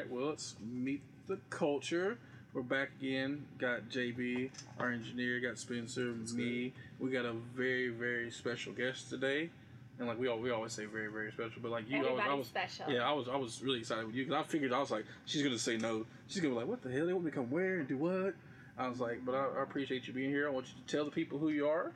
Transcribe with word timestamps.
right, 0.00 0.10
well, 0.10 0.26
let's 0.26 0.54
meet 0.72 1.02
the 1.26 1.38
culture. 1.50 2.18
We're 2.52 2.62
back 2.62 2.90
again. 3.00 3.44
Got 3.58 3.90
JB, 3.90 4.50
our 4.78 4.90
engineer. 4.90 5.40
Got 5.40 5.58
Spencer, 5.58 6.14
me. 6.34 6.72
We 6.98 7.10
got 7.10 7.24
a 7.24 7.34
very, 7.54 7.88
very 7.88 8.30
special 8.30 8.72
guest 8.72 9.10
today. 9.10 9.50
And 9.98 10.08
like 10.08 10.18
we 10.18 10.28
all, 10.28 10.38
we 10.38 10.50
always 10.50 10.72
say 10.72 10.86
very, 10.86 11.08
very 11.08 11.30
special, 11.30 11.60
but 11.60 11.70
like 11.70 11.88
you, 11.90 11.98
I 11.98 12.00
was, 12.00 12.08
I 12.08 12.12
Everybody's 12.12 12.38
was, 12.38 12.46
special. 12.46 12.84
yeah, 12.90 13.08
I 13.08 13.12
was, 13.12 13.28
I 13.28 13.36
was 13.36 13.62
really 13.62 13.80
excited 13.80 14.06
with 14.06 14.14
you 14.14 14.24
because 14.24 14.42
I 14.42 14.48
figured 14.48 14.72
I 14.72 14.78
was 14.78 14.90
like, 14.90 15.04
she's 15.26 15.42
gonna 15.42 15.58
say 15.58 15.76
no. 15.76 16.06
She's 16.26 16.40
gonna 16.40 16.54
be 16.54 16.58
like, 16.60 16.68
what 16.68 16.82
the 16.82 16.90
hell? 16.90 17.06
They 17.06 17.12
want 17.12 17.26
me 17.26 17.30
to 17.30 17.36
come 17.36 17.50
where 17.50 17.80
and 17.80 17.86
do 17.86 17.98
what? 17.98 18.34
I 18.78 18.88
was 18.88 18.98
like, 18.98 19.26
but 19.26 19.34
I, 19.34 19.44
I 19.58 19.62
appreciate 19.62 20.06
you 20.08 20.14
being 20.14 20.30
here. 20.30 20.48
I 20.48 20.50
want 20.50 20.66
you 20.68 20.72
to 20.82 20.90
tell 20.90 21.04
the 21.04 21.10
people 21.10 21.38
who 21.38 21.50
you 21.50 21.68
are. 21.68 21.92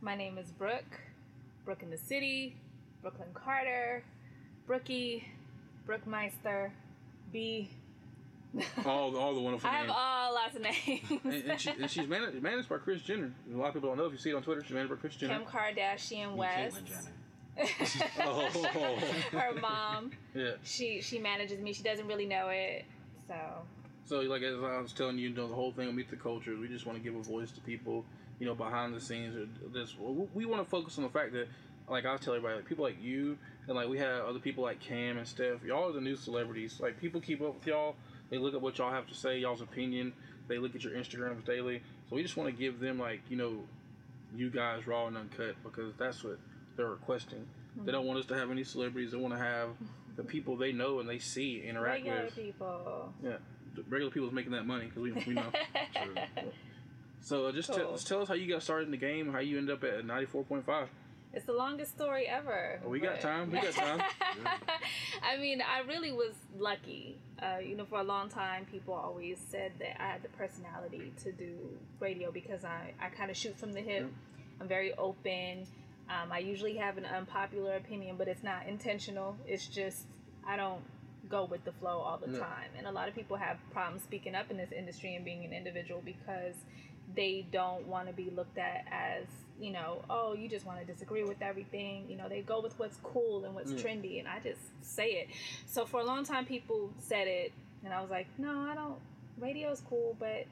My 0.00 0.16
name 0.16 0.36
is 0.36 0.50
Brooke. 0.50 1.00
Brooke 1.64 1.84
in 1.84 1.90
the 1.90 1.98
city. 1.98 2.56
Brooklyn 3.02 3.28
Carter. 3.34 4.02
Brookie. 4.66 5.28
Brookmeister. 5.86 6.72
B. 7.34 7.68
All, 8.86 9.16
all 9.16 9.34
the 9.34 9.40
wonderful 9.40 9.68
I 9.68 9.72
have 9.72 9.86
names. 9.88 9.96
all 9.98 10.32
lots 10.34 10.54
of 10.54 10.62
names. 10.62 11.00
and, 11.24 11.44
and, 11.50 11.60
she, 11.60 11.70
and 11.70 11.90
she's 11.90 12.06
managed, 12.16 12.40
managed 12.40 12.68
by 12.68 12.78
Kris 12.78 13.02
Jenner. 13.02 13.32
A 13.52 13.56
lot 13.56 13.66
of 13.66 13.74
people 13.74 13.88
don't 13.88 13.98
know 13.98 14.04
if 14.06 14.12
you 14.12 14.18
see 14.18 14.30
it 14.30 14.34
on 14.36 14.44
Twitter. 14.44 14.62
She's 14.62 14.70
managed 14.70 14.90
by 14.90 14.96
Kris 14.96 15.16
Jenner. 15.16 15.38
Kim 15.40 15.44
Kardashian 15.44 16.36
West. 16.36 16.80
Oh, 18.20 18.48
Her 19.32 19.52
mom. 19.60 20.10
yeah. 20.34 20.52
She 20.64 21.00
she 21.00 21.18
manages 21.18 21.60
me. 21.60 21.72
She 21.72 21.82
doesn't 21.82 22.06
really 22.06 22.26
know 22.26 22.48
it. 22.50 22.84
So 23.28 23.34
So, 24.04 24.20
like 24.20 24.42
as 24.42 24.54
I 24.62 24.78
was 24.80 24.92
telling 24.92 25.18
you, 25.18 25.28
you 25.30 25.34
know, 25.34 25.48
the 25.48 25.54
whole 25.54 25.72
thing 25.72 25.88
of 25.88 25.94
Meet 25.94 26.10
the 26.10 26.16
Culture, 26.16 26.56
we 26.56 26.68
just 26.68 26.86
want 26.86 26.96
to 26.98 27.02
give 27.02 27.14
a 27.18 27.22
voice 27.22 27.50
to 27.52 27.60
people, 27.60 28.04
you 28.38 28.46
know, 28.46 28.54
behind 28.54 28.94
the 28.94 29.00
scenes. 29.00 29.34
Or 29.36 29.46
this, 29.72 29.94
we 30.32 30.44
want 30.46 30.62
to 30.62 30.68
focus 30.68 30.96
on 30.98 31.04
the 31.04 31.10
fact 31.10 31.32
that, 31.32 31.48
like 31.88 32.06
I 32.06 32.16
tell 32.18 32.34
everybody, 32.34 32.56
like 32.56 32.66
people 32.68 32.84
like 32.84 33.02
you, 33.02 33.36
and 33.66 33.76
like 33.76 33.88
we 33.88 33.98
have 33.98 34.24
other 34.24 34.38
people 34.38 34.64
like 34.64 34.80
Cam 34.80 35.18
and 35.18 35.26
Steph. 35.26 35.62
Y'all 35.64 35.88
are 35.88 35.92
the 35.92 36.00
new 36.00 36.16
celebrities. 36.16 36.78
Like 36.80 37.00
people 37.00 37.20
keep 37.20 37.40
up 37.42 37.54
with 37.56 37.66
y'all. 37.66 37.96
They 38.30 38.38
look 38.38 38.54
at 38.54 38.60
what 38.60 38.78
y'all 38.78 38.90
have 38.90 39.06
to 39.08 39.14
say, 39.14 39.38
y'all's 39.38 39.60
opinion. 39.60 40.12
They 40.48 40.58
look 40.58 40.74
at 40.74 40.82
your 40.84 40.92
Instagrams 40.92 41.44
daily. 41.44 41.82
So 42.08 42.16
we 42.16 42.22
just 42.22 42.36
want 42.36 42.50
to 42.50 42.56
give 42.56 42.80
them 42.80 42.98
like 42.98 43.20
you 43.28 43.36
know, 43.36 43.60
you 44.36 44.50
guys 44.50 44.86
raw 44.86 45.06
and 45.06 45.16
uncut 45.16 45.56
because 45.62 45.94
that's 45.98 46.22
what 46.24 46.38
they're 46.76 46.90
requesting. 46.90 47.46
They 47.84 47.90
don't 47.90 48.06
want 48.06 48.20
us 48.20 48.26
to 48.26 48.34
have 48.36 48.50
any 48.52 48.62
celebrities. 48.62 49.10
They 49.10 49.16
want 49.18 49.34
to 49.34 49.40
have 49.40 49.70
the 50.16 50.22
people 50.22 50.56
they 50.56 50.70
know 50.72 51.00
and 51.00 51.08
they 51.08 51.18
see 51.18 51.60
interact 51.66 52.04
regular 52.04 52.22
with. 52.24 52.36
Regular 52.36 52.52
people. 52.52 53.12
Yeah, 53.22 53.36
the 53.74 53.82
regular 53.88 54.26
is 54.28 54.32
making 54.32 54.52
that 54.52 54.64
money 54.66 54.86
because 54.86 55.02
we, 55.02 55.12
we 55.26 55.34
know. 55.34 55.50
so 57.20 57.46
uh, 57.46 57.52
just 57.52 57.72
tell 57.72 57.84
Cool. 57.84 57.92
just 57.92 58.06
tell 58.06 58.22
us 58.22 58.28
how 58.28 58.34
you 58.34 58.52
got 58.52 58.62
started 58.62 58.84
in 58.86 58.90
the 58.90 58.96
game, 58.96 59.32
how 59.32 59.40
you 59.40 59.58
end 59.58 59.70
up 59.70 59.82
at 59.82 60.04
ninety 60.04 60.26
four 60.26 60.44
point 60.44 60.64
five. 60.64 60.88
It's 61.34 61.46
the 61.46 61.52
longest 61.52 61.92
story 61.92 62.26
ever. 62.26 62.80
We 62.86 63.00
got 63.00 63.20
time. 63.20 63.50
We 63.50 63.58
got 63.60 63.72
time. 63.72 64.00
I 65.22 65.36
mean, 65.36 65.60
I 65.60 65.80
really 65.86 66.12
was 66.12 66.34
lucky. 66.58 67.18
Uh, 67.42 67.58
you 67.58 67.76
know, 67.76 67.84
for 67.84 67.98
a 68.00 68.04
long 68.04 68.28
time, 68.28 68.66
people 68.70 68.94
always 68.94 69.38
said 69.50 69.72
that 69.80 70.00
I 70.00 70.06
had 70.12 70.22
the 70.22 70.28
personality 70.30 71.12
to 71.24 71.32
do 71.32 71.56
radio 72.00 72.30
because 72.30 72.64
I, 72.64 72.92
I 73.00 73.08
kind 73.08 73.30
of 73.30 73.36
shoot 73.36 73.58
from 73.58 73.72
the 73.72 73.80
hip. 73.80 74.06
I'm 74.60 74.68
very 74.68 74.94
open. 74.94 75.66
Um, 76.08 76.30
I 76.30 76.38
usually 76.38 76.76
have 76.76 76.98
an 76.98 77.04
unpopular 77.06 77.74
opinion, 77.76 78.16
but 78.16 78.28
it's 78.28 78.42
not 78.44 78.66
intentional. 78.68 79.36
It's 79.46 79.66
just, 79.66 80.04
I 80.46 80.56
don't 80.56 80.82
go 81.28 81.44
with 81.46 81.64
the 81.64 81.72
flow 81.72 81.98
all 81.98 82.18
the 82.18 82.30
Yeah. 82.32 82.38
time. 82.40 82.70
And 82.78 82.86
a 82.86 82.92
lot 82.92 83.08
of 83.08 83.14
people 83.14 83.36
have 83.38 83.56
problems 83.72 84.02
speaking 84.02 84.34
up 84.34 84.50
in 84.50 84.56
this 84.56 84.70
industry 84.70 85.16
and 85.16 85.24
being 85.24 85.44
an 85.44 85.52
individual 85.52 86.00
because 86.04 86.54
they 87.14 87.46
don't 87.50 87.86
want 87.86 88.06
to 88.08 88.12
be 88.14 88.30
looked 88.30 88.58
at 88.58 88.84
as, 88.90 89.24
you 89.60 89.70
know, 89.72 90.02
oh, 90.10 90.34
you 90.34 90.48
just 90.48 90.66
want 90.66 90.80
to 90.80 90.84
disagree 90.84 91.22
with 91.24 91.40
everything. 91.42 92.06
You 92.08 92.16
know, 92.16 92.28
they 92.28 92.40
go 92.42 92.60
with 92.60 92.78
what's 92.78 92.96
cool 93.02 93.44
and 93.44 93.54
what's 93.54 93.72
Yeah. 93.72 93.78
trendy, 93.78 94.18
and 94.18 94.26
I 94.28 94.40
just 94.40 94.60
say 94.82 95.10
it. 95.12 95.28
So 95.66 95.86
for 95.86 96.00
a 96.00 96.04
long 96.04 96.24
time, 96.24 96.44
people 96.44 96.90
said 96.98 97.28
it, 97.28 97.52
and 97.84 97.92
I 97.94 98.00
was 98.00 98.10
like, 98.10 98.26
no, 98.38 98.50
I 98.70 98.74
don't. 98.74 98.98
Radio's 99.38 99.80
cool, 99.88 100.16
but. 100.18 100.46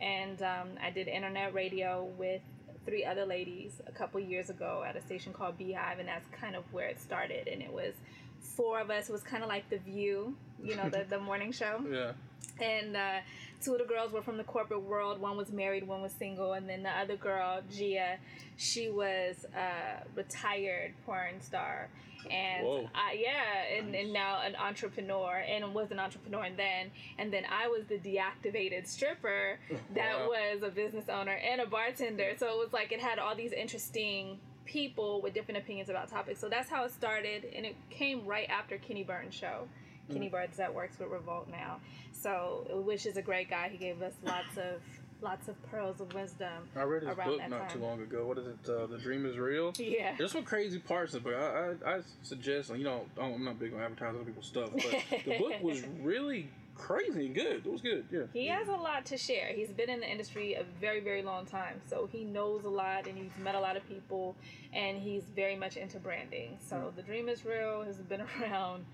And 0.00 0.40
um, 0.40 0.68
I 0.82 0.88
did 0.90 1.08
internet 1.08 1.52
radio 1.52 2.04
with 2.16 2.40
three 2.86 3.04
other 3.04 3.26
ladies 3.26 3.72
a 3.86 3.92
couple 3.92 4.18
years 4.18 4.48
ago 4.48 4.82
at 4.86 4.96
a 4.96 5.02
station 5.02 5.34
called 5.34 5.58
Beehive, 5.58 5.98
and 5.98 6.08
that's 6.08 6.26
kind 6.32 6.56
of 6.56 6.64
where 6.72 6.86
it 6.88 6.98
started. 6.98 7.48
And 7.48 7.60
it 7.60 7.70
was 7.70 7.92
four 8.40 8.80
of 8.80 8.90
us. 8.90 9.10
It 9.10 9.12
was 9.12 9.22
kind 9.22 9.42
of 9.42 9.50
like 9.50 9.68
The 9.68 9.76
View, 9.76 10.34
you 10.64 10.74
know, 10.76 10.88
the, 10.88 11.04
the 11.10 11.18
morning 11.20 11.52
show 11.52 11.84
yeah, 11.90 12.12
and 12.60 12.96
uh, 12.96 13.18
two 13.62 13.72
of 13.72 13.78
the 13.78 13.84
girls 13.84 14.12
were 14.12 14.22
from 14.22 14.36
the 14.36 14.44
corporate 14.44 14.82
world. 14.82 15.20
One 15.20 15.36
was 15.36 15.50
married, 15.50 15.86
one 15.86 16.02
was 16.02 16.12
single, 16.12 16.52
and 16.54 16.68
then 16.68 16.82
the 16.82 16.90
other 16.90 17.16
girl, 17.16 17.60
Gia, 17.70 18.16
she 18.56 18.88
was 18.90 19.46
a 19.56 20.02
retired 20.14 20.94
porn 21.06 21.40
star, 21.40 21.88
and. 22.30 22.88
I, 22.94 23.12
yeah, 23.18 23.78
and, 23.78 23.94
and 23.94 24.12
now 24.12 24.40
an 24.42 24.54
entrepreneur, 24.56 25.42
and 25.48 25.74
was 25.74 25.90
an 25.90 25.98
entrepreneur, 25.98 26.42
and 26.44 26.56
then 26.56 26.90
and 27.18 27.32
then 27.32 27.44
I 27.50 27.68
was 27.68 27.84
the 27.86 27.98
deactivated 27.98 28.86
stripper 28.86 29.58
that 29.94 30.18
Wow. 30.20 30.28
was 30.28 30.62
a 30.62 30.68
business 30.70 31.08
owner 31.08 31.32
and 31.32 31.60
a 31.60 31.66
bartender. 31.66 32.32
So 32.38 32.46
it 32.48 32.58
was 32.58 32.72
like 32.72 32.92
it 32.92 33.00
had 33.00 33.18
all 33.18 33.34
these 33.34 33.52
interesting 33.52 34.38
people 34.66 35.20
with 35.22 35.34
different 35.34 35.58
opinions 35.58 35.88
about 35.88 36.08
topics. 36.08 36.38
So 36.40 36.48
that's 36.48 36.68
how 36.70 36.84
it 36.84 36.92
started, 36.92 37.46
and 37.56 37.64
it 37.66 37.74
came 37.90 38.24
right 38.26 38.48
after 38.50 38.76
Kenny 38.78 39.02
Burns 39.02 39.34
show. 39.34 39.66
Kenny 40.12 40.28
Burns 40.28 40.56
that 40.56 40.74
works 40.74 40.98
with 40.98 41.08
Revolt 41.08 41.48
now. 41.50 41.80
So, 42.12 42.66
which 42.84 43.06
is 43.06 43.16
a 43.16 43.22
great 43.22 43.48
guy. 43.48 43.68
He 43.70 43.78
gave 43.78 44.02
us 44.02 44.12
lots 44.24 44.56
of 44.56 44.80
lots 45.22 45.48
of 45.48 45.70
pearls 45.70 46.00
of 46.00 46.12
wisdom. 46.14 46.68
I 46.76 46.82
read 46.82 47.02
his 47.02 47.14
book 47.14 47.40
not 47.48 47.50
time. 47.50 47.70
too 47.70 47.78
long 47.78 48.00
ago. 48.00 48.26
What 48.26 48.38
is 48.38 48.46
it? 48.46 48.68
Uh, 48.68 48.86
the 48.86 48.98
Dream 48.98 49.26
is 49.26 49.36
Real. 49.36 49.72
Yeah. 49.76 50.14
There's 50.16 50.32
some 50.32 50.44
crazy 50.44 50.78
parts 50.78 51.14
of 51.14 51.26
it, 51.26 51.32
but 51.32 51.34
I, 51.34 51.90
I, 51.90 51.96
I 51.96 52.00
suggest, 52.22 52.70
you 52.74 52.84
know, 52.84 53.04
I'm 53.20 53.44
not 53.44 53.58
big 53.58 53.74
on 53.74 53.80
advertising 53.80 54.16
other 54.16 54.24
people's 54.24 54.46
stuff, 54.46 54.70
but 54.72 55.24
the 55.24 55.38
book 55.38 55.54
was 55.62 55.82
really 56.02 56.48
crazy 56.74 57.26
and 57.26 57.34
good. 57.34 57.66
It 57.66 57.70
was 57.70 57.82
good, 57.82 58.06
yeah. 58.10 58.22
He 58.32 58.46
has 58.46 58.68
a 58.68 58.72
lot 58.72 59.04
to 59.06 59.18
share. 59.18 59.48
He's 59.48 59.68
been 59.70 59.90
in 59.90 60.00
the 60.00 60.10
industry 60.10 60.54
a 60.54 60.64
very, 60.80 61.00
very 61.00 61.22
long 61.22 61.46
time. 61.46 61.80
So 61.88 62.08
he 62.10 62.24
knows 62.24 62.64
a 62.64 62.70
lot 62.70 63.06
and 63.06 63.16
he's 63.16 63.30
met 63.42 63.54
a 63.54 63.60
lot 63.60 63.76
of 63.76 63.86
people 63.88 64.34
and 64.72 64.98
he's 64.98 65.24
very 65.36 65.56
much 65.56 65.76
into 65.76 65.98
branding. 65.98 66.56
So 66.66 66.92
the 66.96 67.02
dream 67.02 67.28
is 67.28 67.44
real, 67.44 67.84
has 67.84 67.96
been 67.96 68.22
around 68.42 68.84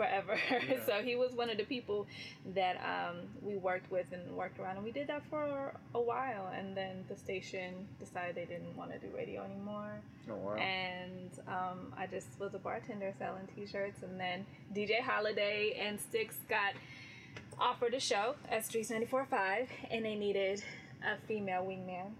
forever. 0.00 0.38
so 0.86 1.02
he 1.02 1.14
was 1.14 1.32
one 1.32 1.50
of 1.50 1.58
the 1.58 1.64
people 1.64 2.06
that 2.54 2.76
um, 2.76 3.16
we 3.42 3.56
worked 3.56 3.90
with 3.90 4.06
and 4.12 4.34
worked 4.34 4.58
around. 4.58 4.76
And 4.76 4.84
we 4.84 4.92
did 4.92 5.08
that 5.08 5.22
for 5.28 5.74
a 5.94 6.00
while. 6.00 6.50
And 6.56 6.74
then 6.74 7.04
the 7.08 7.16
station 7.16 7.86
decided 7.98 8.34
they 8.34 8.46
didn't 8.46 8.74
want 8.76 8.92
to 8.92 8.98
do 8.98 9.14
radio 9.14 9.44
anymore. 9.44 10.00
Oh, 10.30 10.36
wow. 10.36 10.54
And 10.54 11.30
um, 11.46 11.92
I 11.98 12.06
just 12.06 12.28
was 12.38 12.54
a 12.54 12.58
bartender 12.58 13.12
selling 13.18 13.46
t-shirts. 13.54 14.02
And 14.02 14.18
then 14.18 14.46
DJ 14.74 15.00
Holiday 15.00 15.78
and 15.78 16.00
Styx 16.00 16.36
got 16.48 16.72
offered 17.58 17.92
a 17.92 18.00
show 18.00 18.36
at 18.48 18.62
Streetz 18.62 18.90
94.5 18.90 19.66
and 19.90 20.02
they 20.02 20.14
needed 20.14 20.62
a 21.04 21.20
female 21.26 21.62
wingman. 21.62 22.12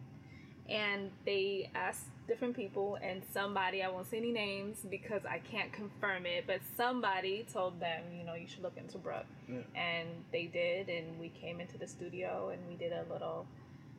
And 0.68 1.10
they 1.24 1.70
asked 1.74 2.04
different 2.28 2.54
people, 2.54 2.96
and 3.02 3.22
somebody, 3.32 3.82
I 3.82 3.88
won't 3.88 4.08
say 4.08 4.18
any 4.18 4.30
names 4.30 4.78
because 4.88 5.22
I 5.26 5.38
can't 5.38 5.72
confirm 5.72 6.26
it, 6.26 6.44
but 6.46 6.60
somebody 6.76 7.44
told 7.52 7.80
them, 7.80 8.02
you 8.16 8.24
know, 8.24 8.34
you 8.34 8.46
should 8.46 8.62
look 8.62 8.76
into 8.76 8.98
Brooke. 8.98 9.26
Yeah. 9.48 9.58
And 9.74 10.08
they 10.30 10.44
did, 10.44 10.88
and 10.88 11.18
we 11.18 11.30
came 11.30 11.60
into 11.60 11.76
the 11.76 11.88
studio 11.88 12.50
and 12.52 12.60
we 12.68 12.76
did 12.76 12.92
a 12.92 13.04
little 13.12 13.46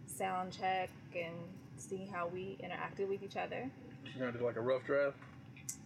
sound 0.05 0.53
check 0.57 0.89
and 1.13 1.35
see 1.75 2.07
how 2.11 2.27
we 2.27 2.57
interacted 2.63 3.09
with 3.09 3.23
each 3.23 3.35
other. 3.35 3.69
She's 4.05 4.15
gonna 4.17 4.31
do 4.31 4.45
like 4.45 4.55
a 4.55 4.61
rough 4.61 4.85
draft. 4.85 5.17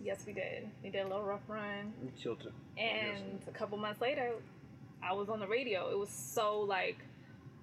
Yes, 0.02 0.24
we 0.28 0.34
did. 0.34 0.70
We 0.84 0.90
did 0.90 1.06
a 1.06 1.08
little 1.08 1.24
rough 1.24 1.48
run. 1.48 1.94
You 2.04 2.12
killed 2.22 2.46
it. 2.46 2.82
And 2.82 3.40
a 3.48 3.52
couple 3.52 3.78
months 3.78 4.02
later, 4.02 4.34
I 5.02 5.14
was 5.14 5.30
on 5.30 5.40
the 5.40 5.48
radio. 5.48 5.90
It 5.90 5.98
was 5.98 6.10
so 6.10 6.60
like, 6.60 6.98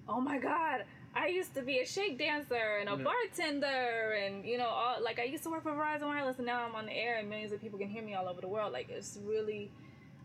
oh 0.09 0.19
my 0.19 0.39
God, 0.39 0.83
I 1.15 1.27
used 1.27 1.53
to 1.55 1.61
be 1.61 1.79
a 1.79 1.85
shake 1.85 2.17
dancer 2.17 2.77
and 2.79 2.89
a 2.89 2.95
Yeah. 2.95 3.03
bartender 3.03 4.13
and, 4.13 4.43
you 4.45 4.57
know, 4.57 4.67
all, 4.67 5.01
like 5.01 5.19
I 5.19 5.23
used 5.23 5.43
to 5.43 5.49
work 5.51 5.63
for 5.63 5.71
Verizon 5.71 6.07
Wireless 6.07 6.37
and 6.37 6.45
now 6.47 6.63
I'm 6.65 6.73
on 6.75 6.87
the 6.87 6.93
air 6.93 7.17
and 7.17 7.29
millions 7.29 7.51
of 7.51 7.61
people 7.61 7.77
can 7.77 7.87
hear 7.89 8.01
me 8.03 8.15
all 8.15 8.27
over 8.27 8.41
the 8.41 8.47
world. 8.47 8.73
Like 8.73 8.89
it's 8.89 9.19
really, 9.23 9.69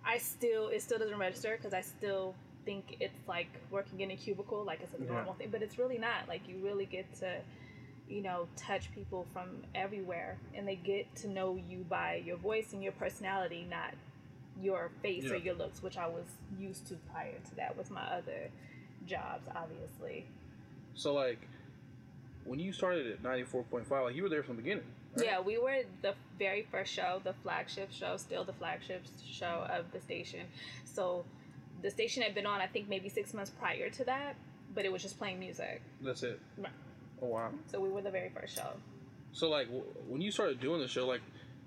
I 0.05 0.17
still, 0.19 0.69
it 0.69 0.81
still 0.81 0.99
doesn't 0.99 1.19
register 1.19 1.57
because 1.57 1.75
I 1.75 1.83
still 1.83 2.35
think 2.65 2.97
it's 3.01 3.19
like 3.29 3.49
working 3.71 4.01
in 4.01 4.11
a 4.13 4.17
cubicle, 4.17 4.65
like 4.65 4.81
it's 4.81 4.95
a 4.95 5.05
Yeah. 5.05 5.13
normal 5.13 5.35
thing, 5.35 5.51
but 5.51 5.63
it's 5.63 5.79
really 5.79 5.99
not. 5.99 6.27
Like 6.27 6.49
you 6.49 6.57
really 6.65 6.87
get 6.87 7.13
to, 7.17 7.39
you 8.09 8.23
know, 8.23 8.49
touch 8.57 8.91
people 8.95 9.27
from 9.35 9.63
everywhere 9.75 10.39
and 10.55 10.67
they 10.67 10.77
get 10.77 11.15
to 11.17 11.29
know 11.29 11.57
you 11.69 11.85
by 11.91 12.15
your 12.25 12.39
voice 12.39 12.73
and 12.73 12.83
your 12.83 12.93
personality, 12.93 13.67
not 13.69 13.93
your 14.61 14.91
face 15.03 15.31
or 15.31 15.37
your 15.37 15.55
looks, 15.55 15.83
which 15.83 15.99
I 15.99 16.07
was 16.09 16.25
used 16.59 16.87
to 16.89 16.95
prior 17.13 17.35
to 17.51 17.55
that 17.57 17.77
with 17.77 17.91
my 17.91 18.03
other 18.05 18.49
jobs, 19.07 19.47
obviously. 19.55 20.27
So, 20.99 21.15
like, 21.15 21.39
when 22.45 22.59
you 22.59 22.73
started 22.73 23.07
at 23.07 23.23
94.5, 23.23 23.89
like, 23.91 24.17
you 24.17 24.25
were 24.25 24.29
there 24.29 24.43
from 24.43 24.57
the 24.57 24.63
beginning. 24.63 24.85
right? 25.15 25.25
Yeah, 25.25 25.41
we 25.41 25.57
were 25.57 25.83
the 26.03 26.15
very 26.41 26.67
first 26.73 26.93
show, 26.93 27.21
the 27.23 27.35
flagship 27.45 27.93
show, 27.93 28.17
still 28.17 28.43
the 28.43 28.53
flagship 28.53 29.03
show 29.25 29.65
of 29.71 29.93
the 29.93 30.01
station. 30.01 30.41
So 30.85 31.25
the 31.83 31.91
station 31.91 32.25
had 32.25 32.35
been 32.35 32.47
on, 32.47 32.61
I 32.61 32.67
think, 32.67 32.89
maybe 32.89 33.09
six 33.09 33.33
months 33.33 33.53
prior 33.61 33.89
to 33.91 34.05
that, 34.07 34.35
but 34.75 34.85
it 34.85 34.91
was 34.91 35.01
just 35.01 35.19
playing 35.19 35.39
music. 35.39 35.83
That's 36.01 36.25
it. 36.25 36.41
Right. 36.57 36.73
Oh, 37.23 37.27
wow. 37.29 37.51
So 37.71 37.79
we 37.79 37.91
were 37.91 38.03
the 38.03 38.11
very 38.11 38.31
first 38.31 38.57
show. 38.57 38.71
So 39.33 39.49
like 39.49 39.67
w- 39.67 39.85
when 40.09 40.21
you 40.21 40.33
started 40.33 40.59
doing 40.59 40.81
the 40.81 40.89
show, 40.89 41.07
like 41.07 41.21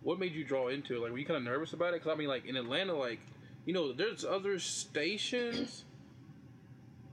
what 0.04 0.19
made 0.19 0.33
you 0.33 0.44
draw 0.44 0.68
into 0.68 0.95
it? 0.95 1.00
Like 1.04 1.12
were 1.12 1.18
you 1.19 1.25
kind 1.25 1.38
of 1.38 1.44
nervous 1.44 1.72
about 1.72 1.94
it? 1.94 2.01
Because 2.01 2.12
I 2.12 2.16
mean, 2.16 2.28
like 2.28 2.45
in 2.45 2.57
Atlanta, 2.57 2.94
like 2.94 3.19
you 3.66 3.74
know, 3.74 3.94
there's 3.94 4.25
other 4.25 4.60
stations. 4.60 5.86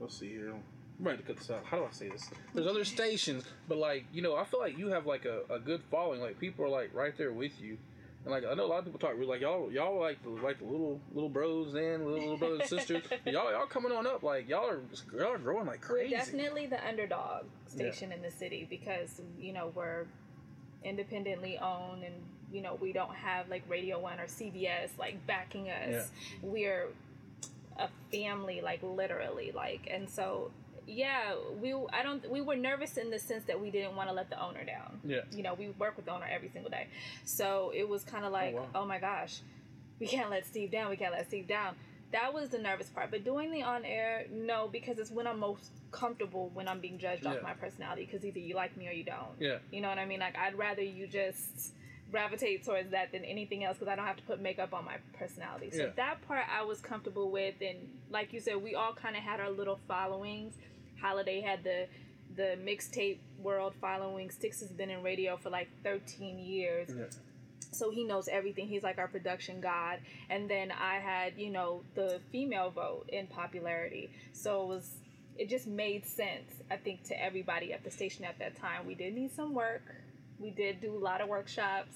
Let's 0.01 0.19
see 0.19 0.29
here. 0.29 0.55
I'm 0.99 1.17
to 1.17 1.23
cut 1.23 1.37
this 1.37 1.49
out. 1.49 1.63
How 1.63 1.77
do 1.77 1.85
I 1.85 1.91
say 1.91 2.09
this? 2.09 2.29
There's 2.53 2.67
other 2.67 2.83
stations, 2.83 3.45
but 3.67 3.77
like 3.77 4.05
you 4.11 4.21
know, 4.21 4.35
I 4.35 4.43
feel 4.43 4.59
like 4.59 4.77
you 4.77 4.87
have 4.89 5.05
like 5.05 5.25
a, 5.25 5.41
a 5.49 5.59
good 5.59 5.81
following. 5.89 6.19
Like 6.19 6.39
people 6.39 6.65
are 6.65 6.69
like 6.69 6.93
right 6.93 7.17
there 7.17 7.31
with 7.31 7.59
you, 7.61 7.77
and 8.25 8.31
like 8.31 8.43
I 8.45 8.53
know 8.53 8.65
a 8.65 8.67
lot 8.67 8.79
of 8.79 8.85
people 8.85 8.99
talk 8.99 9.15
like 9.17 9.39
y'all 9.39 9.71
y'all 9.71 9.97
like 9.97 10.21
the 10.23 10.29
like 10.29 10.59
the 10.59 10.65
little 10.65 10.99
little 11.13 11.29
bros 11.29 11.73
and 11.73 12.05
little, 12.05 12.19
little 12.19 12.37
brothers 12.37 12.59
and 12.59 12.69
sisters. 12.69 13.03
Y'all 13.25 13.51
y'all 13.51 13.65
coming 13.65 13.93
on 13.93 14.05
up 14.05 14.23
like 14.23 14.49
y'all 14.49 14.67
are 14.69 14.81
y'all 15.17 15.33
are 15.33 15.37
growing 15.37 15.65
like 15.65 15.79
crazy. 15.79 16.13
We're 16.13 16.19
definitely 16.19 16.65
the 16.67 16.85
underdog 16.85 17.45
station 17.67 18.09
yeah. 18.09 18.17
in 18.17 18.21
the 18.21 18.31
city 18.31 18.67
because 18.69 19.21
you 19.39 19.53
know 19.53 19.71
we're 19.73 20.05
independently 20.83 21.57
owned 21.59 22.03
and 22.03 22.15
you 22.51 22.61
know 22.61 22.77
we 22.81 22.91
don't 22.91 23.15
have 23.15 23.47
like 23.47 23.63
Radio 23.69 23.99
One 23.99 24.19
or 24.19 24.25
CBS 24.25 24.89
like 24.97 25.25
backing 25.25 25.69
us. 25.69 25.89
Yeah. 25.89 26.03
We're 26.41 26.87
a 27.77 27.87
family 28.11 28.59
like 28.59 28.83
literally 28.83 29.53
like 29.53 29.87
and 29.89 30.09
so 30.09 30.51
yeah, 30.87 31.35
we 31.61 31.73
I 31.93 32.03
don't 32.03 32.29
we 32.29 32.41
were 32.41 32.55
nervous 32.55 32.97
in 32.97 33.09
the 33.09 33.19
sense 33.19 33.45
that 33.45 33.59
we 33.59 33.71
didn't 33.71 33.95
want 33.95 34.09
to 34.09 34.15
let 34.15 34.29
the 34.29 34.41
owner 34.41 34.63
down. 34.63 34.99
Yeah. 35.03 35.21
You 35.31 35.43
know, 35.43 35.53
we 35.53 35.69
work 35.69 35.95
with 35.95 36.05
the 36.05 36.13
owner 36.13 36.27
every 36.29 36.49
single 36.49 36.69
day. 36.69 36.87
So 37.25 37.71
it 37.75 37.87
was 37.87 38.03
kind 38.03 38.25
of 38.25 38.31
oh, 38.31 38.33
like, 38.33 38.55
oh, 38.55 38.61
wow. 38.61 38.67
oh, 38.75 38.85
my 38.85 38.99
gosh, 38.99 39.41
we 39.99 40.07
can't 40.07 40.29
let 40.29 40.45
Steve 40.45 40.71
down. 40.71 40.89
We 40.89 40.97
can't 40.97 41.13
let 41.13 41.27
Steve 41.27 41.47
down. 41.47 41.75
That 42.11 42.33
was 42.33 42.49
the 42.49 42.57
nervous 42.57 42.89
part. 42.89 43.11
But 43.11 43.23
doing 43.23 43.51
the 43.51 43.61
on 43.61 43.85
air, 43.85 44.25
no, 44.31 44.67
because 44.67 44.97
it's 44.97 45.11
when 45.11 45.27
I'm 45.27 45.39
most 45.39 45.71
comfortable 45.91 46.49
when 46.53 46.67
I'm 46.67 46.79
being 46.79 46.97
judged 46.97 47.23
yeah. 47.23 47.31
off 47.31 47.43
my 47.43 47.53
personality 47.53 48.05
because 48.05 48.25
either 48.25 48.39
you 48.39 48.55
like 48.55 48.75
me 48.77 48.87
or 48.87 48.91
you 48.91 49.03
don't. 49.03 49.39
Yeah. 49.39 49.57
You 49.71 49.81
know 49.81 49.89
what 49.89 49.99
I 49.99 50.05
mean? 50.05 50.19
Like 50.19 50.37
I'd 50.37 50.57
rather 50.57 50.81
you 50.81 51.07
just 51.07 51.73
gravitate 52.11 52.65
towards 52.65 52.91
that 52.91 53.11
than 53.11 53.23
anything 53.23 53.63
else 53.63 53.77
because 53.77 53.91
I 53.91 53.95
don't 53.95 54.05
have 54.05 54.17
to 54.17 54.23
put 54.23 54.41
makeup 54.41 54.73
on 54.73 54.85
my 54.85 54.97
personality. 55.13 55.71
So 55.71 55.83
yeah. 55.83 55.89
that 55.95 56.21
part 56.27 56.45
I 56.51 56.63
was 56.63 56.79
comfortable 56.79 57.31
with, 57.31 57.55
and 57.61 57.77
like 58.09 58.33
you 58.33 58.39
said, 58.39 58.61
we 58.61 58.75
all 58.75 58.93
kind 58.93 59.15
of 59.15 59.23
had 59.23 59.39
our 59.39 59.49
little 59.49 59.79
followings. 59.87 60.55
Holiday 61.01 61.41
had 61.41 61.63
the 61.63 61.87
the 62.35 62.57
mixtape 62.63 63.17
world 63.41 63.73
following. 63.81 64.29
Sticks 64.29 64.61
has 64.61 64.69
been 64.69 64.89
in 64.89 65.03
radio 65.03 65.37
for 65.37 65.49
like 65.49 65.69
13 65.83 66.39
years. 66.39 66.89
Yeah. 66.95 67.05
So 67.71 67.91
he 67.91 68.03
knows 68.03 68.27
everything. 68.27 68.67
He's 68.67 68.83
like 68.83 68.97
our 68.97 69.07
production 69.07 69.61
god. 69.61 69.99
And 70.29 70.49
then 70.49 70.71
I 70.71 70.95
had, 70.95 71.33
you 71.37 71.49
know, 71.49 71.83
the 71.95 72.19
female 72.31 72.71
vote 72.71 73.09
in 73.09 73.27
popularity. 73.27 74.09
So 74.33 74.63
it 74.63 74.67
was 74.67 74.95
it 75.37 75.49
just 75.49 75.67
made 75.67 76.05
sense, 76.05 76.51
I 76.69 76.75
think, 76.75 77.03
to 77.05 77.21
everybody 77.21 77.71
at 77.71 77.83
the 77.83 77.91
station 77.91 78.25
at 78.25 78.37
that 78.39 78.57
time. 78.57 78.85
We 78.85 78.95
did 78.95 79.13
need 79.13 79.33
some 79.33 79.53
work. 79.53 79.83
We 80.39 80.51
did 80.51 80.81
do 80.81 80.95
a 80.95 80.99
lot 80.99 81.21
of 81.21 81.27
workshops 81.27 81.95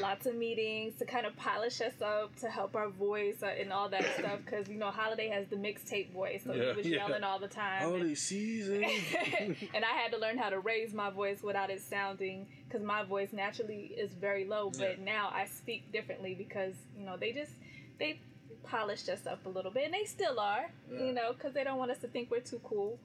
lots 0.00 0.26
of 0.26 0.34
meetings 0.34 0.94
to 0.98 1.04
kind 1.04 1.26
of 1.26 1.34
polish 1.36 1.80
us 1.80 2.00
up 2.02 2.34
to 2.36 2.48
help 2.48 2.76
our 2.76 2.88
voice 2.88 3.42
uh, 3.42 3.46
and 3.46 3.72
all 3.72 3.88
that 3.88 4.04
stuff 4.18 4.38
because 4.44 4.68
you 4.68 4.76
know 4.76 4.90
holiday 4.90 5.28
has 5.28 5.46
the 5.48 5.56
mixtape 5.56 6.12
voice 6.12 6.42
so 6.44 6.52
yeah, 6.52 6.70
he 6.70 6.76
was 6.76 6.86
yeah. 6.86 6.96
yelling 6.96 7.24
all 7.24 7.38
the 7.38 7.48
time 7.48 8.06
these 8.06 8.20
seasons. 8.20 8.84
And 9.74 9.84
i 9.84 9.96
had 9.96 10.12
to 10.12 10.18
learn 10.18 10.38
how 10.38 10.50
to 10.50 10.60
raise 10.60 10.92
my 10.92 11.10
voice 11.10 11.42
without 11.42 11.70
it 11.70 11.80
sounding 11.80 12.46
because 12.68 12.84
my 12.84 13.02
voice 13.02 13.32
naturally 13.32 13.92
is 13.96 14.12
very 14.12 14.44
low 14.44 14.70
but 14.78 14.98
yeah. 14.98 15.04
now 15.04 15.30
i 15.32 15.46
speak 15.46 15.90
differently 15.92 16.34
because 16.34 16.74
you 16.98 17.04
know 17.04 17.16
they 17.16 17.32
just 17.32 17.52
they 17.98 18.20
polished 18.64 19.08
us 19.08 19.26
up 19.26 19.44
a 19.46 19.48
little 19.48 19.70
bit 19.70 19.84
and 19.84 19.94
they 19.94 20.04
still 20.04 20.38
are 20.38 20.70
you 20.90 21.12
know 21.12 21.32
because 21.32 21.54
they 21.54 21.64
don't 21.64 21.78
want 21.78 21.90
us 21.90 21.98
to 21.98 22.08
think 22.08 22.30
we're 22.30 22.40
too 22.40 22.60
cool. 22.64 22.98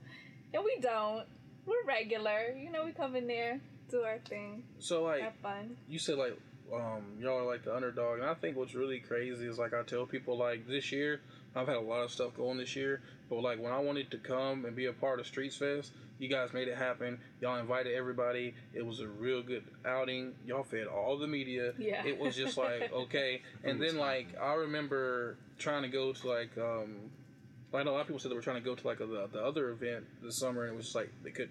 And 0.53 0.63
we 0.63 0.77
don't. 0.79 1.25
We're 1.65 1.83
regular 1.87 2.55
you 2.57 2.69
know 2.69 2.83
we 2.83 2.91
come 2.91 3.15
in 3.15 3.27
there 3.27 3.59
do 3.89 4.01
our 4.01 4.19
thing 4.19 4.63
so 4.79 5.03
like 5.03 5.21
have 5.21 5.35
fun 5.35 5.75
you 5.87 5.99
said 5.99 6.17
like 6.17 6.37
um, 6.71 7.03
y'all 7.19 7.39
are 7.39 7.45
like 7.45 7.63
the 7.63 7.75
underdog, 7.75 8.19
and 8.19 8.27
I 8.27 8.33
think 8.33 8.57
what's 8.57 8.73
really 8.73 8.99
crazy 8.99 9.45
is 9.45 9.59
like 9.59 9.73
I 9.73 9.83
tell 9.83 10.05
people 10.05 10.37
like 10.37 10.67
this 10.67 10.91
year 10.91 11.21
I've 11.55 11.67
had 11.67 11.77
a 11.77 11.81
lot 11.81 12.01
of 12.01 12.11
stuff 12.11 12.35
going 12.35 12.57
this 12.57 12.75
year, 12.75 13.01
but 13.29 13.41
like 13.41 13.61
when 13.61 13.71
I 13.71 13.79
wanted 13.79 14.09
to 14.11 14.17
come 14.17 14.65
and 14.65 14.75
be 14.75 14.85
a 14.85 14.93
part 14.93 15.19
of 15.19 15.27
Streets 15.27 15.57
Fest, 15.57 15.91
you 16.19 16.27
guys 16.29 16.53
made 16.53 16.67
it 16.67 16.77
happen. 16.77 17.19
Y'all 17.41 17.59
invited 17.59 17.93
everybody. 17.93 18.53
It 18.73 18.85
was 18.85 19.01
a 19.01 19.07
real 19.07 19.43
good 19.43 19.63
outing. 19.85 20.33
Y'all 20.45 20.63
fed 20.63 20.87
all 20.87 21.17
the 21.17 21.27
media. 21.27 21.73
Yeah. 21.77 22.03
It 22.05 22.19
was 22.19 22.35
just 22.35 22.57
like 22.57 22.91
okay, 22.93 23.41
and 23.63 23.81
then 23.81 23.97
like 23.97 24.27
I 24.41 24.53
remember 24.53 25.37
trying 25.59 25.83
to 25.83 25.89
go 25.89 26.13
to 26.13 26.27
like 26.27 26.57
um, 26.57 27.11
like 27.71 27.85
a 27.85 27.89
lot 27.91 28.01
of 28.01 28.07
people 28.07 28.19
said 28.19 28.31
they 28.31 28.35
were 28.35 28.41
trying 28.41 28.61
to 28.61 28.67
go 28.67 28.75
to 28.75 28.87
like 28.87 28.99
a, 28.99 29.05
the, 29.05 29.29
the 29.31 29.43
other 29.43 29.69
event 29.69 30.05
this 30.23 30.37
summer, 30.37 30.63
and 30.63 30.73
it 30.73 30.75
was 30.75 30.85
just 30.85 30.95
like 30.95 31.11
they 31.23 31.31
could. 31.31 31.49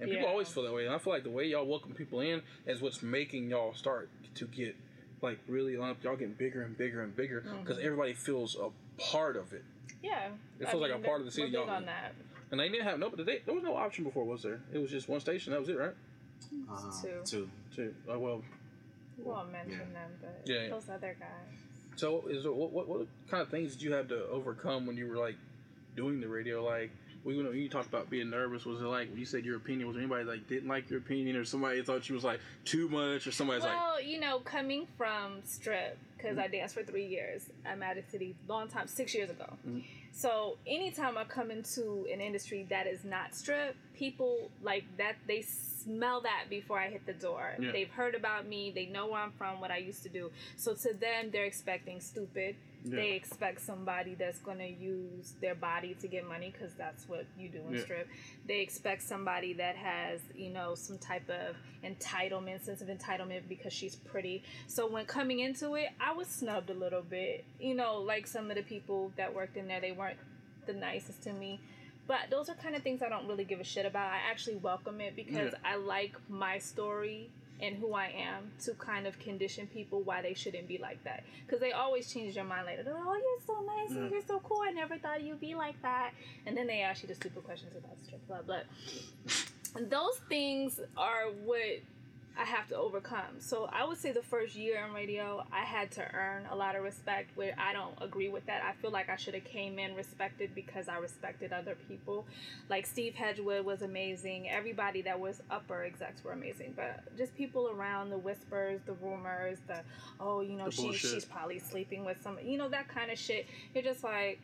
And 0.00 0.08
yeah. 0.08 0.16
people 0.16 0.30
always 0.30 0.48
feel 0.48 0.62
that 0.62 0.72
way, 0.72 0.86
and 0.86 0.94
I 0.94 0.98
feel 0.98 1.12
like 1.12 1.24
the 1.24 1.30
way 1.30 1.44
y'all 1.44 1.66
welcome 1.66 1.92
people 1.92 2.20
in 2.20 2.42
is 2.66 2.80
what's 2.80 3.02
making 3.02 3.50
y'all 3.50 3.74
start 3.74 4.08
to 4.36 4.46
get 4.46 4.74
like 5.22 5.38
really 5.46 5.76
up. 5.76 6.02
Y'all 6.02 6.16
getting 6.16 6.34
bigger 6.34 6.62
and 6.62 6.76
bigger 6.76 7.02
and 7.02 7.14
bigger 7.14 7.40
because 7.40 7.76
mm-hmm. 7.76 7.86
everybody 7.86 8.14
feels 8.14 8.56
a 8.56 8.70
part 9.00 9.36
of 9.36 9.52
it. 9.52 9.64
Yeah, 10.02 10.28
it 10.58 10.68
feels 10.70 10.70
I 10.70 10.72
mean, 10.72 10.82
like 10.82 11.04
a 11.04 11.06
part 11.06 11.20
of 11.20 11.26
the 11.26 11.32
city. 11.32 11.50
Y'all 11.50 11.68
on 11.68 11.86
that. 11.86 12.14
And 12.50 12.58
they 12.58 12.68
didn't 12.68 12.84
have 12.84 12.98
no, 12.98 13.10
but 13.10 13.24
they, 13.24 13.42
there 13.44 13.54
was 13.54 13.62
no 13.62 13.76
option 13.76 14.04
before, 14.04 14.24
was 14.24 14.42
there? 14.42 14.60
It 14.72 14.78
was 14.78 14.90
just 14.90 15.08
one 15.08 15.20
station. 15.20 15.52
That 15.52 15.60
was 15.60 15.68
it, 15.68 15.78
right? 15.78 15.94
Uh, 16.70 16.90
two. 17.00 17.08
Two. 17.24 17.50
Two. 17.74 17.94
Uh, 18.12 18.18
well. 18.18 18.42
We 19.18 19.24
won't 19.24 19.52
mention 19.52 19.72
yeah. 19.72 20.00
them, 20.00 20.10
but 20.20 20.42
yeah, 20.46 20.68
those 20.70 20.88
other 20.88 21.14
guys. 21.18 21.58
So, 21.96 22.26
is 22.28 22.44
there, 22.44 22.52
what, 22.52 22.72
what 22.72 22.88
what 22.88 23.06
kind 23.30 23.42
of 23.42 23.50
things 23.50 23.72
did 23.72 23.82
you 23.82 23.92
have 23.92 24.08
to 24.08 24.26
overcome 24.28 24.86
when 24.86 24.96
you 24.96 25.06
were 25.06 25.18
like 25.18 25.36
doing 25.94 26.20
the 26.20 26.28
radio? 26.28 26.64
Like, 26.64 26.90
when 27.22 27.36
you 27.54 27.68
talked 27.68 27.88
about 27.88 28.08
being 28.08 28.30
nervous, 28.30 28.64
was 28.64 28.80
it 28.80 28.84
like 28.84 29.10
when 29.10 29.18
you 29.18 29.26
said 29.26 29.44
your 29.44 29.56
opinion? 29.56 29.88
Was 29.88 29.96
anybody 29.96 30.24
like 30.24 30.48
didn't 30.48 30.68
like 30.68 30.88
your 30.90 31.00
opinion, 31.00 31.36
or 31.36 31.44
somebody 31.44 31.82
thought 31.82 32.08
you 32.08 32.14
was 32.14 32.24
like 32.24 32.40
too 32.64 32.88
much, 32.88 33.26
or 33.26 33.32
somebody's 33.32 33.62
well, 33.62 33.72
like? 33.72 33.80
Well, 33.80 34.02
you 34.02 34.20
know, 34.20 34.38
coming 34.40 34.86
from 34.96 35.42
strip 35.44 35.98
because 36.16 36.32
mm-hmm. 36.32 36.40
I 36.40 36.48
danced 36.48 36.74
for 36.74 36.82
three 36.82 37.06
years 37.06 37.50
I'm 37.64 37.72
at 37.72 37.78
Magic 37.78 38.10
City, 38.10 38.34
long 38.48 38.68
time, 38.68 38.86
six 38.86 39.14
years 39.14 39.30
ago. 39.30 39.46
Mm-hmm. 39.68 39.80
So 40.12 40.56
anytime 40.66 41.16
I 41.16 41.24
come 41.24 41.50
into 41.50 42.06
an 42.12 42.20
industry 42.20 42.66
that 42.68 42.86
is 42.86 43.04
not 43.04 43.34
strip, 43.34 43.76
people 43.94 44.50
like 44.62 44.84
that 44.98 45.16
they 45.26 45.42
smell 45.42 46.20
that 46.22 46.46
before 46.50 46.78
I 46.78 46.88
hit 46.88 47.06
the 47.06 47.12
door. 47.12 47.54
Yeah. 47.58 47.72
They've 47.72 47.90
heard 47.90 48.14
about 48.14 48.46
me, 48.46 48.72
they 48.74 48.86
know 48.86 49.06
where 49.08 49.20
I'm 49.20 49.32
from, 49.32 49.60
what 49.60 49.70
I 49.70 49.78
used 49.78 50.02
to 50.02 50.08
do. 50.08 50.30
So 50.56 50.74
to 50.74 50.94
them, 50.94 51.30
they're 51.32 51.44
expecting 51.44 52.00
stupid 52.00 52.56
yeah. 52.84 52.96
They 52.96 53.12
expect 53.12 53.60
somebody 53.60 54.14
that's 54.14 54.38
going 54.38 54.58
to 54.58 54.68
use 54.68 55.34
their 55.40 55.54
body 55.54 55.94
to 56.00 56.08
get 56.08 56.26
money 56.26 56.52
because 56.52 56.74
that's 56.74 57.08
what 57.08 57.26
you 57.38 57.48
do 57.48 57.60
in 57.68 57.74
yeah. 57.74 57.82
strip. 57.82 58.08
They 58.46 58.60
expect 58.60 59.02
somebody 59.02 59.52
that 59.54 59.76
has, 59.76 60.20
you 60.34 60.50
know, 60.50 60.74
some 60.74 60.98
type 60.98 61.28
of 61.28 61.56
entitlement, 61.84 62.64
sense 62.64 62.80
of 62.80 62.88
entitlement 62.88 63.42
because 63.48 63.72
she's 63.72 63.96
pretty. 63.96 64.42
So 64.66 64.86
when 64.86 65.04
coming 65.04 65.40
into 65.40 65.74
it, 65.74 65.88
I 66.00 66.12
was 66.12 66.28
snubbed 66.28 66.70
a 66.70 66.74
little 66.74 67.02
bit. 67.02 67.44
You 67.58 67.74
know, 67.74 67.98
like 67.98 68.26
some 68.26 68.50
of 68.50 68.56
the 68.56 68.62
people 68.62 69.12
that 69.16 69.34
worked 69.34 69.56
in 69.56 69.68
there, 69.68 69.80
they 69.80 69.92
weren't 69.92 70.18
the 70.66 70.72
nicest 70.72 71.22
to 71.24 71.32
me. 71.32 71.60
But 72.06 72.30
those 72.30 72.48
are 72.48 72.54
kind 72.54 72.74
of 72.74 72.82
things 72.82 73.02
I 73.02 73.08
don't 73.08 73.28
really 73.28 73.44
give 73.44 73.60
a 73.60 73.64
shit 73.64 73.86
about. 73.86 74.10
I 74.10 74.18
actually 74.30 74.56
welcome 74.56 75.00
it 75.00 75.14
because 75.14 75.52
yeah. 75.52 75.72
I 75.72 75.76
like 75.76 76.16
my 76.28 76.58
story 76.58 77.30
and 77.62 77.76
who 77.76 77.94
I 77.94 78.06
am 78.06 78.50
to 78.64 78.72
kind 78.74 79.06
of 79.06 79.18
condition 79.18 79.66
people 79.66 80.02
why 80.02 80.22
they 80.22 80.34
shouldn't 80.34 80.68
be 80.68 80.78
like 80.78 81.02
that. 81.04 81.24
Because 81.46 81.60
they 81.60 81.72
always 81.72 82.12
change 82.12 82.34
their 82.34 82.44
mind 82.44 82.66
later. 82.66 82.82
They're 82.82 82.94
like, 82.94 83.04
oh, 83.06 83.14
you're 83.14 83.46
so 83.46 83.62
nice 83.62 83.90
and 83.90 84.08
mm. 84.08 84.12
you're 84.12 84.26
so 84.26 84.40
cool. 84.40 84.62
I 84.66 84.70
never 84.70 84.98
thought 84.98 85.22
you'd 85.22 85.40
be 85.40 85.54
like 85.54 85.80
that. 85.82 86.12
And 86.46 86.56
then 86.56 86.66
they 86.66 86.80
ask 86.80 87.02
you 87.02 87.08
the 87.08 87.14
stupid 87.14 87.44
questions 87.44 87.74
about 87.76 87.96
strip 88.04 88.26
club. 88.26 88.44
But 88.46 88.66
those 89.88 90.20
things 90.28 90.80
are 90.96 91.26
what 91.44 91.80
I 92.40 92.44
have 92.44 92.68
to 92.68 92.76
overcome. 92.76 93.38
So 93.40 93.68
I 93.70 93.84
would 93.84 93.98
say 93.98 94.12
the 94.12 94.22
first 94.22 94.56
year 94.56 94.82
in 94.86 94.94
radio, 94.94 95.44
I 95.52 95.60
had 95.60 95.90
to 95.92 96.14
earn 96.14 96.46
a 96.50 96.56
lot 96.56 96.74
of 96.74 96.82
respect. 96.82 97.36
Where 97.36 97.54
I 97.58 97.74
don't 97.74 97.94
agree 98.00 98.30
with 98.30 98.46
that. 98.46 98.62
I 98.64 98.72
feel 98.80 98.90
like 98.90 99.10
I 99.10 99.16
should 99.16 99.34
have 99.34 99.44
came 99.44 99.78
in 99.78 99.94
respected 99.94 100.54
because 100.54 100.88
I 100.88 100.96
respected 100.96 101.52
other 101.52 101.76
people. 101.86 102.24
Like 102.70 102.86
Steve 102.86 103.12
Hegwood 103.12 103.64
was 103.64 103.82
amazing. 103.82 104.48
Everybody 104.48 105.02
that 105.02 105.20
was 105.20 105.42
upper 105.50 105.84
execs 105.84 106.24
were 106.24 106.32
amazing. 106.32 106.72
But 106.74 107.14
just 107.18 107.36
people 107.36 107.68
around 107.68 108.08
the 108.08 108.18
whispers, 108.18 108.80
the 108.86 108.94
rumors, 108.94 109.58
the 109.66 109.80
oh, 110.18 110.40
you 110.40 110.56
know, 110.56 110.70
she, 110.70 110.94
she's 110.94 111.26
probably 111.26 111.58
sleeping 111.58 112.06
with 112.06 112.22
some, 112.22 112.38
you 112.42 112.56
know, 112.56 112.70
that 112.70 112.88
kind 112.88 113.10
of 113.10 113.18
shit. 113.18 113.46
You're 113.74 113.84
just 113.84 114.02
like. 114.02 114.40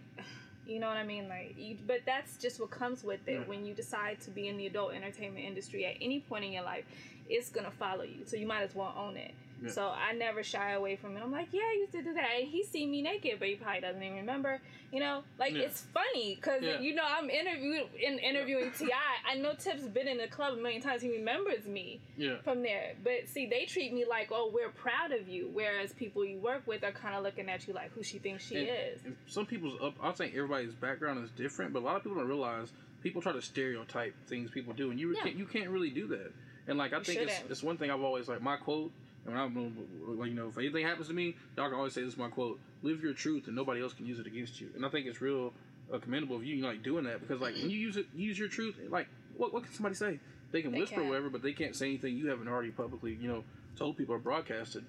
You 0.66 0.80
know 0.80 0.88
what 0.88 0.96
I 0.96 1.04
mean? 1.04 1.28
Like, 1.28 1.54
you, 1.56 1.76
but 1.86 2.00
that's 2.04 2.36
just 2.36 2.58
what 2.58 2.70
comes 2.70 3.04
with 3.04 3.26
it 3.28 3.46
when 3.46 3.64
you 3.64 3.72
decide 3.72 4.20
to 4.22 4.30
be 4.30 4.48
in 4.48 4.56
the 4.56 4.66
adult 4.66 4.92
entertainment 4.92 5.44
industry 5.44 5.86
at 5.86 5.94
any 6.00 6.20
point 6.20 6.44
in 6.44 6.52
your 6.52 6.64
life 6.64 6.84
it's 7.28 7.48
gonna 7.50 7.70
follow 7.70 8.02
you. 8.02 8.24
So 8.24 8.36
you 8.36 8.46
might 8.46 8.62
as 8.62 8.74
well 8.74 8.94
own 8.96 9.16
it. 9.16 9.32
Yeah. 9.62 9.70
So 9.70 9.88
I 9.88 10.12
never 10.12 10.42
shy 10.42 10.72
away 10.72 10.96
from 10.96 11.16
it. 11.16 11.22
I'm 11.22 11.32
like, 11.32 11.48
yeah, 11.52 11.62
I 11.62 11.78
used 11.80 11.92
to 11.92 12.02
do 12.02 12.12
that. 12.14 12.26
And 12.38 12.48
he 12.48 12.62
see 12.62 12.86
me 12.86 13.02
naked, 13.02 13.38
but 13.38 13.48
he 13.48 13.54
probably 13.54 13.80
doesn't 13.80 14.02
even 14.02 14.16
remember. 14.18 14.60
You 14.92 15.00
know, 15.00 15.24
like 15.38 15.52
yeah. 15.52 15.62
it's 15.62 15.82
funny 15.92 16.36
because 16.36 16.62
yeah. 16.62 16.78
you 16.78 16.94
know 16.94 17.02
I'm 17.04 17.28
interviewing 17.28 17.86
in 18.00 18.18
interviewing 18.18 18.70
Ti. 18.78 18.88
I 19.28 19.36
know 19.36 19.54
Tip's 19.58 19.82
been 19.82 20.06
in 20.06 20.18
the 20.18 20.28
club 20.28 20.54
a 20.54 20.56
million 20.62 20.80
times. 20.80 21.02
He 21.02 21.10
remembers 21.10 21.66
me 21.66 22.00
from 22.44 22.62
there. 22.62 22.94
But 23.02 23.28
see, 23.28 23.46
they 23.46 23.64
treat 23.64 23.92
me 23.92 24.04
like, 24.08 24.28
oh, 24.32 24.50
we're 24.52 24.70
proud 24.70 25.12
of 25.12 25.28
you. 25.28 25.50
Whereas 25.52 25.92
people 25.92 26.24
you 26.24 26.38
work 26.38 26.66
with 26.66 26.84
are 26.84 26.92
kind 26.92 27.14
of 27.14 27.24
looking 27.24 27.48
at 27.48 27.66
you 27.66 27.74
like 27.74 27.92
who 27.92 28.02
she 28.02 28.18
thinks 28.18 28.46
she 28.46 28.56
and, 28.56 28.68
is. 28.68 29.04
And 29.04 29.16
some 29.26 29.46
people's 29.46 29.80
up. 29.82 29.94
I 30.02 30.12
think 30.12 30.34
everybody's 30.34 30.74
background 30.74 31.24
is 31.24 31.30
different, 31.30 31.72
but 31.72 31.80
a 31.80 31.84
lot 31.84 31.96
of 31.96 32.02
people 32.02 32.18
don't 32.18 32.28
realize 32.28 32.72
people 33.02 33.22
try 33.22 33.32
to 33.32 33.42
stereotype 33.42 34.14
things 34.26 34.50
people 34.50 34.72
do, 34.72 34.90
and 34.90 35.00
you 35.00 35.14
can't 35.22 35.36
you 35.36 35.46
can't 35.46 35.70
really 35.70 35.90
do 35.90 36.06
that. 36.08 36.32
And 36.68 36.78
like 36.78 36.92
I 36.92 37.00
think 37.02 37.20
it's, 37.20 37.42
it's 37.48 37.62
one 37.62 37.76
thing 37.76 37.90
I've 37.90 38.02
always 38.02 38.28
like 38.28 38.42
my 38.42 38.56
quote 38.56 38.92
And 39.26 39.34
when 39.34 39.42
I'm, 39.42 40.18
like, 40.18 40.28
you 40.28 40.34
know, 40.34 40.48
if 40.48 40.56
anything 40.58 40.84
happens 40.86 41.08
to 41.08 41.14
me, 41.14 41.36
y'all 41.56 41.68
can 41.68 41.76
always 41.76 41.92
say 41.92 42.02
this 42.02 42.12
is 42.12 42.18
my 42.18 42.28
quote: 42.28 42.60
"Live 42.82 43.02
your 43.02 43.12
truth, 43.12 43.46
and 43.46 43.56
nobody 43.56 43.82
else 43.82 43.92
can 43.92 44.06
use 44.06 44.18
it 44.20 44.26
against 44.26 44.60
you." 44.60 44.68
And 44.74 44.86
I 44.86 44.88
think 44.88 45.06
it's 45.06 45.20
real 45.20 45.52
uh, 45.92 45.98
commendable 45.98 46.36
of 46.36 46.44
you, 46.44 46.54
you 46.56 46.62
know, 46.62 46.68
like 46.68 46.82
doing 46.82 47.04
that 47.04 47.20
because 47.20 47.40
like 47.40 47.54
when 47.54 47.68
you 47.70 47.78
use 47.78 47.96
it, 47.96 48.06
use 48.14 48.38
your 48.38 48.48
truth. 48.48 48.76
Like, 48.88 49.08
what 49.36 49.52
what 49.52 49.64
can 49.64 49.72
somebody 49.72 49.94
say? 49.96 50.20
They 50.52 50.62
can 50.62 50.70
They 50.72 50.80
whisper 50.80 50.96
can't. 50.96 51.08
whatever, 51.08 51.28
but 51.28 51.42
they 51.42 51.52
can't 51.52 51.74
say 51.74 51.86
anything 51.86 52.16
you 52.16 52.28
haven't 52.28 52.46
already 52.48 52.70
publicly, 52.70 53.18
you 53.20 53.28
know, 53.28 53.42
told 53.76 53.96
people 53.96 54.14
or 54.14 54.18
broadcasted. 54.18 54.84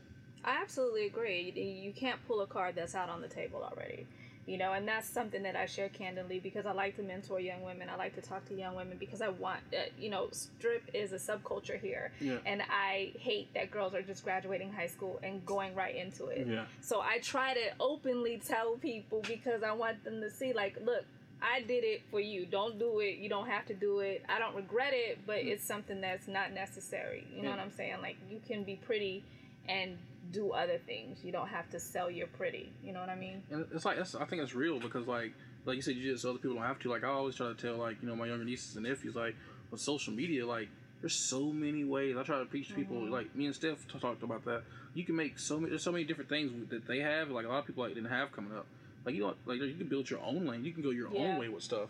I 0.46 0.62
absolutely 0.62 1.08
agree. 1.08 1.52
You 1.56 1.92
can't 1.94 2.26
pull 2.28 2.42
a 2.42 2.48
card 2.48 2.76
that's 2.76 2.94
out 2.96 3.10
on 3.10 3.22
the 3.22 3.28
table 3.28 3.64
already. 3.64 4.06
You 4.48 4.58
know, 4.58 4.72
and 4.72 4.88
that's 4.88 5.10
something 5.10 5.44
that 5.44 5.58
I 5.58 5.66
share 5.66 5.90
candidly 5.90 6.40
because 6.40 6.66
I 6.66 6.72
like 6.72 6.96
to 6.96 7.04
mentor 7.04 7.42
young 7.42 7.64
women. 7.64 7.90
I 7.90 7.98
like 7.98 8.16
to 8.16 8.22
talk 8.22 8.46
to 8.46 8.54
young 8.56 8.76
women 8.76 8.96
because 8.98 9.22
I 9.22 9.28
want, 9.28 9.60
uh, 9.74 9.90
you 10.00 10.10
know, 10.10 10.30
strip 10.32 10.90
is 10.94 11.12
a 11.12 11.18
subculture 11.18 11.78
here. 11.78 12.14
Yeah. 12.22 12.38
And 12.46 12.62
I 12.70 13.12
hate 13.20 13.54
that 13.56 13.72
girls 13.72 13.94
are 13.94 14.02
just 14.02 14.24
graduating 14.24 14.72
high 14.72 14.88
school 14.88 15.20
and 15.22 15.46
going 15.46 15.76
right 15.76 15.94
into 15.94 16.28
it. 16.28 16.48
Yeah. 16.48 16.64
So 16.80 17.02
I 17.02 17.20
try 17.20 17.56
to 17.56 17.74
openly 17.82 18.42
tell 18.48 18.78
people 18.78 19.22
because 19.28 19.64
I 19.64 19.74
want 19.74 20.06
them 20.06 20.22
to 20.22 20.32
see, 20.32 20.54
like, 20.54 20.78
look, 20.82 21.04
I 21.42 21.60
did 21.62 21.84
it 21.84 22.04
for 22.10 22.22
you. 22.22 22.46
Don't 22.46 22.80
do 22.80 23.00
it. 23.02 23.18
You 23.18 23.28
don't 23.28 23.48
have 23.50 23.66
to 23.66 23.74
do 23.74 24.00
it. 24.00 24.24
I 24.30 24.40
don't 24.40 24.56
regret 24.56 24.94
it, 24.94 25.20
but 25.28 25.40
it's 25.40 25.64
something 25.66 26.00
that's 26.00 26.30
not 26.30 26.54
necessary. 26.54 27.28
You 27.36 27.42
know 27.44 27.50
Yeah. 27.50 27.58
what 27.58 27.64
I'm 27.66 27.72
saying? 27.72 27.98
Like, 28.02 28.16
you 28.30 28.40
can 28.48 28.64
be 28.64 28.76
pretty 28.78 29.26
and 29.68 29.98
do 30.32 30.52
other 30.52 30.78
things. 30.86 31.20
You 31.24 31.32
don't 31.32 31.48
have 31.48 31.70
to 31.72 31.80
sell 31.80 32.10
your 32.10 32.28
pretty. 32.28 32.72
You 32.84 32.94
know 32.94 33.00
what 33.00 33.10
I 33.10 33.16
mean? 33.16 33.44
And 33.52 33.66
it's 33.74 33.86
like 33.86 33.98
that's 33.98 34.16
I 34.16 34.26
think 34.26 34.42
it's 34.42 34.54
real 34.56 34.80
because 34.80 35.08
like 35.08 35.34
like 35.66 35.76
you 35.76 35.82
said, 35.82 35.96
you 35.96 36.12
just 36.12 36.26
other 36.26 36.38
people 36.38 36.56
don't 36.56 36.66
have 36.66 36.80
to. 36.80 36.90
Like 36.90 37.04
I 37.04 37.08
always 37.08 37.36
try 37.36 37.48
to 37.48 37.54
tell 37.56 37.76
like 37.78 38.02
you 38.02 38.08
know 38.08 38.16
my 38.16 38.28
younger 38.28 38.46
nieces 38.46 38.76
and 38.76 38.86
nephews 38.86 39.16
like 39.16 39.36
with 39.72 39.82
social 39.82 40.14
media 40.14 40.46
like 40.46 40.70
there's 41.02 41.16
so 41.16 41.52
many 41.52 41.84
ways. 41.84 42.16
I 42.18 42.24
try 42.24 42.40
to 42.40 42.46
teach 42.46 42.74
people 42.76 42.98
Mhm. 42.98 43.12
like 43.12 43.36
me 43.36 43.46
and 43.46 43.54
Steph 43.56 43.88
talked 43.88 44.24
about 44.24 44.44
that. 44.46 44.64
You 44.96 45.04
can 45.04 45.16
make 45.16 45.38
so 45.38 45.58
many. 45.60 45.70
There's 45.70 45.84
so 45.84 45.92
many 45.92 46.04
different 46.06 46.30
things 46.30 46.70
that 46.70 46.88
they 46.88 47.00
have. 47.02 47.30
Like 47.30 47.46
a 47.46 47.50
lot 47.50 47.60
of 47.60 47.66
people 47.68 47.84
like 47.84 47.94
didn't 47.94 48.10
have 48.10 48.32
coming 48.32 48.54
up. 48.58 48.66
Like 49.06 49.14
you 49.16 49.22
know 49.22 49.36
like 49.46 49.60
you 49.62 49.76
can 49.76 49.88
build 49.88 50.10
your 50.10 50.22
own 50.22 50.46
lane. 50.48 50.66
You 50.66 50.72
can 50.74 50.82
go 50.84 50.90
your 50.90 51.12
Yeah. 51.14 51.20
own 51.34 51.40
way 51.40 51.50
with 51.50 51.64
stuff. 51.64 51.90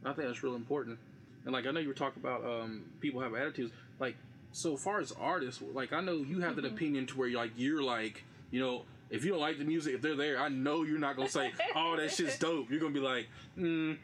And 0.00 0.08
I 0.10 0.12
think 0.14 0.28
that's 0.28 0.42
real 0.42 0.54
important. 0.54 0.98
And 1.44 1.52
like 1.52 1.66
I 1.66 1.70
know 1.70 1.80
you 1.80 1.88
were 1.88 1.94
talking 1.94 2.22
about 2.22 2.44
um, 2.44 2.84
people 3.00 3.20
have 3.20 3.34
attitudes. 3.34 3.72
Like 3.98 4.16
so 4.52 4.76
far 4.76 5.00
as 5.00 5.12
artists, 5.12 5.62
like 5.72 5.92
I 5.92 6.00
know 6.00 6.14
you 6.16 6.40
have 6.40 6.56
that 6.56 6.64
Mhm. 6.64 6.72
opinion 6.72 7.06
to 7.06 7.18
where 7.18 7.28
you're 7.28 7.40
like 7.40 7.52
you're 7.56 7.82
like 7.82 8.24
you 8.50 8.60
know 8.60 8.84
if 9.10 9.24
you 9.24 9.32
don't 9.32 9.40
like 9.40 9.58
the 9.58 9.64
music, 9.64 9.94
if 9.94 10.00
they're 10.02 10.16
there, 10.16 10.38
I 10.38 10.48
know 10.48 10.84
you're 10.84 10.98
not 10.98 11.16
gonna 11.16 11.28
say, 11.28 11.52
"Oh, 11.76 11.96
that 11.96 12.10
shit's 12.12 12.38
dope." 12.38 12.70
You're 12.70 12.80
gonna 12.80 12.94
be 12.94 13.00
like, 13.00 13.28
"Hmm." 13.56 13.94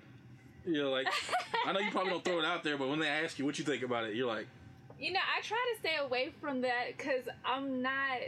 You 0.67 0.83
know, 0.83 0.91
like 0.91 1.07
I 1.65 1.73
know 1.73 1.81
you 1.81 1.91
probably 1.91 2.11
don't 2.11 2.25
throw 2.25 2.39
it 2.41 2.45
out 2.45 2.63
there, 2.63 2.77
but 2.77 2.89
when 2.89 2.99
they 2.99 3.09
ask 3.09 3.39
you 3.39 3.45
what 3.47 3.59
you 3.59 3.65
think 3.65 3.83
about 3.83 4.05
it, 4.05 4.15
you're 4.15 4.27
like, 4.27 4.47
You 5.01 5.13
know, 5.13 5.21
I 5.21 5.41
try 5.41 5.57
to 5.75 5.79
stay 5.81 5.97
away 5.97 6.33
from 6.41 6.61
that 6.63 6.97
because 6.97 7.23
I'm 7.45 7.81
not. 7.81 8.19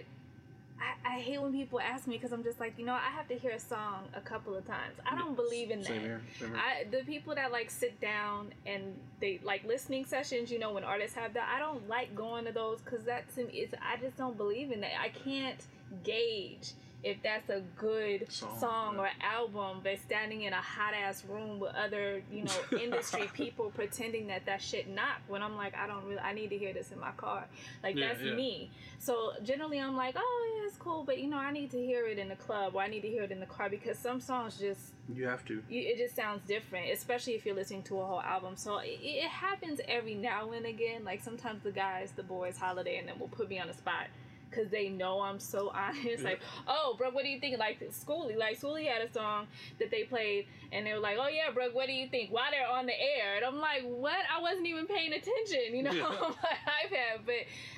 I, 0.80 1.16
I 1.16 1.18
hate 1.20 1.40
when 1.40 1.52
people 1.52 1.80
ask 1.80 2.06
me 2.06 2.16
because 2.16 2.32
I'm 2.32 2.42
just 2.42 2.58
like, 2.58 2.78
you 2.78 2.84
know, 2.84 2.94
I 2.94 3.10
have 3.10 3.28
to 3.28 3.34
hear 3.34 3.52
a 3.52 3.60
song 3.60 4.08
a 4.14 4.20
couple 4.20 4.54
of 4.56 4.66
times. 4.66 4.96
I 5.04 5.16
don't 5.16 5.36
believe 5.36 5.70
in 5.70 5.80
that. 5.80 5.88
Same 5.88 6.00
here. 6.00 6.20
Same 6.38 6.48
here. 6.50 6.58
I 6.58 6.84
the 6.90 7.04
people 7.04 7.34
that 7.34 7.52
like 7.52 7.70
sit 7.70 8.00
down 8.00 8.52
and 8.66 8.94
they 9.20 9.40
like 9.42 9.64
listening 9.64 10.04
sessions, 10.04 10.50
you 10.50 10.58
know, 10.58 10.72
when 10.72 10.84
artists 10.84 11.16
have 11.16 11.34
that, 11.34 11.48
I 11.54 11.58
don't 11.58 11.88
like 11.88 12.14
going 12.14 12.44
to 12.46 12.52
those 12.52 12.80
because 12.80 13.04
that 13.04 13.32
to 13.34 13.44
me 13.44 13.52
is 13.52 13.70
I 13.82 13.96
just 13.98 14.16
don't 14.16 14.36
believe 14.36 14.72
in 14.72 14.80
that. 14.80 14.92
I 15.00 15.08
can't 15.08 15.60
gauge 16.04 16.72
if 17.02 17.22
that's 17.22 17.48
a 17.48 17.62
good 17.78 18.30
Song, 18.30 18.58
song, 18.60 18.98
or 18.98 19.08
album 19.22 19.80
but 19.82 19.98
standing 20.04 20.42
in 20.42 20.52
a 20.52 20.60
hot 20.60 20.92
ass 20.94 21.24
room 21.28 21.58
with 21.58 21.74
other 21.74 22.22
you 22.30 22.44
know 22.44 22.52
industry 22.82 23.30
people 23.32 23.70
pretending 23.74 24.26
that 24.26 24.44
that 24.46 24.60
shit 24.60 24.88
not 24.88 25.16
when 25.28 25.42
i'm 25.42 25.56
like 25.56 25.74
i 25.76 25.86
don't 25.86 26.04
really 26.04 26.18
i 26.20 26.32
need 26.32 26.50
to 26.50 26.58
hear 26.58 26.72
this 26.74 26.92
in 26.92 27.00
my 27.00 27.10
car 27.12 27.46
like 27.82 27.96
Yeah, 27.96 28.08
that's 28.08 28.22
yeah. 28.22 28.34
me 28.34 28.70
so 28.98 29.32
generally 29.42 29.80
i'm 29.80 29.96
like 29.96 30.14
oh 30.18 30.54
yeah 30.58 30.66
it's 30.66 30.76
cool 30.76 31.02
but 31.04 31.18
you 31.18 31.28
know 31.28 31.38
i 31.38 31.50
need 31.50 31.70
to 31.70 31.78
hear 31.78 32.06
it 32.06 32.18
in 32.18 32.28
the 32.28 32.36
club 32.36 32.74
or 32.74 32.82
i 32.82 32.86
need 32.86 33.00
to 33.00 33.08
hear 33.08 33.22
it 33.22 33.30
in 33.32 33.40
the 33.40 33.46
car 33.46 33.70
because 33.70 33.98
some 33.98 34.20
songs 34.20 34.58
just 34.58 34.80
you 35.12 35.26
have 35.26 35.44
to. 35.46 35.54
you, 35.68 35.82
it 35.88 35.98
just 35.98 36.14
sounds 36.14 36.40
different, 36.46 36.88
especially 36.92 37.32
if 37.34 37.44
you're 37.44 37.54
listening 37.54 37.82
to 37.82 37.98
a 38.00 38.04
whole 38.06 38.20
album. 38.20 38.54
So 38.56 38.78
it, 38.78 39.00
it 39.02 39.28
happens 39.28 39.80
every 39.88 40.14
now 40.14 40.52
and 40.52 40.64
again. 40.66 41.04
Like 41.04 41.20
sometimes 41.20 41.64
the 41.64 41.72
guys, 41.72 42.12
the 42.14 42.22
boys, 42.22 42.56
holiday, 42.56 42.98
and 42.98 43.08
then 43.08 43.18
will 43.18 43.26
put 43.26 43.48
me 43.48 43.58
on 43.58 43.66
the 43.66 43.74
spot 43.74 44.06
because 44.50 44.68
they 44.70 44.88
know 44.88 45.20
I'm 45.20 45.38
so 45.38 45.70
honest. 45.74 46.24
Like, 46.24 46.40
oh, 46.66 46.94
bro, 46.98 47.10
what 47.10 47.22
do 47.24 47.30
you 47.30 47.38
think? 47.40 47.58
Like 47.58 47.80
Schoolie, 47.90 48.36
like 48.36 48.60
Schoolie 48.60 48.86
had 48.86 49.02
a 49.08 49.12
song 49.12 49.46
that 49.78 49.90
they 49.90 50.02
played, 50.04 50.46
and 50.72 50.86
they 50.86 50.92
were 50.92 50.98
like, 50.98 51.16
oh 51.20 51.28
yeah, 51.28 51.50
bro, 51.52 51.70
what 51.70 51.86
do 51.86 51.92
you 51.92 52.08
think? 52.08 52.30
While 52.30 52.50
they're 52.50 52.66
on 52.68 52.86
the 52.86 52.92
air, 52.92 53.36
and 53.36 53.44
I'm 53.44 53.58
like, 53.58 53.82
what? 53.84 54.16
I 54.36 54.40
wasn't 54.40 54.66
even 54.66 54.86
paying 54.86 55.12
attention, 55.12 55.74
you 55.74 55.82
know, 55.84 55.92
Yeah. 55.92 56.04
on 56.04 56.10
my 56.42 56.56
iPad. 56.86 57.20
But 57.24 57.34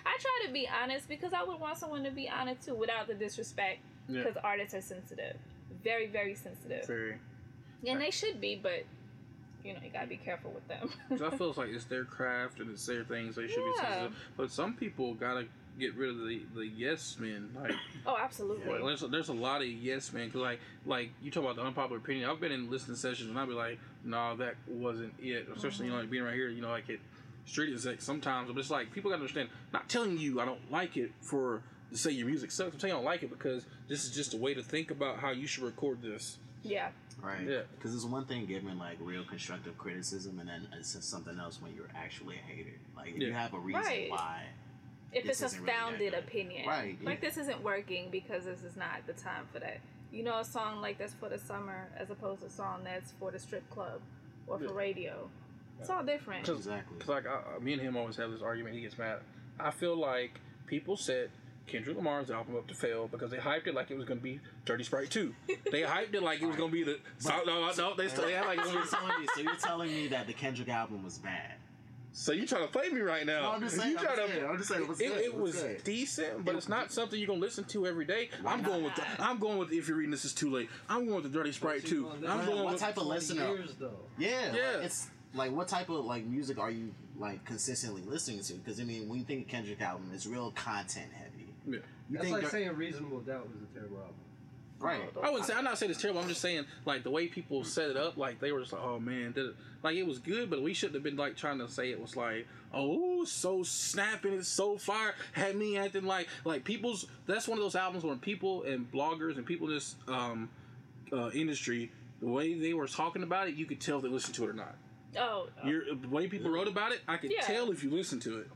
I 0.07 0.17
try 0.19 0.47
to 0.47 0.52
be 0.52 0.69
honest 0.83 1.09
because 1.09 1.33
I 1.33 1.43
would 1.43 1.61
want 1.61 1.79
someone 1.79 2.05
to 2.05 2.11
be 2.11 2.29
honest 2.29 2.67
too, 2.67 2.75
without 2.75 3.07
the 3.09 3.14
disrespect. 3.14 3.81
Yeah. 4.09 4.23
Because 4.25 4.37
artists 4.43 4.75
are 4.75 4.81
sensitive, 4.81 5.37
very, 5.85 6.07
very 6.09 6.35
sensitive. 6.35 6.87
Very. 6.87 7.19
And 7.87 8.00
they 8.00 8.11
should 8.11 8.41
be, 8.41 8.59
but 8.61 8.85
you 9.64 9.73
know, 9.75 9.79
you 9.85 9.91
gotta 9.93 10.09
be 10.09 10.17
careful 10.17 10.50
with 10.50 10.67
them. 10.67 10.91
I 11.25 11.37
feel 11.37 11.55
like 11.57 11.69
it's 11.71 11.85
their 11.85 12.05
craft 12.05 12.59
and 12.59 12.69
it's 12.71 12.85
their 12.85 13.05
things. 13.05 13.37
They 13.37 13.47
should 13.47 13.64
be 13.64 13.73
sensitive. 13.81 14.12
But 14.37 14.50
some 14.50 14.75
people 14.75 15.14
gotta 15.14 15.47
get 15.79 15.95
rid 15.95 16.11
of 16.11 16.19
the 16.19 16.43
the 16.55 16.67
yes 16.67 17.17
men. 17.19 17.50
Like 17.55 17.73
oh, 18.07 18.17
absolutely. 18.21 18.71
Like, 18.73 18.83
there's, 18.85 19.00
there's 19.11 19.29
a 19.29 19.33
lot 19.35 19.62
of 19.62 19.69
yes 19.69 20.12
man 20.12 20.26
because 20.26 20.41
like 20.41 20.61
like 20.87 21.11
you 21.23 21.31
talk 21.31 21.45
about 21.45 21.57
the 21.57 21.62
unpopular 21.62 21.99
opinion. 21.99 22.29
I've 22.29 22.41
been 22.41 22.52
in 22.52 22.71
listening 22.71 22.97
sessions 22.97 23.29
and 23.31 23.38
I'll 23.38 23.47
be 23.47 23.52
like, 23.55 23.79
no, 24.05 24.37
that 24.37 24.55
wasn't 24.69 25.14
it. 25.21 25.49
Especially 25.55 25.87
you 25.87 25.93
know 25.93 25.99
like 25.99 26.11
being 26.11 26.25
right 26.25 26.35
here, 26.35 26.49
you 26.49 26.62
know 26.62 26.71
like 26.71 26.88
it 26.88 27.00
street 27.45 27.73
is 27.73 27.87
like 27.87 28.00
sometimes, 28.00 28.49
but 28.50 28.59
it's 28.59 28.71
like 28.71 28.93
people 28.93 29.11
gotta 29.11 29.21
understand. 29.21 29.49
Not 29.73 29.88
telling 29.88 30.19
you 30.19 30.41
I 30.41 30.45
don't 30.45 30.71
like 30.71 30.97
it 30.97 31.12
for 31.21 31.62
to 31.91 31.99
say 31.99 32.11
your 32.11 32.26
music 32.26 32.50
sucks. 32.50 32.73
I'm 32.75 32.81
saying 32.81 32.93
I 32.93 32.97
don't 32.97 33.05
like 33.05 33.23
it 33.23 33.31
because 33.31 33.67
this 33.88 34.05
is 34.05 34.14
just 34.14 34.35
a 34.35 34.37
way 34.38 34.55
to 34.55 34.62
think 34.62 34.91
about 34.91 35.19
how 35.19 35.31
you 35.31 35.47
should 35.47 35.64
record 35.64 36.00
this. 36.02 36.38
yeah, 36.62 36.88
Right. 37.21 37.47
Yeah. 37.47 37.61
Because 37.76 37.95
it's 37.95 38.05
one 38.05 38.25
thing 38.25 38.47
giving 38.47 38.79
like 38.79 38.97
real 39.00 39.25
constructive 39.25 39.76
criticism, 39.79 40.38
and 40.41 40.49
then 40.49 40.67
it's 40.73 40.97
something 41.05 41.38
else 41.38 41.61
when 41.61 41.75
you're 41.75 41.91
actually 41.95 42.37
a 42.37 42.38
hater. 42.38 42.71
Like 42.97 43.11
if 43.14 43.19
you 43.19 43.33
have 43.33 43.52
a 43.55 43.59
reason 43.59 43.83
Right. 43.83 44.11
why. 44.11 44.43
If 45.12 45.25
This 45.25 45.33
it's 45.33 45.42
a 45.42 45.45
isn't 45.47 45.62
really 45.62 45.73
founded 45.78 46.14
opinion, 46.14 46.66
Right, 46.66 46.97
Like 47.04 47.21
this 47.21 47.37
isn't 47.37 47.62
working 47.62 48.09
because 48.11 48.45
this 48.45 48.62
is 48.62 48.76
not 48.76 49.07
the 49.07 49.12
time 49.12 49.47
for 49.52 49.59
that. 49.61 49.78
You 50.11 50.23
know, 50.25 50.38
a 50.40 50.45
song 50.45 50.81
like 50.81 50.99
that's 50.99 51.14
for 51.14 51.28
the 51.28 51.38
summer 51.38 51.88
as 51.97 52.11
opposed 52.11 52.40
to 52.40 52.47
a 52.47 52.50
song 52.50 52.81
that's 52.85 53.12
for 53.12 53.31
the 53.31 53.38
strip 53.38 53.69
club 53.71 54.00
or 54.47 54.59
for 54.59 54.64
Yeah. 54.64 54.71
radio. 54.75 55.28
It's 55.81 55.90
all 55.90 56.02
different. 56.04 56.47
Cause- 56.47 56.59
Exactly. 56.59 56.97
Because 56.99 57.09
like 57.09 57.26
I, 57.26 57.59
me 57.61 57.73
and 57.73 57.83
him 57.83 57.97
always 57.97 58.16
have 58.16 58.31
this 58.31 58.42
argument. 58.42 58.75
He 58.75 58.83
gets 58.83 58.99
mad. 58.99 59.21
I 59.59 59.71
feel 59.71 59.97
like 59.97 60.40
people 60.66 60.97
said 60.97 61.31
Kendrick 61.66 61.97
Lamar's 61.97 62.31
album 62.31 62.57
up 62.57 62.66
to 62.69 62.75
fail 62.75 63.07
because 63.09 63.31
they 63.31 63.37
hyped 63.37 63.66
it 63.66 63.75
like 63.75 63.90
it 63.90 63.97
was 63.97 64.04
going 64.04 64.19
to 64.19 64.23
be 64.25 64.40
Dirty 64.64 64.85
Sprite 64.85 65.11
2. 65.11 65.35
They 65.71 65.83
hyped 65.83 66.14
it 66.14 66.23
like 66.23 66.42
it 66.42 66.47
was 66.47 66.57
going 66.57 66.71
to 66.71 66.75
be 66.75 66.83
the. 66.85 66.99
So, 67.19 67.31
no, 67.47 67.71
no, 67.76 67.95
they 67.97 68.09
still 68.09 68.25
they 68.26 68.33
had 68.33 68.47
like. 68.47 68.64
so, 68.64 68.73
you're 68.73 68.85
telling 68.87 69.21
me, 69.21 69.26
so 69.35 69.40
you're 69.40 69.57
telling 69.57 69.88
me 69.90 70.09
that 70.09 70.26
the 70.26 70.33
Kendrick 70.33 70.69
album 70.69 71.04
was 71.04 71.19
bad? 71.19 71.54
So 72.14 72.33
you 72.33 72.47
trying 72.47 72.66
to 72.66 72.69
play 72.71 72.90
me 72.90 73.00
right 73.00 73.25
now? 73.25 73.42
No, 73.42 73.50
I'm 73.52 73.61
just 73.62 73.76
saying. 73.76 73.92
You 73.92 73.99
I'm 73.99 74.04
trying 74.04 74.16
just 74.19 74.28
to- 74.28 74.35
saying. 74.35 74.50
I'm 74.50 74.57
just 74.59 74.69
saying. 74.69 74.88
What's 74.88 75.00
It, 75.00 75.09
good? 75.09 75.21
it 75.25 75.35
What's 75.35 75.54
was 75.54 75.62
good? 75.62 75.85
decent, 75.85 76.45
but 76.45 76.54
it's 76.54 76.69
not 76.69 76.92
something 76.92 77.19
you're 77.19 77.26
gonna 77.28 77.40
listen 77.40 77.64
to 77.64 77.87
every 77.87 78.04
day. 78.04 78.28
Why 78.42 78.52
I'm 78.52 78.62
going 78.62 78.85
with 78.85 78.95
the. 78.97 79.02
I'm 79.19 79.38
going 79.38 79.57
with 79.59 79.73
if 79.73 79.88
you're 79.88 79.97
reading 79.97 80.11
this 80.11 80.25
is 80.26 80.35
too 80.35 80.50
late. 80.50 80.69
I'm 80.90 81.07
going 81.07 81.23
with 81.23 81.33
the 81.33 81.38
Dirty 81.38 81.52
Sprite 81.52 81.87
2. 81.87 82.07
I'm 82.09 82.21
What- 82.23 82.47
going 82.47 82.64
what 82.64 82.73
with 82.75 82.83
type 82.83 82.99
of 82.99 83.07
listener? 83.07 83.49
Years, 83.49 83.75
though. 83.78 83.99
Yeah, 84.19 84.49
like, 84.50 84.57
Yeah. 84.57 84.78
it's 84.81 85.09
like 85.35 85.52
what 85.52 85.69
type 85.69 85.88
of 85.88 86.04
like 86.04 86.25
music 86.26 86.59
are 86.59 86.71
you 86.71 86.95
like 87.19 87.45
consistently 87.47 88.02
listening 88.02 88.42
to? 88.42 88.54
Because 88.54 88.78
I 88.78 88.85
mean, 88.85 89.09
when 89.09 89.19
you 89.19 89.25
think 89.25 89.47
of 89.47 89.49
Kendrick 89.49 89.81
album, 89.81 90.11
it's 90.12 90.26
real 90.26 90.50
content 90.52 91.11
heavy. 91.12 91.54
Yeah. 91.66 91.76
You 91.76 91.83
That's 92.11 92.25
think 92.25 92.33
like 92.35 92.42
Dir- 92.42 92.50
saying 92.50 92.76
Reasonable 92.76 93.21
Doubt 93.21 93.49
was 93.50 93.62
a 93.62 93.75
terrible 93.75 93.99
album. 93.99 94.14
Right? 94.82 95.00
I 95.22 95.30
wouldn't 95.30 95.46
say 95.46 95.54
I'm 95.54 95.64
not 95.64 95.78
saying 95.78 95.90
it's 95.92 96.00
terrible. 96.02 96.20
I'm 96.20 96.28
just 96.28 96.40
saying 96.40 96.64
like 96.84 97.02
the 97.04 97.10
way 97.10 97.28
people 97.28 97.64
set 97.64 97.88
it 97.90 97.96
up, 97.96 98.16
like 98.16 98.40
they 98.40 98.52
were 98.52 98.60
just 98.60 98.72
like, 98.72 98.82
oh 98.84 98.98
man, 98.98 99.32
did 99.32 99.46
it 99.46 99.54
like 99.82 99.96
it 99.96 100.06
was 100.06 100.18
good, 100.18 100.50
but 100.50 100.62
we 100.62 100.74
shouldn't 100.74 100.94
have 100.94 101.02
been 101.02 101.16
like 101.16 101.36
trying 101.36 101.58
to 101.58 101.68
say 101.68 101.90
it 101.90 102.00
was 102.00 102.16
like, 102.16 102.46
oh, 102.74 103.24
so 103.24 103.62
snapping, 103.62 104.34
it's 104.34 104.48
so 104.48 104.76
fire, 104.78 105.14
had 105.32 105.56
me 105.56 105.78
acting 105.78 106.04
like 106.04 106.28
like 106.44 106.64
people's. 106.64 107.06
That's 107.26 107.48
one 107.48 107.58
of 107.58 107.64
those 107.64 107.76
albums 107.76 108.04
when 108.04 108.18
people 108.18 108.64
and 108.64 108.90
bloggers 108.92 109.36
and 109.36 109.46
people 109.46 109.68
in 109.68 109.74
this 109.74 109.94
um, 110.08 110.50
uh, 111.12 111.30
industry, 111.30 111.90
the 112.20 112.26
way 112.28 112.54
they 112.54 112.74
were 112.74 112.86
talking 112.88 113.22
about 113.22 113.48
it, 113.48 113.54
you 113.54 113.66
could 113.66 113.80
tell 113.80 113.96
if 113.98 114.02
they 114.02 114.08
listened 114.08 114.34
to 114.36 114.44
it 114.44 114.50
or 114.50 114.54
not. 114.54 114.74
oh, 115.18 115.48
oh. 115.62 115.68
Your 115.68 115.82
the 115.94 116.08
way 116.08 116.26
people 116.28 116.50
wrote 116.50 116.68
about 116.68 116.92
it, 116.92 117.00
I 117.08 117.16
could 117.16 117.32
Yeah. 117.32 117.42
tell 117.42 117.70
if 117.70 117.82
you 117.84 117.90
listened 117.90 118.22
to 118.22 118.38
it. 118.38 118.48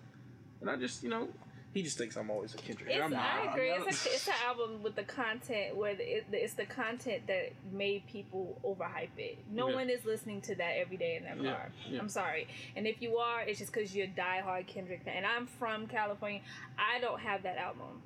And 0.60 0.70
I 0.70 0.76
just, 0.76 1.02
you 1.02 1.10
know, 1.10 1.28
he 1.76 1.82
just 1.82 1.98
thinks 1.98 2.16
I'm 2.16 2.30
always 2.30 2.54
a 2.54 2.56
Kendrick. 2.56 2.90
It's, 2.90 3.04
I'm 3.04 3.10
not. 3.10 3.20
I 3.22 3.52
agree. 3.52 3.70
I'm 3.72 3.80
not- 3.80 3.88
It's, 3.88 4.06
a, 4.06 4.08
it's 4.14 4.28
an 4.28 4.34
album 4.46 4.82
with 4.82 4.96
the 4.96 5.02
content 5.02 5.76
where 5.76 5.94
the, 5.94 6.02
it, 6.16 6.24
it's 6.32 6.54
the 6.54 6.64
content 6.64 7.26
that 7.26 7.52
made 7.70 8.06
people 8.06 8.58
overhype 8.64 9.10
it. 9.18 9.38
No 9.52 9.68
Yeah. 9.68 9.74
one 9.74 9.90
is 9.90 10.04
listening 10.06 10.40
to 10.42 10.54
that 10.54 10.78
every 10.78 10.96
day 10.96 11.16
in 11.16 11.24
their 11.24 11.36
Yeah, 11.36 11.56
car. 11.56 11.72
yeah. 11.90 11.98
I'm 12.00 12.08
sorry. 12.08 12.48
And 12.76 12.86
if 12.86 13.02
you 13.02 13.18
are, 13.18 13.42
it's 13.42 13.58
just 13.58 13.72
because 13.72 13.94
you're 13.94 14.06
a 14.06 14.08
diehard 14.08 14.66
Kendrick 14.66 15.04
fan. 15.04 15.18
And 15.18 15.26
I'm 15.26 15.46
from 15.46 15.86
California. 15.86 16.40
I 16.78 16.98
don't 17.00 17.20
have 17.20 17.42
that 17.42 17.58
album. 17.58 18.00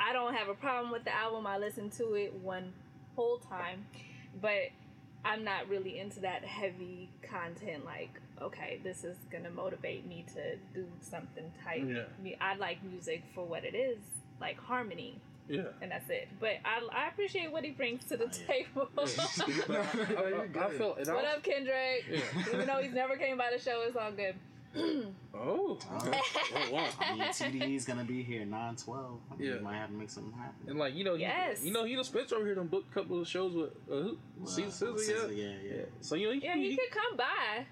I 0.00 0.12
don't 0.12 0.34
have 0.34 0.48
a 0.48 0.54
problem 0.54 0.90
with 0.90 1.04
the 1.04 1.14
album. 1.14 1.46
I 1.46 1.58
listen 1.58 1.90
to 1.90 2.14
it 2.14 2.34
one 2.42 2.72
whole 3.14 3.38
time, 3.38 3.86
but 4.40 4.70
I'm 5.24 5.44
not 5.44 5.68
really 5.68 6.00
into 6.00 6.18
that 6.20 6.44
heavy 6.44 7.08
content. 7.22 7.84
Like, 7.84 8.10
okay, 8.42 8.80
this 8.84 9.04
is 9.04 9.16
gonna 9.30 9.50
motivate 9.50 10.06
me 10.06 10.24
to 10.34 10.56
do 10.74 10.86
something 11.00 11.44
type. 11.64 11.82
Yeah. 11.86 12.02
Me- 12.22 12.36
I 12.40 12.54
like 12.56 12.82
music 12.84 13.22
for 13.34 13.44
what 13.44 13.64
it 13.64 13.74
is. 13.74 13.98
like 14.40 14.58
harmony, 14.58 15.20
Yeah. 15.48 15.68
and 15.80 15.90
that's 15.92 16.10
it. 16.10 16.28
But 16.40 16.56
I, 16.64 16.80
I 16.92 17.08
appreciate 17.08 17.52
what 17.52 17.62
he 17.64 17.70
brings 17.70 18.04
to 18.06 18.16
the 18.16 18.24
Oh, 18.24 18.30
yeah. 18.40 18.46
table. 18.46 18.88
I, 18.98 20.24
I, 20.24 20.28
you're 20.28 20.42
I 20.42 20.46
good. 20.48 20.78
felt. 20.78 20.98
And 20.98 21.08
I 21.08 21.14
what 21.14 21.22
was- 21.24 21.34
up, 21.36 21.42
Kendrick? 21.44 22.04
Yeah. 22.10 22.20
Even 22.52 22.66
though 22.66 22.82
he's 22.82 22.92
never 22.92 23.16
came 23.16 23.36
by 23.38 23.50
the 23.56 23.62
show, 23.62 23.82
it's 23.86 23.96
all 23.96 24.10
good. 24.12 24.34
Oh. 25.34 25.78
okay. 25.96 26.18
oh 26.54 26.72
wow. 26.72 26.88
I 27.00 27.14
mean, 27.14 27.22
TDE's 27.28 27.84
gonna 27.84 28.04
be 28.04 28.22
here 28.22 28.44
nine 28.44 28.76
twelve. 28.76 29.18
I 29.30 29.36
mean, 29.36 29.48
Yeah. 29.48 29.54
we 29.56 29.60
might 29.60 29.76
have 29.76 29.88
to 29.90 29.94
make 29.94 30.10
something 30.10 30.32
happen. 30.32 30.68
And 30.68 30.78
like 30.78 30.94
you 30.94 31.04
know, 31.04 31.14
he, 31.14 31.22
Yes. 31.22 31.64
you 31.64 31.72
know, 31.72 31.84
you 31.84 31.96
know, 31.96 32.02
Spencer 32.02 32.36
over 32.36 32.44
here 32.44 32.54
done 32.54 32.66
booked 32.68 32.90
a 32.90 32.94
couple 32.94 33.20
of 33.20 33.26
shows 33.28 33.54
with 33.54 33.70
uh, 33.90 34.02
who? 34.02 34.18
Well, 34.38 34.46
Caesar 34.46 34.70
Scissor, 34.70 34.98
Scissor, 34.98 35.32
yeah. 35.32 35.44
yeah, 35.44 35.52
yeah. 35.64 35.74
Yeah. 35.78 35.82
So 36.00 36.14
you 36.16 36.26
know, 36.28 36.32
he, 36.34 36.44
Yeah, 36.44 36.56
he- 36.56 36.70
he 36.70 36.76
could 36.76 36.90
come 36.90 37.16
by. 37.16 37.66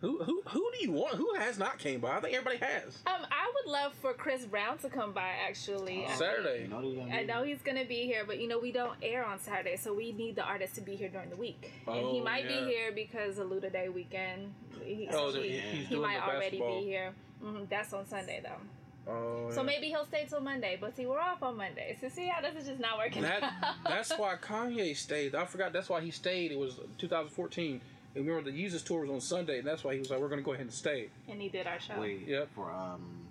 Who 0.00 0.22
who 0.24 0.42
who 0.48 0.70
do 0.78 0.78
you 0.86 0.92
want? 0.92 1.16
Who 1.16 1.34
has 1.34 1.58
not 1.58 1.78
came 1.78 2.00
by? 2.00 2.16
I 2.16 2.20
think 2.20 2.34
everybody 2.34 2.56
has. 2.58 2.98
Um, 3.06 3.26
I 3.30 3.52
would 3.54 3.70
love 3.70 3.92
for 4.00 4.12
Chris 4.14 4.44
Brown 4.46 4.78
to 4.78 4.88
come 4.88 5.12
by. 5.12 5.30
Actually, 5.46 6.06
Oh, 6.08 6.18
Saturday. 6.18 6.62
You 6.62 6.68
know 6.68 7.06
I 7.12 7.22
know 7.24 7.42
he's 7.42 7.60
gonna 7.62 7.84
be 7.84 8.02
here, 8.06 8.24
but 8.26 8.40
you 8.40 8.48
know 8.48 8.58
we 8.58 8.72
don't 8.72 8.96
air 9.02 9.24
on 9.24 9.38
Saturday, 9.38 9.76
so 9.76 9.92
we 9.92 10.12
need 10.12 10.36
the 10.36 10.42
artist 10.42 10.74
to 10.76 10.80
be 10.80 10.96
here 10.96 11.08
during 11.10 11.28
the 11.30 11.36
week. 11.36 11.70
and 11.86 11.96
he 11.96 12.20
Oh, 12.20 12.24
might 12.24 12.44
yeah. 12.44 12.60
be 12.64 12.70
here 12.70 12.92
because 12.92 13.38
of 13.38 13.48
Luda 13.48 13.70
Day 13.72 13.88
weekend. 13.90 14.54
He, 14.82 15.08
Oh, 15.12 15.30
he, 15.32 15.40
he- 15.42 15.54
yeah. 15.56 15.60
he's 15.62 15.86
he 15.88 15.94
doing 15.94 16.02
might 16.02 16.16
the 16.16 16.24
already 16.24 16.58
basketball. 16.58 16.80
be 16.80 16.86
here. 16.86 17.12
hmm 17.42 17.64
that's 17.68 17.92
on 17.92 18.06
Sunday 18.06 18.40
though, 18.42 19.12
Oh, 19.12 19.50
so 19.50 19.60
yeah. 19.60 19.66
maybe 19.66 19.86
he'll 19.88 20.04
stay 20.06 20.26
till 20.28 20.40
Monday. 20.40 20.78
But 20.80 20.96
see, 20.96 21.04
we're 21.06 21.20
off 21.20 21.42
on 21.42 21.56
Monday, 21.56 21.96
so 22.00 22.08
see 22.08 22.26
how 22.28 22.40
this 22.40 22.54
is 22.62 22.68
just 22.68 22.80
not 22.80 22.96
working. 22.98 23.22
That 23.22 23.42
out. 23.42 23.52
that's 23.84 24.10
why 24.18 24.36
Kanye 24.40 24.96
stayed. 24.96 25.34
I 25.34 25.44
forgot. 25.44 25.72
That's 25.74 25.88
why 25.90 26.00
he 26.00 26.10
stayed. 26.10 26.52
It 26.52 26.58
was 26.58 26.80
2014. 26.98 27.80
And 28.14 28.26
remember 28.26 28.50
the 28.50 28.56
Yeezus 28.64 28.84
tour 28.84 29.02
was 29.02 29.10
on 29.10 29.20
Sunday, 29.20 29.58
and 29.60 29.66
that's 29.68 29.84
why 29.84 29.92
he 29.94 30.00
was 30.00 30.10
like, 30.10 30.18
"We're 30.20 30.28
going 30.28 30.40
to 30.40 30.44
go 30.44 30.52
ahead 30.52 30.64
and 30.66 30.72
stay 30.72 31.08
and 31.28 31.40
he 31.40 31.48
did 31.48 31.66
our 31.66 31.78
show. 31.80 32.00
wait 32.00 32.26
Yep. 32.26 32.48
for 32.54 32.70
um. 32.72 33.26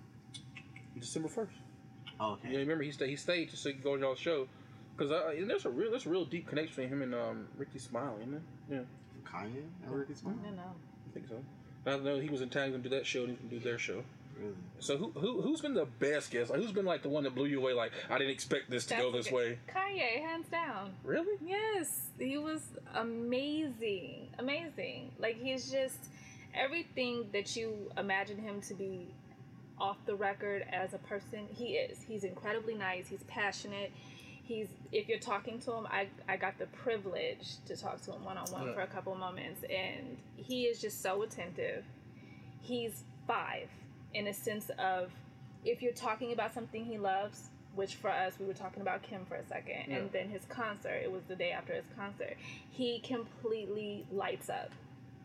December 0.98 1.28
1st." 1.28 1.48
Oh, 2.18 2.32
okay. 2.32 2.48
Yeah, 2.52 2.58
remember 2.58 2.84
he 2.84 2.90
stayed. 2.90 3.08
He 3.10 3.16
stayed 3.16 3.50
just 3.50 3.62
so 3.62 3.70
he 3.70 3.74
could 3.74 3.84
go 3.84 3.96
to 3.96 4.02
y'all's 4.02 4.18
show. 4.18 4.46
Cause 4.96 5.10
uh, 5.10 5.32
and 5.34 5.48
there's 5.48 5.64
a 5.64 5.70
real, 5.70 5.90
there's 5.90 6.04
a 6.04 6.10
real 6.10 6.26
deep 6.26 6.46
connection 6.46 6.74
between 6.84 6.88
him 6.90 7.02
and 7.02 7.14
um, 7.14 7.46
Rickey 7.56 7.78
Smiley, 7.78 8.20
isn't 8.20 8.42
there? 8.68 8.78
Yeah, 8.80 9.30
Kanye 9.30 9.62
and 9.86 9.94
Rickey 9.94 10.14
Smiley. 10.14 10.36
No, 10.44 10.50
no. 10.50 10.62
I 10.62 11.14
think 11.14 11.26
so. 11.28 11.42
I 11.86 11.96
know 11.96 12.18
he 12.20 12.28
was 12.28 12.42
in 12.42 12.50
town 12.50 12.70
going 12.70 12.82
to 12.82 12.88
do 12.90 12.94
that 12.94 13.06
show 13.06 13.20
and 13.20 13.30
he's 13.30 13.38
going 13.38 13.48
to 13.50 13.56
do 13.56 13.64
their 13.64 13.78
show. 13.78 14.02
Really? 14.40 14.54
So 14.78 14.96
who 14.96 15.10
who 15.10 15.42
who's 15.42 15.60
been 15.60 15.74
the 15.74 15.86
best 15.98 16.30
guest? 16.30 16.50
Like 16.50 16.60
who's 16.60 16.72
been 16.72 16.86
like 16.86 17.02
the 17.02 17.08
one 17.08 17.24
that 17.24 17.34
blew 17.34 17.46
you 17.46 17.60
away? 17.60 17.74
Like 17.74 17.92
I 18.08 18.18
didn't 18.18 18.32
expect 18.32 18.70
this 18.70 18.84
to 18.84 18.90
That's 18.90 19.02
go 19.02 19.12
this 19.12 19.26
okay. 19.26 19.36
way. 19.36 19.58
Kanye, 19.68 20.22
hands 20.22 20.48
down. 20.48 20.92
Really? 21.04 21.36
Yes, 21.44 22.08
he 22.18 22.38
was 22.38 22.62
amazing. 22.94 24.28
Amazing. 24.38 25.12
Like 25.18 25.40
he's 25.40 25.70
just 25.70 25.98
everything 26.54 27.26
that 27.32 27.54
you 27.54 27.90
imagine 27.98 28.38
him 28.38 28.60
to 28.62 28.74
be 28.74 29.08
off 29.78 29.96
the 30.06 30.14
record 30.14 30.64
as 30.72 30.94
a 30.94 30.98
person, 30.98 31.46
he 31.50 31.74
is. 31.74 31.98
He's 32.06 32.24
incredibly 32.24 32.74
nice, 32.74 33.08
he's 33.08 33.22
passionate. 33.24 33.92
He's 34.42 34.68
if 34.90 35.08
you're 35.08 35.18
talking 35.18 35.60
to 35.60 35.72
him, 35.72 35.86
I 35.90 36.08
I 36.28 36.36
got 36.36 36.58
the 36.58 36.66
privilege 36.66 37.56
to 37.66 37.76
talk 37.76 38.00
to 38.02 38.12
him 38.12 38.24
one 38.24 38.38
on 38.38 38.50
one 38.50 38.74
for 38.74 38.80
a 38.80 38.86
couple 38.86 39.14
moments 39.14 39.64
and 39.64 40.16
he 40.36 40.64
is 40.64 40.80
just 40.80 41.02
so 41.02 41.22
attentive. 41.22 41.84
He's 42.62 43.04
5 43.26 43.68
in 44.14 44.26
a 44.26 44.34
sense 44.34 44.70
of 44.78 45.10
if 45.64 45.82
you're 45.82 45.92
talking 45.92 46.32
about 46.32 46.54
something 46.54 46.84
he 46.84 46.98
loves, 46.98 47.50
which 47.74 47.94
for 47.96 48.10
us 48.10 48.34
we 48.40 48.46
were 48.46 48.54
talking 48.54 48.82
about 48.82 49.02
Kim 49.02 49.24
for 49.26 49.36
a 49.36 49.44
second, 49.46 49.84
Yeah. 49.88 49.96
and 49.98 50.12
then 50.12 50.28
his 50.28 50.44
concert. 50.46 51.00
It 51.04 51.10
was 51.12 51.22
the 51.28 51.36
day 51.36 51.52
after 51.52 51.74
his 51.74 51.84
concert. 51.96 52.36
He 52.70 53.00
completely 53.00 54.06
lights 54.10 54.48
up. 54.50 54.70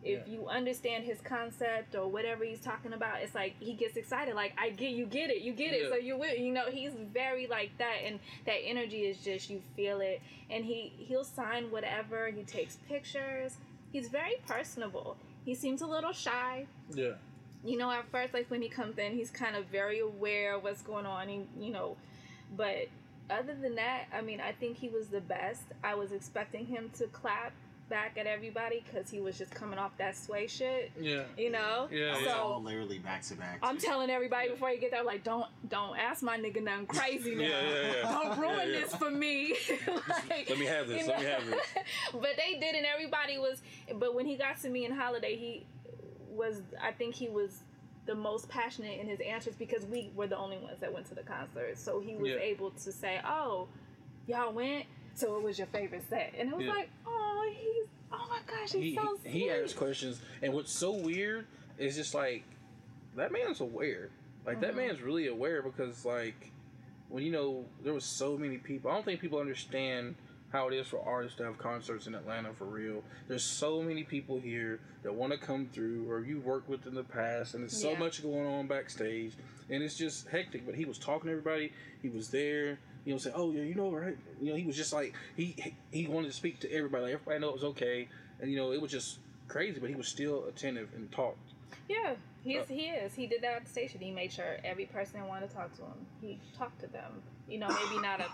If 0.03 0.27
Yeah. 0.27 0.33
you 0.33 0.47
understand 0.47 1.03
his 1.05 1.19
concept 1.21 1.95
or 1.95 2.07
whatever 2.07 2.43
he's 2.43 2.61
talking 2.61 2.93
about, 2.93 3.23
it's 3.23 3.33
like 3.33 3.59
he 3.59 3.73
gets 3.73 3.97
excited. 3.97 4.35
Like 4.35 4.53
I 4.55 4.69
get, 4.69 4.91
you 4.91 5.07
get 5.07 5.31
it, 5.31 5.41
you 5.41 5.51
get 5.53 5.73
it. 5.73 5.89
So 5.89 5.95
you 5.95 6.15
will, 6.15 6.35
you 6.35 6.51
know, 6.53 6.69
he's 6.69 6.93
very 6.93 7.47
like 7.47 7.75
that, 7.79 8.01
and 8.03 8.19
that 8.45 8.57
energy 8.63 9.05
is 9.05 9.17
just 9.17 9.49
you 9.49 9.63
feel 9.75 10.01
it. 10.01 10.21
And 10.51 10.63
he 10.63 10.89
he'll 10.97 11.23
sign 11.23 11.71
whatever. 11.71 12.27
He 12.27 12.43
takes 12.43 12.75
pictures. 12.87 13.57
He's 13.91 14.09
very 14.09 14.35
personable. 14.47 15.17
He 15.43 15.55
seems 15.55 15.81
a 15.81 15.87
little 15.87 16.11
shy, 16.11 16.67
Yeah. 16.93 17.13
You 17.65 17.77
know, 17.77 17.89
at 17.91 18.07
first, 18.11 18.33
like 18.33 18.49
when 18.49 18.61
he 18.61 18.69
comes 18.69 18.97
in, 18.97 19.13
he's 19.13 19.29
kind 19.31 19.55
of 19.55 19.65
very 19.65 19.99
aware 19.99 20.55
of 20.55 20.63
what's 20.63 20.81
going 20.81 21.05
on, 21.05 21.29
and 21.29 21.47
you 21.59 21.71
know, 21.71 21.97
but 22.55 22.87
other 23.29 23.55
than 23.55 23.75
that, 23.75 24.05
I 24.13 24.21
mean, 24.21 24.39
I 24.39 24.51
think 24.51 24.77
he 24.77 24.89
was 24.89 25.07
the 25.07 25.21
best. 25.21 25.63
I 25.83 25.95
was 25.95 26.11
expecting 26.11 26.65
him 26.65 26.91
to 26.97 27.07
clap 27.07 27.53
back 27.87 28.17
at 28.17 28.25
everybody 28.25 28.83
because 28.83 29.11
he 29.11 29.19
was 29.19 29.37
just 29.37 29.51
coming 29.53 29.77
off 29.77 29.95
that 29.99 30.15
sway 30.17 30.47
shit, 30.47 30.91
Yeah. 30.99 31.21
you 31.37 31.51
know. 31.51 31.87
Yeah, 31.91 32.15
I 32.15 32.19
was 32.19 32.27
all 32.29 32.61
literally 32.63 32.97
back 32.97 33.21
to 33.23 33.35
back. 33.35 33.59
I'm 33.61 33.77
telling 33.77 34.09
everybody 34.09 34.49
before 34.49 34.71
you 34.71 34.79
get 34.79 34.89
there, 34.91 35.03
like, 35.03 35.23
don't 35.23 35.45
don't 35.69 35.95
ask 35.97 36.23
my 36.23 36.35
nigga 36.37 36.63
nothing 36.63 36.87
crazy 36.87 37.35
now. 37.35 37.43
Yeah, 37.43 37.61
yeah, 37.61 37.93
yeah. 38.03 38.11
Don't 38.11 38.39
ruin 38.39 38.57
Yeah, 38.57 38.65
yeah. 38.65 38.79
this 38.85 38.95
for 38.95 39.11
me. 39.11 39.55
like, 40.29 40.49
Let 40.49 40.57
me 40.59 40.65
have 40.65 40.87
this, 40.87 41.01
you 41.03 41.07
let 41.09 41.19
me 41.19 41.25
have 41.25 41.45
this. 41.45 41.59
but 42.13 42.31
they 42.37 42.59
did, 42.59 42.75
and 42.75 42.85
everybody 42.87 43.37
was. 43.37 43.61
But 43.95 44.15
when 44.15 44.25
he 44.25 44.35
got 44.35 44.59
to 44.61 44.69
me 44.69 44.85
in 44.85 44.91
Holiday, 44.91 45.35
he 45.35 45.65
was. 46.35 46.61
I 46.81 46.91
think 46.91 47.15
he 47.15 47.29
was 47.29 47.61
the 48.05 48.15
most 48.15 48.47
passionate 48.49 48.99
in 48.99 49.07
his 49.07 49.19
answers 49.19 49.55
because 49.55 49.83
we 49.85 50.11
were 50.15 50.27
the 50.27 50.37
only 50.37 50.57
ones 50.59 50.79
that 50.79 50.93
went 50.93 51.07
to 51.07 51.15
the 51.15 51.23
concert. 51.23 51.77
So 51.77 51.99
he 51.99 52.15
was 52.15 52.29
Yeah. 52.29 52.37
able 52.37 52.69
to 52.71 52.91
say, 52.91 53.19
"Oh, 53.25 53.67
y'all 54.27 54.53
went." 54.53 54.85
So 55.15 55.37
it 55.37 55.43
was 55.43 55.57
your 55.57 55.67
favorite 55.67 56.03
set, 56.09 56.33
and 56.37 56.49
it 56.49 56.55
was 56.55 56.65
Yeah. 56.65 56.73
like, 56.73 56.89
"Oh, 57.07 57.51
he's 57.57 57.87
oh 58.11 58.27
my 58.29 58.39
gosh, 58.45 58.71
he's 58.73 58.83
He 58.91 58.95
so 58.95 59.17
he 59.23 59.39
sweet." 59.41 59.49
asks 59.51 59.73
questions, 59.73 60.21
and 60.41 60.53
what's 60.53 60.71
so 60.71 60.91
weird 60.91 61.47
is 61.77 61.95
just 61.95 62.13
like 62.13 62.43
that 63.15 63.31
man's 63.31 63.61
aware. 63.61 64.09
Like 64.45 64.59
that 64.61 64.73
Mhm. 64.73 64.77
man's 64.77 65.01
really 65.01 65.27
aware 65.27 65.61
because 65.63 66.05
like 66.05 66.51
when 67.09 67.23
you 67.23 67.31
know 67.31 67.65
there 67.83 67.93
was 67.93 68.05
so 68.05 68.37
many 68.37 68.57
people. 68.57 68.91
I 68.91 68.93
don't 68.95 69.03
think 69.05 69.19
people 69.21 69.39
understand 69.39 70.15
how 70.55 70.69
it 70.69 70.73
is 70.73 70.87
for 70.87 71.01
artists 71.05 71.37
to 71.37 71.43
have 71.43 71.57
concerts 71.57 72.07
in 72.07 72.15
Atlanta 72.15 72.53
for 72.53 72.63
real. 72.63 73.03
There's 73.27 73.43
so 73.43 73.81
many 73.81 74.03
people 74.03 74.39
here 74.39 74.79
that 75.03 75.13
want 75.13 75.33
to 75.33 75.37
come 75.37 75.67
through, 75.67 76.09
or 76.09 76.23
you've 76.23 76.45
worked 76.45 76.69
with 76.69 76.87
in 76.87 76.95
the 76.95 77.03
past, 77.03 77.53
and 77.55 77.63
there's 77.63 77.75
so 77.79 77.91
Yeah. 77.91 77.99
much 77.99 78.23
going 78.23 78.45
on 78.45 78.65
backstage, 78.67 79.33
and 79.69 79.83
it's 79.83 79.97
just 79.97 80.29
hectic. 80.29 80.65
But 80.65 80.75
he 80.75 80.85
was 80.85 80.97
talking 80.97 81.25
to 81.27 81.31
everybody. 81.31 81.73
He 82.01 82.07
was 82.09 82.29
there. 82.29 82.79
You 83.03 83.11
know, 83.13 83.17
say, 83.17 83.31
"Oh 83.35 83.51
yeah, 83.51 83.63
you 83.63 83.75
know, 83.75 83.91
right?" 83.91 84.17
You 84.41 84.51
know, 84.51 84.55
he 84.55 84.63
was 84.65 84.77
just 84.77 84.93
like 84.93 85.13
he 85.35 85.55
he- 85.57 85.75
he 85.91 86.07
wanted 86.07 86.27
to 86.27 86.33
speak 86.33 86.59
to 86.61 86.71
everybody. 86.71 87.03
Like, 87.03 87.13
everybody 87.15 87.39
know 87.39 87.49
it 87.49 87.53
was 87.55 87.63
okay, 87.65 88.07
and 88.39 88.49
you 88.49 88.55
know, 88.57 88.71
it 88.71 88.81
was 88.81 88.91
just 88.91 89.19
crazy. 89.49 89.79
But 89.81 89.89
he 89.89 89.95
was 89.95 90.07
still 90.07 90.45
attentive 90.45 90.89
and 90.95 91.11
talked. 91.11 91.51
Yeah, 91.89 92.15
he's 92.45 92.61
Uh, 92.61 92.65
he 92.69 92.85
is. 92.87 93.13
He 93.13 93.27
did 93.27 93.41
that 93.43 93.57
at 93.57 93.65
the 93.65 93.69
station. 93.69 93.99
He 93.99 94.09
made 94.11 94.31
sure 94.31 94.57
every 94.63 94.85
person 94.85 95.19
that 95.19 95.27
wanted 95.27 95.49
to 95.49 95.55
talk 95.55 95.75
to 95.75 95.81
him, 95.83 96.05
he 96.21 96.39
talked 96.57 96.79
to 96.79 96.87
them. 96.87 97.21
You 97.47 97.59
know, 97.59 97.67
maybe 97.67 98.01
not 98.01 98.21
a 98.21 98.29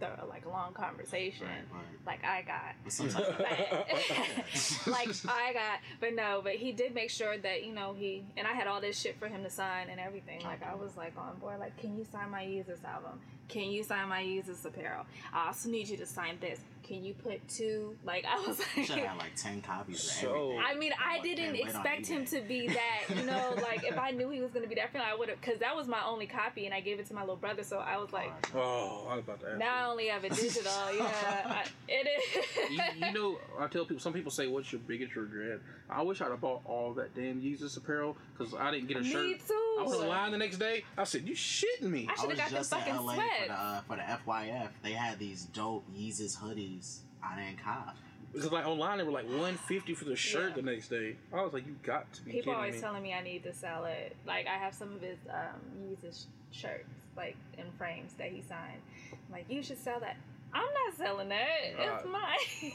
thorough, 0.00 0.26
like 0.28 0.44
a 0.46 0.48
long 0.48 0.72
conversation 0.74 1.46
Right, 1.46 1.64
right. 1.72 2.06
like 2.06 2.24
I 2.24 2.42
got. 2.42 2.74
But 2.82 2.92
sometimes 2.92 3.26
But, 3.36 4.86
like 4.86 5.08
I 5.28 5.52
got, 5.52 5.78
but 6.00 6.14
no, 6.14 6.40
but 6.42 6.54
he 6.54 6.72
did 6.72 6.94
make 6.94 7.10
sure 7.10 7.36
that 7.38 7.64
you 7.64 7.72
know 7.72 7.94
he 7.94 8.24
and 8.36 8.46
I 8.46 8.52
had 8.52 8.66
all 8.66 8.80
this 8.80 8.98
shit 8.98 9.18
for 9.18 9.28
him 9.28 9.42
to 9.44 9.50
sign 9.50 9.88
and 9.90 10.00
everything. 10.00 10.42
Like 10.42 10.62
I 10.62 10.74
was 10.74 10.96
like 10.96 11.14
on 11.16 11.36
board. 11.38 11.58
Like, 11.60 11.76
can 11.78 11.96
you 11.96 12.04
sign 12.04 12.30
my 12.30 12.42
Yeezus 12.42 12.84
album? 12.84 13.20
Can 13.48 13.64
you 13.70 13.82
sign 13.84 14.08
my 14.08 14.22
Yeezus 14.22 14.64
apparel? 14.64 15.04
I 15.32 15.48
also 15.48 15.68
need 15.68 15.88
you 15.88 15.96
to 15.98 16.06
sign 16.06 16.38
this. 16.40 16.60
Can 16.82 17.02
you 17.02 17.14
put 17.14 17.46
two? 17.48 17.96
Like 18.04 18.24
I 18.28 18.36
was 18.46 18.58
like, 18.58 18.86
should 18.86 18.98
have 18.98 19.16
like 19.16 19.34
ten 19.36 19.62
copies 19.62 20.04
of 20.04 20.10
So- 20.12 20.34
everything. 20.52 20.62
I 20.66 20.74
mean, 20.74 20.92
I 21.02 21.14
Like, 21.14 21.22
didn't 21.22 21.44
and 21.46 21.56
expect 21.56 22.06
him 22.06 22.24
to 22.26 22.40
be 22.42 22.68
that, 22.68 23.16
you 23.16 23.22
know, 23.24 23.54
like 23.62 23.84
if 23.84 23.96
I 23.98 24.10
knew 24.10 24.28
he 24.28 24.40
was 24.40 24.50
going 24.50 24.64
to 24.64 24.68
be 24.68 24.74
that 24.74 24.90
friend, 24.90 25.06
I 25.10 25.14
would 25.14 25.28
have, 25.30 25.40
because 25.40 25.60
that 25.60 25.74
was 25.74 25.88
my 25.88 26.02
only 26.04 26.26
copy 26.26 26.66
and 26.66 26.74
I 26.74 26.80
gave 26.80 26.98
it 27.00 27.06
to 27.06 27.14
my 27.14 27.20
little 27.22 27.36
brother. 27.36 27.62
So 27.62 27.78
I 27.78 27.96
was 27.96 28.12
like, 28.12 28.30
Oh, 28.54 29.06
I 29.10 29.16
was 29.16 29.24
about 29.24 29.40
to 29.40 29.48
ask. 29.50 29.58
now 29.58 29.74
I 29.74 29.90
only 29.90 30.08
have 30.08 30.24
it 30.24 30.32
digital. 30.34 30.72
Yeah, 30.94 31.10
I, 31.46 31.64
it 31.88 32.70
you, 32.70 33.06
you 33.06 33.12
know, 33.12 33.38
I 33.58 33.66
tell 33.68 33.84
people. 33.86 34.00
Some 34.00 34.12
people 34.12 34.30
say, 34.30 34.46
"What's 34.46 34.70
your 34.72 34.80
biggest 34.86 35.16
regret?" 35.16 35.60
I 35.88 36.02
wish 36.02 36.20
I'd 36.20 36.30
have 36.30 36.40
bought 36.40 36.62
all 36.66 36.92
that 36.94 37.14
damn 37.14 37.40
Yeezus 37.40 37.76
apparel 37.76 38.16
because 38.36 38.54
I 38.54 38.70
didn't 38.70 38.88
get 38.88 38.96
a 38.98 39.04
shirt. 39.04 39.26
Me 39.26 39.34
too. 39.34 39.76
I 39.80 39.82
was 39.82 40.00
in 40.00 40.08
line 40.08 40.32
the 40.32 40.38
next 40.38 40.58
day. 40.58 40.84
I 40.98 41.04
said, 41.04 41.26
"You 41.26 41.34
shitting 41.34 41.82
me?" 41.90 42.08
I 42.08 42.12
I 42.12 42.14
should 42.16 42.30
have 42.30 42.38
got 42.38 42.48
them 42.50 42.58
just 42.58 42.72
in 42.72 42.78
fucking 42.78 42.96
LA 42.96 43.14
for 43.42 43.48
the 43.48 43.54
uh, 43.54 43.80
for 43.82 43.96
the 43.96 44.02
FYF. 44.02 44.68
They 44.82 44.92
had 44.92 45.18
these 45.18 45.44
dope 45.46 45.84
Yeezus 45.96 46.36
hoodies. 46.38 46.98
I 47.22 47.40
didn't 47.40 47.62
cop. 47.62 47.96
Because 48.32 48.50
like 48.50 48.66
online, 48.66 48.98
they 48.98 49.04
were 49.04 49.12
like 49.12 49.28
one 49.30 49.56
fifty 49.56 49.94
for 49.94 50.04
the 50.06 50.16
shirt 50.16 50.50
Yeah. 50.50 50.56
the 50.56 50.62
next 50.62 50.88
day. 50.88 51.16
I 51.32 51.42
was 51.42 51.52
like, 51.52 51.66
"You 51.66 51.76
got 51.82 52.12
to 52.14 52.22
be 52.24 52.32
People 52.32 52.44
kidding 52.52 52.54
always 52.56 52.74
me!" 52.74 52.80
telling 52.80 53.02
me 53.02 53.14
I 53.14 53.22
need 53.22 53.42
to 53.44 53.52
sell 53.54 53.84
it. 53.84 54.16
Like 54.26 54.46
I 54.46 54.56
have 54.58 54.74
some 54.74 54.92
of 54.92 55.00
his 55.00 55.18
um 55.30 55.60
Yeezus 55.88 56.24
shirts, 56.50 56.90
like 57.16 57.36
in 57.58 57.64
frames 57.78 58.12
that 58.18 58.30
he 58.32 58.42
signed. 58.42 58.80
I'm 59.12 59.18
like 59.32 59.44
you 59.48 59.62
should 59.62 59.78
sell 59.78 60.00
that. 60.00 60.16
I'm 60.54 60.62
not 60.62 60.96
selling 60.96 61.28
that. 61.30 61.46
It's 61.64 62.04
Uh, 62.04 62.08
mine. 62.08 62.72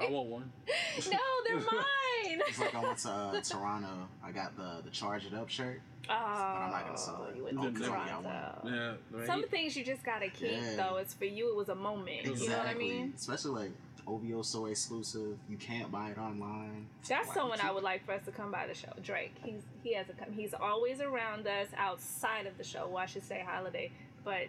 I 0.00 0.10
want 0.10 0.28
one. 0.28 0.52
no, 1.10 1.18
they're 1.46 1.56
mine. 1.60 2.42
It's 2.48 2.58
like 2.58 2.74
I 2.74 2.80
went 2.80 2.98
to 2.98 3.10
uh, 3.10 3.40
Toronto. 3.40 3.88
I 4.24 4.30
got 4.32 4.56
the 4.56 4.82
the 4.84 4.90
Charge 4.90 5.26
It 5.26 5.34
Up 5.34 5.48
shirt. 5.48 5.80
Oh, 6.08 6.12
I'm 6.14 6.70
not 6.70 6.84
gonna 6.86 6.96
sell 6.96 7.26
it. 7.30 7.36
you 7.36 7.44
went 7.44 7.58
Oh, 7.58 7.68
to 7.70 7.84
I 7.84 7.88
Toronto. 7.88 8.28
Yeah, 8.64 8.92
I 9.12 9.16
mean, 9.16 9.26
Some 9.26 9.42
things 9.48 9.76
you 9.76 9.84
just 9.84 10.04
gotta 10.04 10.28
keep 10.28 10.52
Yeah. 10.52 10.76
though. 10.76 10.96
It's 10.98 11.14
for 11.14 11.24
you. 11.24 11.48
It 11.50 11.56
was 11.56 11.68
a 11.68 11.74
moment. 11.74 12.20
Exactly. 12.26 12.44
You 12.44 12.50
know 12.50 12.58
what 12.58 12.66
I 12.68 12.74
mean? 12.74 13.12
Especially 13.16 13.62
like 13.62 13.70
OVO 14.06 14.42
so 14.42 14.66
exclusive. 14.66 15.36
You 15.48 15.56
can't 15.56 15.90
buy 15.90 16.10
it 16.10 16.18
online. 16.18 16.86
That's 17.08 17.26
Like, 17.26 17.34
someone 17.36 17.60
I 17.60 17.72
would 17.72 17.82
like 17.82 18.06
for 18.06 18.12
us 18.12 18.22
to 18.26 18.30
come 18.30 18.52
by 18.52 18.68
the 18.68 18.74
show. 18.74 18.92
Drake. 19.02 19.34
He's 19.42 19.62
he 19.82 19.94
has 19.94 20.08
a 20.08 20.12
come. 20.12 20.32
He's 20.32 20.54
always 20.54 21.00
around 21.00 21.48
us 21.48 21.66
outside 21.76 22.46
of 22.46 22.56
the 22.56 22.62
show. 22.64 22.86
Well, 22.86 22.98
I 22.98 23.06
should 23.06 23.24
say 23.24 23.44
holiday, 23.44 23.90
but 24.22 24.46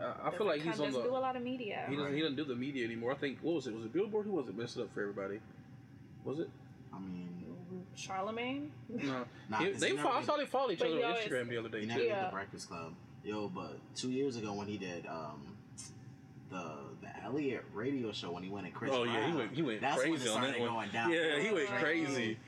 I, 0.00 0.28
I 0.28 0.30
feel 0.36 0.46
like 0.46 0.60
he's 0.60 0.78
on 0.80 0.86
doesn't 0.86 1.02
the. 1.02 1.08
do 1.08 1.16
a 1.16 1.18
lot 1.18 1.36
of 1.36 1.42
media. 1.42 1.84
He 1.88 1.96
doesn't. 1.96 2.14
He 2.14 2.20
doesn't 2.20 2.36
do 2.36 2.44
the 2.44 2.54
media 2.54 2.84
anymore. 2.84 3.12
I 3.12 3.14
think. 3.16 3.38
What 3.42 3.54
was 3.56 3.66
it? 3.66 3.74
Was 3.74 3.84
it 3.84 3.92
Billboard? 3.92 4.26
Who 4.26 4.32
was 4.32 4.48
it? 4.48 4.56
Messed 4.56 4.78
up 4.78 4.92
for 4.92 5.00
everybody. 5.00 5.40
Was 6.24 6.38
it? 6.40 6.50
I 6.94 6.98
mean, 6.98 7.44
Charlemagne. 7.94 8.70
No. 8.88 9.24
nah, 9.50 9.58
He- 9.58 9.70
they 9.72 9.90
he 9.92 9.96
fought, 9.96 10.16
I 10.16 10.22
saw 10.22 10.36
they 10.36 10.46
followed 10.46 10.72
each 10.72 10.82
other 10.82 10.96
on 10.96 11.04
always- 11.04 11.24
Instagram 11.24 11.48
the 11.48 11.56
other 11.58 11.68
day 11.68 11.80
he 11.80 11.86
too. 11.86 11.92
never 11.92 12.02
did 12.04 12.10
the 12.26 12.30
Breakfast 12.32 12.68
Club. 12.68 12.92
Yo, 13.24 13.48
but 13.48 13.78
two 13.94 14.10
years 14.10 14.36
ago 14.36 14.52
when 14.52 14.66
he 14.68 14.76
did 14.78 15.06
um 15.06 15.56
the 16.50 16.74
the 17.02 17.24
Elliot 17.24 17.64
radio 17.74 18.12
show 18.12 18.30
when 18.32 18.42
he 18.42 18.48
went 18.48 18.66
at 18.66 18.74
Chris 18.74 18.90
Oh 18.94 19.04
yeah, 19.04 19.26
he 19.30 19.36
went. 19.36 19.52
He 19.52 19.62
went 19.62 19.80
that's 19.80 19.98
when 19.98 20.06
it 20.06 20.10
crazy 20.10 20.28
on 20.28 20.34
started 20.42 20.62
that 20.62 20.72
one. 20.72 20.88
down. 20.92 21.10
Yeah, 21.12 21.40
he 21.40 21.50
went 21.52 21.68
crazy. 21.68 22.38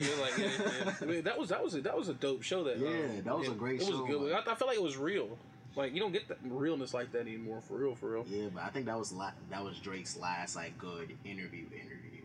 Yeah, 0.00 0.08
like, 0.20 0.38
yeah, 0.38 0.48
yeah. 0.84 0.94
I 1.00 1.04
mean, 1.06 1.22
that 1.24 1.36
was 1.38 1.48
that 1.48 1.64
was 1.64 1.74
a, 1.74 1.80
that 1.80 1.96
was 1.96 2.08
a 2.08 2.14
dope 2.14 2.42
show. 2.42 2.62
That 2.64 2.78
Yeah, 2.78 2.88
um, 2.88 3.22
that 3.24 3.38
was 3.38 3.48
a 3.48 3.52
it- 3.52 3.58
great 3.58 3.80
It 3.80 3.86
was 3.86 3.88
show, 3.96 4.04
a 4.04 4.06
good. 4.06 4.20
one. 4.20 4.32
I, 4.32 4.38
I 4.40 4.54
felt 4.54 4.68
like 4.68 4.76
it 4.76 4.82
was 4.82 4.96
real. 4.96 5.36
Like 5.78 5.94
you 5.94 6.00
don't 6.00 6.12
get 6.12 6.28
that 6.28 6.38
realness 6.44 6.92
like 6.92 7.12
that 7.12 7.20
anymore. 7.20 7.60
For 7.60 7.74
real, 7.78 7.94
for 7.94 8.10
real. 8.10 8.24
Yeah, 8.28 8.48
but 8.52 8.64
I 8.64 8.68
think 8.68 8.86
that 8.86 8.98
was 8.98 9.12
la- 9.12 9.32
that 9.50 9.64
was 9.64 9.78
Drake's 9.78 10.16
last 10.18 10.56
like 10.56 10.76
good 10.76 11.16
interview 11.24 11.64
interview. 11.72 12.22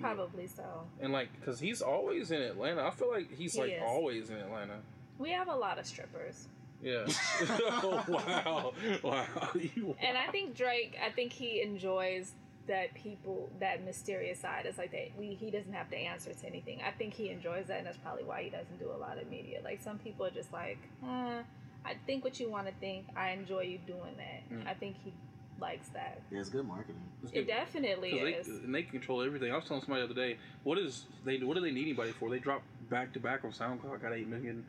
Probably 0.00 0.46
so. 0.46 0.62
And 1.00 1.12
like, 1.12 1.28
cause 1.44 1.58
he's 1.58 1.80
always 1.80 2.30
in 2.30 2.40
Atlanta. 2.42 2.84
I 2.84 2.90
feel 2.90 3.10
like 3.10 3.32
he's 3.36 3.54
He 3.54 3.60
like 3.60 3.70
is. 3.72 3.82
always 3.84 4.30
in 4.30 4.36
Atlanta. 4.36 4.76
We 5.18 5.30
have 5.30 5.48
a 5.48 5.54
lot 5.56 5.78
of 5.78 5.86
strippers. 5.86 6.46
Yeah. 6.82 7.06
oh, 7.48 8.04
wow. 8.08 8.72
Wow. 9.02 9.26
You, 9.54 9.96
And 10.00 10.16
I 10.16 10.30
think 10.30 10.56
Drake, 10.56 10.96
I 11.04 11.10
think 11.10 11.32
he 11.32 11.62
enjoys 11.62 12.32
that 12.68 12.94
people, 12.94 13.50
that 13.60 13.84
mysterious 13.84 14.38
side. 14.38 14.66
It's 14.66 14.78
like 14.78 14.92
that 14.92 15.10
we 15.18 15.34
he 15.34 15.50
doesn't 15.50 15.72
have 15.72 15.88
to 15.90 15.96
answer 15.96 16.32
to 16.32 16.46
anything. 16.46 16.80
I 16.86 16.90
think 16.92 17.14
he 17.14 17.30
enjoys 17.30 17.66
that, 17.66 17.78
and 17.78 17.86
that's 17.86 17.96
probably 17.98 18.24
why 18.24 18.42
he 18.42 18.50
doesn't 18.50 18.78
do 18.78 18.90
a 18.92 18.98
lot 18.98 19.18
of 19.20 19.28
media. 19.30 19.60
Like 19.64 19.80
some 19.82 19.98
people 19.98 20.26
are 20.26 20.30
just 20.30 20.52
like, 20.52 20.78
eh, 21.04 21.42
I 21.84 21.94
think 22.06 22.24
what 22.24 22.38
you 22.40 22.50
want 22.50 22.66
to 22.66 22.72
think. 22.80 23.06
I 23.16 23.30
enjoy 23.30 23.62
you 23.62 23.78
doing 23.86 24.16
that. 24.16 24.50
Mm. 24.52 24.66
I 24.66 24.74
think 24.74 24.96
he 25.04 25.12
likes 25.60 25.88
that. 25.88 26.20
Yeah, 26.30 26.40
it's 26.40 26.48
good 26.50 26.66
marketing. 26.66 27.00
It's 27.22 27.32
It 27.32 27.36
good. 27.36 27.46
definitely 27.48 28.10
'Cause 28.12 28.20
they, 28.20 28.32
is. 28.34 28.48
and 28.48 28.74
they 28.74 28.82
control 28.82 29.22
everything. 29.22 29.50
I 29.52 29.56
was 29.56 29.64
telling 29.64 29.82
somebody 29.82 30.02
the 30.06 30.12
other 30.12 30.14
day, 30.14 30.38
what 30.64 30.78
is 30.78 31.06
they 31.24 31.38
what 31.38 31.54
do 31.54 31.60
they 31.60 31.70
need 31.72 31.82
anybody 31.82 32.12
for? 32.12 32.30
They 32.30 32.38
drop 32.38 32.62
back 32.90 33.12
to 33.14 33.20
back 33.20 33.44
on 33.44 33.50
SoundCloud, 33.52 34.00
got 34.02 34.12
eight 34.12 34.28
million 34.28 34.64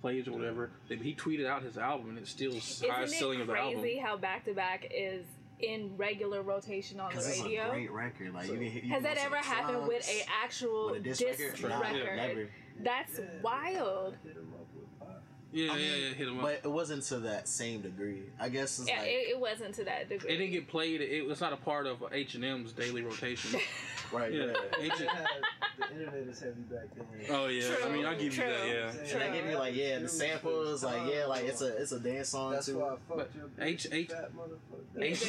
plays 0.00 0.28
or 0.28 0.32
whatever. 0.32 0.70
They, 0.88 0.96
he 0.96 1.14
tweeted 1.14 1.46
out 1.46 1.62
his 1.62 1.78
album 1.78 2.10
and 2.10 2.18
it's 2.18 2.30
still 2.30 2.52
highest 2.52 2.82
Isn't 2.82 3.08
selling 3.18 3.38
it 3.38 3.42
of 3.42 3.48
the 3.48 3.56
album. 3.56 3.80
crazy 3.80 3.98
how 3.98 4.16
back 4.18 4.44
to 4.44 4.52
back 4.54 4.86
is 4.90 5.24
in 5.60 5.96
regular 5.96 6.42
rotation 6.42 7.00
on 7.00 7.06
the 7.08 7.14
Because 7.14 7.28
it's 7.30 7.40
a 7.40 7.44
radio? 7.44 7.70
great 7.70 7.90
record. 7.90 8.34
Like 8.34 8.46
So- 8.46 8.52
you 8.54 8.60
you 8.68 8.88
Has 8.90 9.02
that 9.04 9.16
ever 9.16 9.36
happened 9.36 9.86
with 9.86 10.06
a 10.08 10.24
actual 10.42 10.90
with 10.90 10.96
a 10.96 11.00
disc 11.04 11.20
disc 11.20 11.40
record? 11.62 11.80
record? 11.80 12.16
Nah, 12.16 12.26
never. 12.26 12.48
That's 12.80 13.20
wild. 13.42 14.16
Hit 14.24 14.34
him 14.36 14.52
up 14.52 14.66
with 14.74 14.98
pop. 14.98 15.22
Yeah, 15.54 15.72
I 15.72 15.76
yeah, 15.76 15.92
mean, 15.92 16.02
yeah. 16.02 16.14
Hit 16.14 16.28
him 16.28 16.36
up. 16.38 16.42
But 16.42 16.60
it 16.64 16.70
wasn't 16.70 17.02
to 17.04 17.20
that 17.20 17.46
same 17.46 17.80
degree. 17.80 18.24
I 18.40 18.48
guess 18.48 18.80
it's 18.80 18.88
Yeah, 18.88 18.98
like 18.98 19.06
it, 19.08 19.28
it 19.30 19.38
wasn't 19.40 19.74
to 19.76 19.84
that 19.84 20.08
degree. 20.08 20.28
it 20.30 20.36
didn't 20.38 20.50
get 20.52 20.66
played. 20.68 21.00
It 21.00 21.24
was 21.26 21.40
not 21.40 21.52
a 21.52 21.56
part 21.56 21.86
of 21.86 22.02
H 22.12 22.34
and 22.34 22.44
M's 22.44 22.72
daily 22.72 23.02
rotation. 23.02 23.60
right. 24.12 24.32
yeah. 24.32 24.46
Yeah. 24.46 24.52
H- 24.80 24.92
the 25.78 25.90
internet 25.92 26.14
is 26.28 26.40
heavy 26.40 26.60
back 26.62 26.84
then. 26.96 27.06
oh 27.30 27.46
yeah. 27.46 27.74
I 27.84 27.88
mean, 27.88 28.04
I 28.04 28.14
give 28.14 28.36
you 28.36 28.42
that. 28.42 28.66
Yeah. 28.68 28.90
true. 28.90 29.20
And 29.20 29.22
I 29.32 29.36
give 29.36 29.48
you 29.50 29.56
like 29.58 29.74
yeah, 29.76 29.98
the 30.00 30.08
samples 30.08 30.82
like 30.84 31.02
yeah, 31.12 31.26
like 31.26 31.44
it's 31.44 31.60
a 31.60 31.76
it's 31.80 31.92
a 31.92 32.00
dance 32.00 32.28
song 32.30 32.52
That's 32.52 32.66
too. 32.66 32.78
why 32.80 32.86
I 32.88 32.90
fucked 32.90 33.08
But 33.16 33.30
your 33.36 33.50
H- 33.68 33.86
H- 33.92 34.10
fat 34.10 34.30
motherfucker. 34.36 35.02
H- 35.02 35.24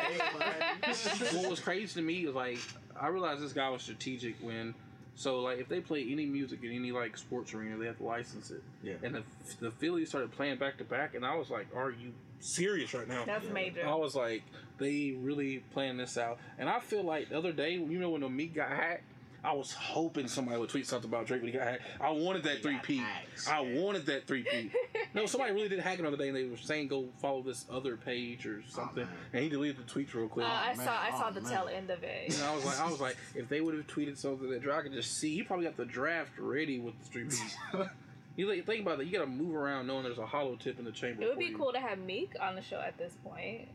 Yeah. 0.00 1.36
what 1.40 1.50
was 1.50 1.60
crazy 1.60 1.86
to 1.94 2.02
me 2.02 2.26
was 2.26 2.34
like 2.34 2.58
I 2.98 3.08
realized 3.08 3.42
this 3.42 3.52
guy 3.52 3.68
was 3.68 3.82
strategic 3.82 4.36
when 4.40 4.74
so 5.16 5.40
like 5.40 5.58
if 5.58 5.68
they 5.68 5.80
play 5.80 6.06
any 6.12 6.26
music 6.26 6.60
in 6.62 6.70
any 6.72 6.92
like 6.92 7.16
sports 7.16 7.52
arena 7.54 7.76
they 7.76 7.86
have 7.86 7.96
to 7.96 8.04
license 8.04 8.50
it 8.50 8.62
Yeah. 8.82 8.94
and 9.02 9.14
the, 9.16 9.22
the 9.60 9.70
Phillies 9.72 10.10
started 10.10 10.30
playing 10.30 10.58
back 10.58 10.76
to 10.78 10.84
back 10.84 11.14
and 11.14 11.24
I 11.24 11.34
was 11.34 11.50
like 11.50 11.66
are 11.74 11.90
you 11.90 12.12
serious 12.38 12.92
right 12.94 13.08
now 13.08 13.24
That's 13.24 13.46
Yeah. 13.46 13.52
major. 13.52 13.86
I 13.86 13.94
was 13.94 14.14
like 14.14 14.42
they 14.78 15.16
really 15.18 15.64
playing 15.72 15.96
this 15.96 16.18
out 16.18 16.38
and 16.58 16.68
I 16.68 16.78
feel 16.80 17.02
like 17.02 17.30
the 17.30 17.38
other 17.38 17.52
day 17.52 17.72
you 17.72 17.98
know 17.98 18.10
when 18.10 18.20
the 18.20 18.28
Meek 18.28 18.54
got 18.54 18.68
hacked 18.68 19.04
I 19.46 19.52
was 19.52 19.72
hoping 19.72 20.26
somebody 20.28 20.58
would 20.58 20.68
tweet 20.68 20.86
something 20.86 21.08
about 21.08 21.26
Drake 21.26 21.40
when 21.42 21.52
he 21.52 21.56
got 21.58 21.66
hacked 21.68 21.82
I 22.00 22.10
wanted 22.10 22.42
that 22.44 22.62
three 22.62 22.74
got 22.74 22.82
P 22.82 22.96
hacked, 22.98 23.48
I 23.48 23.60
yeah. 23.62 23.80
wanted 23.80 24.06
that 24.06 24.26
three 24.26 24.42
P 24.42 24.70
no 25.14 25.26
somebody 25.26 25.52
really 25.52 25.68
did 25.68 25.78
hack 25.80 25.98
it 25.98 26.02
the 26.02 26.08
other 26.08 26.16
day 26.16 26.28
and 26.28 26.36
they 26.36 26.44
were 26.44 26.56
saying 26.56 26.88
go 26.88 27.08
follow 27.22 27.42
this 27.42 27.64
other 27.70 27.96
page 27.96 28.44
or 28.46 28.62
something 28.68 29.04
man. 29.04 29.12
and 29.32 29.42
he 29.44 29.48
deleted 29.48 29.76
the 29.78 29.82
tweets 29.84 30.12
real 30.14 30.24
Uh, 30.26 30.28
quick 30.28 30.46
I 30.46 30.74
man, 30.74 30.84
saw 30.86 30.98
I 31.00 31.10
saw 31.10 31.28
oh, 31.28 31.32
the 31.32 31.40
man. 31.42 31.50
tail 31.52 31.68
end 31.72 31.90
of 31.90 32.02
it. 32.02 32.34
and 32.34 32.42
I 32.42 32.54
was 32.54 32.64
like, 32.64 32.80
I 32.80 32.90
was 32.90 33.00
like, 33.00 33.16
if 33.34 33.48
they 33.48 33.60
would 33.60 33.74
have 33.74 33.86
tweeted 33.86 34.18
something 34.18 34.50
that 34.50 34.62
Drake 34.62 34.82
could 34.82 34.92
just 34.92 35.18
see, 35.18 35.34
he 35.34 35.42
probably 35.42 35.66
got 35.66 35.76
the 35.76 35.84
draft 35.84 36.32
ready 36.38 36.78
with 36.78 36.94
the 37.02 37.08
three 37.08 37.24
P. 37.24 37.36
you 38.36 38.62
think 38.62 38.82
about 38.82 38.98
that. 38.98 39.06
You 39.06 39.12
got 39.12 39.24
to 39.24 39.30
move 39.30 39.54
around 39.54 39.86
knowing 39.86 40.02
there's 40.02 40.18
a 40.18 40.26
hollow 40.26 40.56
tip 40.56 40.78
in 40.78 40.84
the 40.84 40.92
chamber. 40.92 41.22
It 41.22 41.26
would 41.26 41.34
for 41.34 41.40
be 41.40 41.46
you. 41.46 41.56
cool 41.56 41.72
to 41.72 41.80
have 41.80 41.98
Meek 41.98 42.32
on 42.40 42.54
the 42.54 42.62
show 42.62 42.80
at 42.80 42.98
this 42.98 43.14
point. 43.24 43.68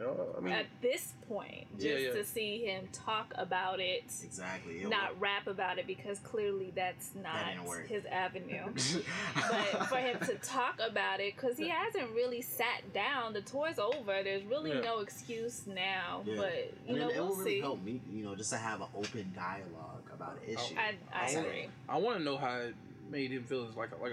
I 0.00 0.40
mean, 0.40 0.52
At 0.52 0.66
this 0.80 1.12
point, 1.28 1.66
just 1.76 1.84
Yeah, 1.86 1.96
yeah. 1.98 2.12
to 2.12 2.24
see 2.24 2.64
him 2.64 2.88
talk 2.92 3.32
about 3.36 3.80
it, 3.80 4.04
Exactly. 4.22 4.82
It 4.82 4.88
not 4.88 5.18
rap 5.20 5.46
about 5.46 5.78
it, 5.78 5.86
because 5.86 6.18
clearly 6.20 6.72
that's 6.74 7.10
not 7.20 7.34
didn't 7.66 7.88
his 7.88 8.04
avenue. 8.06 8.64
but 9.34 9.86
for 9.88 9.96
him 9.96 10.18
to 10.20 10.34
talk 10.36 10.78
about 10.86 11.20
it, 11.20 11.34
because 11.34 11.56
he 11.58 11.68
hasn't 11.68 12.10
really 12.14 12.42
sat 12.42 12.92
down. 12.94 13.32
The 13.32 13.40
tour's 13.42 13.78
over. 13.78 14.22
There's 14.22 14.44
really 14.44 14.70
Yeah. 14.72 14.80
no 14.80 14.98
excuse 15.00 15.62
now. 15.66 16.22
But 16.24 16.72
you 16.86 16.96
know, 16.98 17.08
it, 17.08 17.16
it 17.16 17.18
we'll 17.18 17.28
will 17.28 17.36
really 17.36 17.50
see. 17.56 17.60
help 17.60 17.82
me, 17.82 18.00
you 18.12 18.24
know, 18.24 18.34
just 18.36 18.50
to 18.50 18.56
have 18.58 18.80
an 18.80 18.88
open 18.96 19.32
dialogue 19.34 20.02
about 20.14 20.38
an 20.46 20.54
issue. 20.54 20.74
I, 20.76 20.94
I 21.12 21.30
it. 21.30 21.36
agree. 21.38 21.68
I 21.88 21.96
want 21.98 22.18
to 22.18 22.24
know 22.24 22.36
how 22.36 22.56
it 22.58 22.74
made 23.10 23.30
him 23.32 23.42
feel 23.44 23.66
like 23.76 23.90
like 24.00 24.12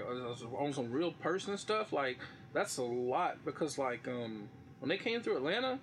on 0.58 0.72
some 0.72 0.90
real 0.90 1.12
person 1.12 1.56
stuff. 1.58 1.92
Like 1.92 2.18
that's 2.52 2.78
a 2.78 2.82
lot 2.82 3.38
because 3.44 3.78
like 3.78 4.08
um 4.08 4.48
when 4.86 4.96
they 4.96 5.02
came 5.02 5.20
through 5.20 5.36
Atlanta. 5.38 5.80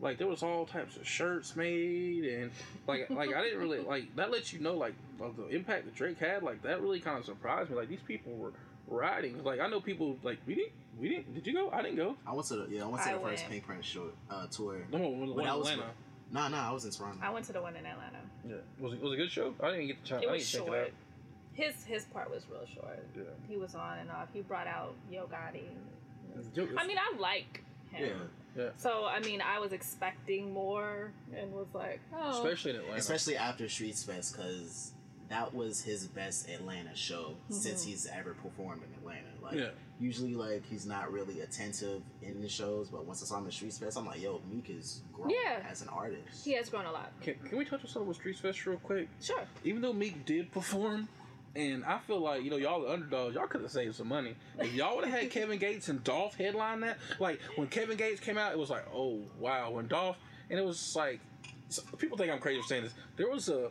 Like 0.00 0.18
there 0.18 0.26
was 0.26 0.42
all 0.42 0.66
types 0.66 0.96
of 0.96 1.06
shirts 1.08 1.56
made 1.56 2.24
and 2.24 2.50
like 2.86 3.08
like 3.08 3.34
I 3.34 3.40
didn't 3.42 3.60
really 3.60 3.78
like 3.78 4.14
that 4.16 4.30
lets 4.30 4.52
you 4.52 4.60
know 4.60 4.74
like 4.74 4.92
of 5.22 5.36
the 5.38 5.48
impact 5.48 5.86
that 5.86 5.94
Drake 5.94 6.18
had 6.18 6.42
like 6.42 6.62
that 6.64 6.82
really 6.82 7.00
kind 7.00 7.18
of 7.18 7.24
surprised 7.24 7.70
me 7.70 7.76
like 7.76 7.88
these 7.88 8.02
people 8.06 8.34
were 8.34 8.52
riding 8.88 9.42
like 9.42 9.58
I 9.58 9.68
know 9.68 9.80
people 9.80 10.18
like 10.22 10.38
we 10.46 10.54
didn't 10.54 10.72
we 11.00 11.08
didn't 11.08 11.32
did 11.34 11.46
you 11.46 11.54
go 11.54 11.70
I 11.70 11.80
didn't 11.80 11.96
go 11.96 12.14
I 12.26 12.34
went 12.34 12.46
to 12.48 12.56
the 12.56 12.66
yeah, 12.68 12.82
I 12.84 12.86
went 12.88 13.04
to 13.04 13.08
I 13.08 13.12
the 13.14 13.20
first 13.20 13.42
went. 13.44 13.50
Pink 13.52 13.64
Print 13.66 13.82
short 13.86 14.14
uh, 14.28 14.46
tour. 14.48 14.76
no 14.92 14.98
one 14.98 15.26
But 15.28 15.34
one 15.36 15.44
that 15.46 15.58
was 15.58 15.68
Atlanta 15.70 15.90
Nah, 16.30 16.48
nah, 16.48 16.68
I 16.68 16.72
was 16.74 16.84
in 16.84 16.90
Toronto. 16.90 17.18
I 17.22 17.30
went 17.30 17.46
to 17.46 17.52
the 17.54 17.62
one 17.62 17.74
in 17.76 17.86
Atlanta. 17.86 18.18
yeah 18.46 18.56
was 18.78 18.92
it 18.92 19.00
was 19.02 19.14
a 19.14 19.16
good 19.16 19.30
show 19.30 19.54
I 19.62 19.70
didn't 19.70 19.86
get 19.86 20.02
the 20.02 20.08
chance 20.08 20.22
It 20.24 20.28
I 20.28 20.32
was 20.32 20.52
didn't 20.52 20.66
check 20.66 20.74
it 20.74 20.76
short. 20.76 20.88
out 20.88 20.92
His 21.54 21.84
his 21.86 22.04
part 22.04 22.30
was 22.30 22.42
real 22.50 22.66
short. 22.74 23.02
yeah 23.16 23.22
He 23.48 23.56
was 23.56 23.74
on 23.74 23.96
and 23.96 24.10
off. 24.10 24.28
He 24.34 24.42
brought 24.42 24.66
out 24.66 24.94
Yo 25.10 25.24
Gotti. 25.24 25.64
I 26.76 26.86
mean, 26.86 26.98
I 26.98 27.16
like 27.18 27.62
him. 27.90 28.08
yeah 28.08 28.12
So 28.76 29.04
I 29.06 29.20
mean, 29.20 29.40
I 29.40 29.58
was 29.58 29.72
expecting 29.72 30.52
more 30.52 31.12
and 31.36 31.52
was 31.52 31.66
like, 31.74 32.00
oh, 32.14 32.30
especially 32.42 32.72
in 32.72 32.76
Atlanta 32.78 32.96
especially 32.98 33.36
after 33.36 33.68
Streets 33.68 34.02
Fest 34.02 34.36
because 34.36 34.92
that 35.28 35.52
was 35.54 35.82
his 35.82 36.06
best 36.06 36.48
Atlanta 36.48 36.94
show 36.94 37.34
since 37.50 37.82
Mhm. 37.84 37.88
he's 37.88 38.06
ever 38.06 38.34
performed 38.34 38.82
in 38.82 38.92
Atlanta. 39.00 39.26
Like 39.42 39.54
yeah 39.54 39.70
usually, 39.98 40.34
like 40.34 40.62
he's 40.68 40.84
not 40.84 41.10
really 41.10 41.40
attentive 41.40 42.02
in 42.20 42.42
the 42.42 42.48
shows, 42.48 42.88
but 42.90 43.06
once 43.06 43.22
I 43.22 43.26
saw 43.26 43.38
him 43.38 43.46
at 43.46 43.54
Streets 43.54 43.78
Fest, 43.78 43.96
I'm 43.96 44.04
like, 44.04 44.20
yo, 44.20 44.42
Meek 44.52 44.68
is 44.68 45.00
grown 45.10 45.30
Yeah. 45.30 45.64
as 45.70 45.80
an 45.80 45.88
artist. 45.88 46.44
he 46.44 46.52
has 46.52 46.68
grown 46.68 46.84
a 46.84 46.92
lot. 46.92 47.12
can, 47.22 47.34
can 47.48 47.56
we 47.56 47.64
touch 47.64 47.80
on 47.82 47.86
something 47.88 48.06
with 48.08 48.18
Streets 48.18 48.38
Fest 48.40 48.66
real 48.66 48.76
quick 48.78 49.08
Sure. 49.22 49.40
even 49.64 49.80
though 49.80 49.94
Meek 49.94 50.24
did 50.26 50.52
perform, 50.52 51.08
and 51.56 51.84
I 51.84 51.98
feel 51.98 52.20
like 52.20 52.42
you 52.44 52.50
know 52.50 52.56
y'all 52.56 52.82
the 52.82 52.90
underdogs, 52.92 53.34
y'all 53.34 53.46
could 53.46 53.62
have 53.62 53.70
saved 53.70 53.94
some 53.96 54.08
money 54.08 54.34
if 54.58 54.72
y'all 54.74 54.96
would 54.96 55.04
have 55.06 55.20
had 55.20 55.30
Kevin 55.36 55.58
Gates 55.58 55.88
and 55.88 56.02
Dolph 56.04 56.36
headline 56.36 56.80
that. 56.80 56.98
Like 57.18 57.40
when 57.56 57.66
Kevin 57.68 57.96
Gates 57.96 58.20
came 58.20 58.38
out, 58.38 58.52
it 58.52 58.58
was 58.58 58.70
like, 58.70 58.84
oh 58.94 59.20
wow. 59.38 59.70
When 59.70 59.88
Dolph, 59.88 60.16
and 60.50 60.58
it 60.58 60.64
was 60.64 60.94
like, 60.94 61.20
so- 61.68 61.82
people 61.98 62.16
think 62.18 62.30
I'm 62.32 62.38
crazy 62.38 62.60
for 62.60 62.68
saying 62.68 62.84
this. 62.84 62.94
There 63.16 63.28
was 63.30 63.48
a 63.48 63.70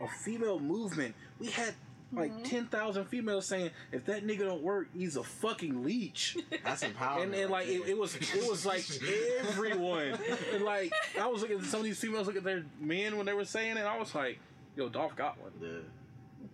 a 0.00 0.08
female 0.24 0.58
movement. 0.58 1.14
We 1.38 1.46
had. 1.48 1.74
Like 2.14 2.30
Mhm. 2.30 2.44
ten 2.44 2.66
thousand 2.66 3.06
females 3.06 3.46
saying, 3.46 3.70
"If 3.90 4.04
that 4.04 4.26
nigga 4.26 4.40
don't 4.40 4.60
work, 4.62 4.88
he's 4.92 5.16
a 5.16 5.22
fucking 5.22 5.82
leech." 5.82 6.36
That's 6.62 6.82
empowering. 6.82 7.28
and, 7.32 7.34
and 7.34 7.50
like 7.50 7.68
it, 7.68 7.88
it 7.88 7.96
was 7.96 8.14
it 8.16 8.46
was 8.50 8.66
like 8.66 8.84
everyone 9.38 10.18
and 10.52 10.62
like 10.62 10.92
I 11.18 11.26
was 11.26 11.40
looking 11.40 11.58
at 11.58 11.64
some 11.64 11.80
of 11.80 11.84
these 11.84 11.98
females 11.98 12.26
look 12.26 12.36
at 12.36 12.44
their 12.44 12.66
men 12.78 13.16
when 13.16 13.24
they 13.24 13.32
were 13.32 13.46
saying 13.46 13.78
it 13.78 13.86
I 13.86 13.96
was 13.98 14.14
like 14.14 14.38
yo 14.76 14.90
Dolph 14.90 15.16
got 15.16 15.40
one 15.40 15.52
the 15.58 15.84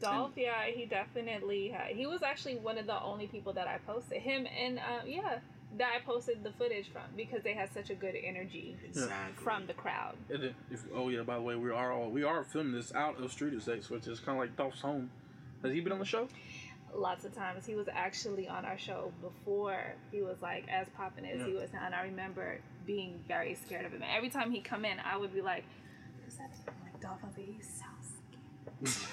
Dolph, 0.00 0.32
yeah, 0.36 0.66
he 0.66 0.86
definitely 0.86 1.68
had. 1.68 1.96
He 1.96 2.06
was 2.06 2.22
actually 2.22 2.56
one 2.56 2.78
of 2.78 2.86
the 2.86 3.00
only 3.02 3.26
people 3.26 3.52
that 3.54 3.66
I 3.66 3.78
posted 3.86 4.20
him 4.20 4.46
and 4.46 4.78
uh, 4.78 5.04
yeah, 5.06 5.38
that 5.76 5.90
I 5.94 6.04
posted 6.04 6.42
the 6.42 6.52
footage 6.52 6.90
from 6.90 7.02
because 7.16 7.42
they 7.42 7.52
had 7.54 7.72
such 7.72 7.90
a 7.90 7.94
good 7.94 8.14
energy 8.22 8.76
exactly 8.84 9.44
from 9.44 9.66
the 9.66 9.74
crowd. 9.74 10.16
And 10.30 10.42
then 10.42 10.54
if, 10.70 10.84
oh 10.94 11.08
yeah, 11.08 11.22
by 11.22 11.36
the 11.36 11.42
way, 11.42 11.56
we 11.56 11.70
are 11.70 11.92
all 11.92 12.10
we 12.10 12.24
are 12.24 12.44
filming 12.44 12.72
this 12.72 12.94
out 12.94 13.20
of 13.22 13.30
Street 13.30 13.54
Execs, 13.54 13.90
which 13.90 14.06
is 14.06 14.20
kind 14.20 14.38
of 14.38 14.42
like 14.42 14.56
Dolph's 14.56 14.80
home. 14.80 15.10
Has 15.62 15.72
he 15.72 15.80
been 15.80 15.92
on 15.92 15.98
the 15.98 16.04
show? 16.04 16.28
Lots 16.94 17.24
of 17.26 17.34
times 17.34 17.66
he 17.66 17.74
was 17.74 17.86
actually 17.92 18.48
on 18.48 18.64
our 18.64 18.78
show 18.78 19.12
before 19.20 19.94
he 20.10 20.22
was 20.22 20.36
like 20.40 20.66
as 20.68 20.86
popping 20.96 21.26
as 21.26 21.44
he 21.44 21.52
was 21.52 21.70
now, 21.72 21.82
and 21.84 21.94
I 21.94 22.02
remember 22.04 22.60
being 22.86 23.20
very 23.28 23.54
scared 23.54 23.84
of 23.84 23.92
him. 23.92 24.02
Every 24.16 24.30
time 24.30 24.50
he 24.50 24.60
come 24.60 24.84
in, 24.86 24.98
I 25.00 25.18
would 25.18 25.34
be 25.34 25.42
like, 25.42 25.64
"Who's 26.24 26.36
that?" 26.36 26.50
I'm 26.66 26.74
like 26.84 26.98
Dolph, 27.02 27.18
I'm 27.22 27.30
like, 27.36 27.46
he's 27.56 27.66
so 27.66 27.74
scared. 27.76 27.77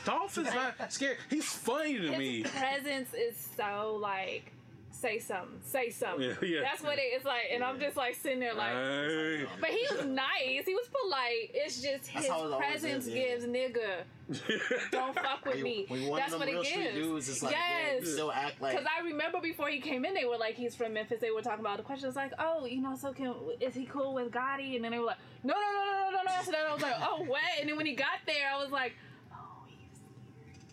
Dolph 0.06 0.38
is 0.38 0.54
not 0.54 0.92
scared. 0.92 1.18
He's 1.30 1.46
funny 1.46 1.98
to 1.98 2.18
me. 2.18 2.44
His 2.44 2.54
me. 2.54 2.60
presence 2.60 3.14
is 3.14 3.36
so 3.58 3.98
like 4.02 4.52
say 4.96 5.20
something, 5.20 5.60
say 5.62 5.90
something. 5.90 6.30
Yeah, 6.42 6.48
yeah. 6.48 6.62
That's 6.62 6.82
what 6.82 6.98
it's 6.98 7.26
like, 7.26 7.44
and 7.52 7.64
I'm 7.64 7.80
just 7.80 7.98
like 7.98 8.16
sitting 8.16 8.40
there 8.40 8.54
like. 8.54 8.74
Hey. 8.74 9.46
But 9.60 9.70
he 9.70 9.86
was 9.92 10.06
nice. 10.06 10.66
He 10.66 10.74
was 10.74 10.88
polite. 10.88 11.52
It's 11.54 11.82
just 11.82 12.14
That's 12.14 12.26
his 12.26 12.36
it 12.36 12.58
presence 12.58 13.08
is, 13.08 13.14
yeah. 13.14 13.24
gives 13.24 13.46
nigga. 13.46 14.92
Don't 14.92 15.14
fuck 15.26 15.46
with 15.46 15.62
me. 15.62 15.86
when 15.88 16.08
one 16.08 16.20
That's 16.20 16.34
what 16.34 16.48
it 16.48 16.64
gives. 16.64 16.96
dudes, 16.96 17.30
it's 17.30 17.44
like, 17.44 17.54
yeah, 17.54 17.94
yes. 18.00 18.10
still 18.10 18.32
act 18.32 18.62
like. 18.62 18.76
Because 18.76 18.88
I 19.00 19.04
remember 19.04 19.40
before 19.42 19.70
he 19.70 19.80
came 19.80 20.06
in, 20.06 20.14
they 20.14 20.26
were 20.26 20.38
like, 20.38 20.56
he's 20.56 20.76
from 20.76 20.94
Memphis. 20.94 21.20
They 21.22 21.32
were 21.32 21.42
talking 21.42 21.60
about 21.60 21.78
the 21.78 21.84
questions 21.84 22.16
like, 22.16 22.34
oh, 22.40 22.66
you 22.66 22.82
know, 22.82 22.96
so 22.96 23.14
can 23.14 23.36
is 23.60 23.76
he 23.76 23.86
cool 23.86 24.14
with 24.14 24.32
Gotti? 24.32 24.76
And 24.76 24.84
then 24.84 24.92
they 24.92 25.00
were 25.00 25.06
like, 25.06 25.18
no, 25.44 25.54
no, 25.54 25.60
no, 25.60 25.86
no, 25.86 26.10
no, 26.10 26.18
no, 26.18 26.24
no. 26.24 26.44
So 26.44 26.52
then 26.52 26.62
I 26.68 26.74
was 26.74 26.82
like, 26.82 26.96
oh, 27.02 27.24
what? 27.26 27.42
And 27.60 27.70
then 27.70 27.78
when 27.78 27.86
he 27.86 27.94
got 27.94 28.20
there, 28.26 28.50
I 28.52 28.62
was 28.62 28.72
like, 28.72 28.94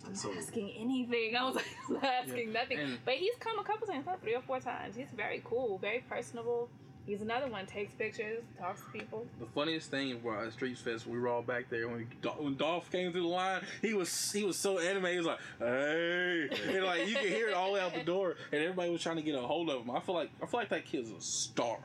he's 0.08 0.22
so, 0.22 0.28
not 0.28 0.38
asking 0.38 0.70
anything. 0.78 1.36
I 1.36 1.44
was 1.44 1.56
like, 1.56 1.66
not 1.90 2.04
asking 2.04 2.52
nothing. 2.52 2.78
And- 2.78 2.98
but 3.04 3.14
he's 3.14 3.34
come 3.40 3.58
a 3.58 3.64
couple 3.64 3.86
times, 3.86 4.06
like 4.06 4.22
three 4.22 4.34
or 4.34 4.42
four 4.42 4.60
times. 4.60 4.96
He's 4.96 5.10
very 5.16 5.42
cool, 5.44 5.78
very 5.78 6.04
personable. 6.08 6.68
He's 7.04 7.20
another 7.20 7.48
one. 7.48 7.66
Takes 7.66 7.92
pictures, 7.94 8.44
talks 8.60 8.80
to 8.82 8.86
people. 8.96 9.26
The 9.40 9.46
funniest 9.46 9.90
thing 9.90 10.22
was 10.22 10.46
at 10.46 10.52
Streets 10.52 10.80
Fest, 10.80 11.04
we 11.04 11.18
were 11.18 11.26
all 11.26 11.42
back 11.42 11.68
there 11.68 11.88
when 11.88 12.06
when 12.38 12.56
Dolph 12.56 12.92
came 12.92 13.10
through 13.10 13.22
the 13.22 13.26
line. 13.28 13.62
He 13.80 13.92
was 13.92 14.30
he 14.30 14.44
was 14.44 14.56
so 14.56 14.78
animated. 14.78 15.10
He 15.12 15.18
was 15.18 15.26
like, 15.26 15.40
"Hey," 15.58 16.48
and 16.76 16.84
like 16.84 17.08
you 17.08 17.16
could 17.16 17.28
hear 17.30 17.48
it 17.48 17.54
all 17.54 17.72
way 17.72 17.80
out 17.80 17.92
the 17.92 18.04
door, 18.04 18.36
and 18.52 18.62
everybody 18.62 18.90
was 18.90 19.02
trying 19.02 19.16
to 19.16 19.22
get 19.22 19.34
a 19.34 19.40
hold 19.40 19.68
of 19.68 19.82
him. 19.82 19.90
I 19.90 19.98
feel 19.98 20.14
like 20.14 20.30
I 20.40 20.46
feel 20.46 20.60
like 20.60 20.68
that 20.68 20.84
kid's 20.84 21.10
a 21.10 21.20
star. 21.20 21.78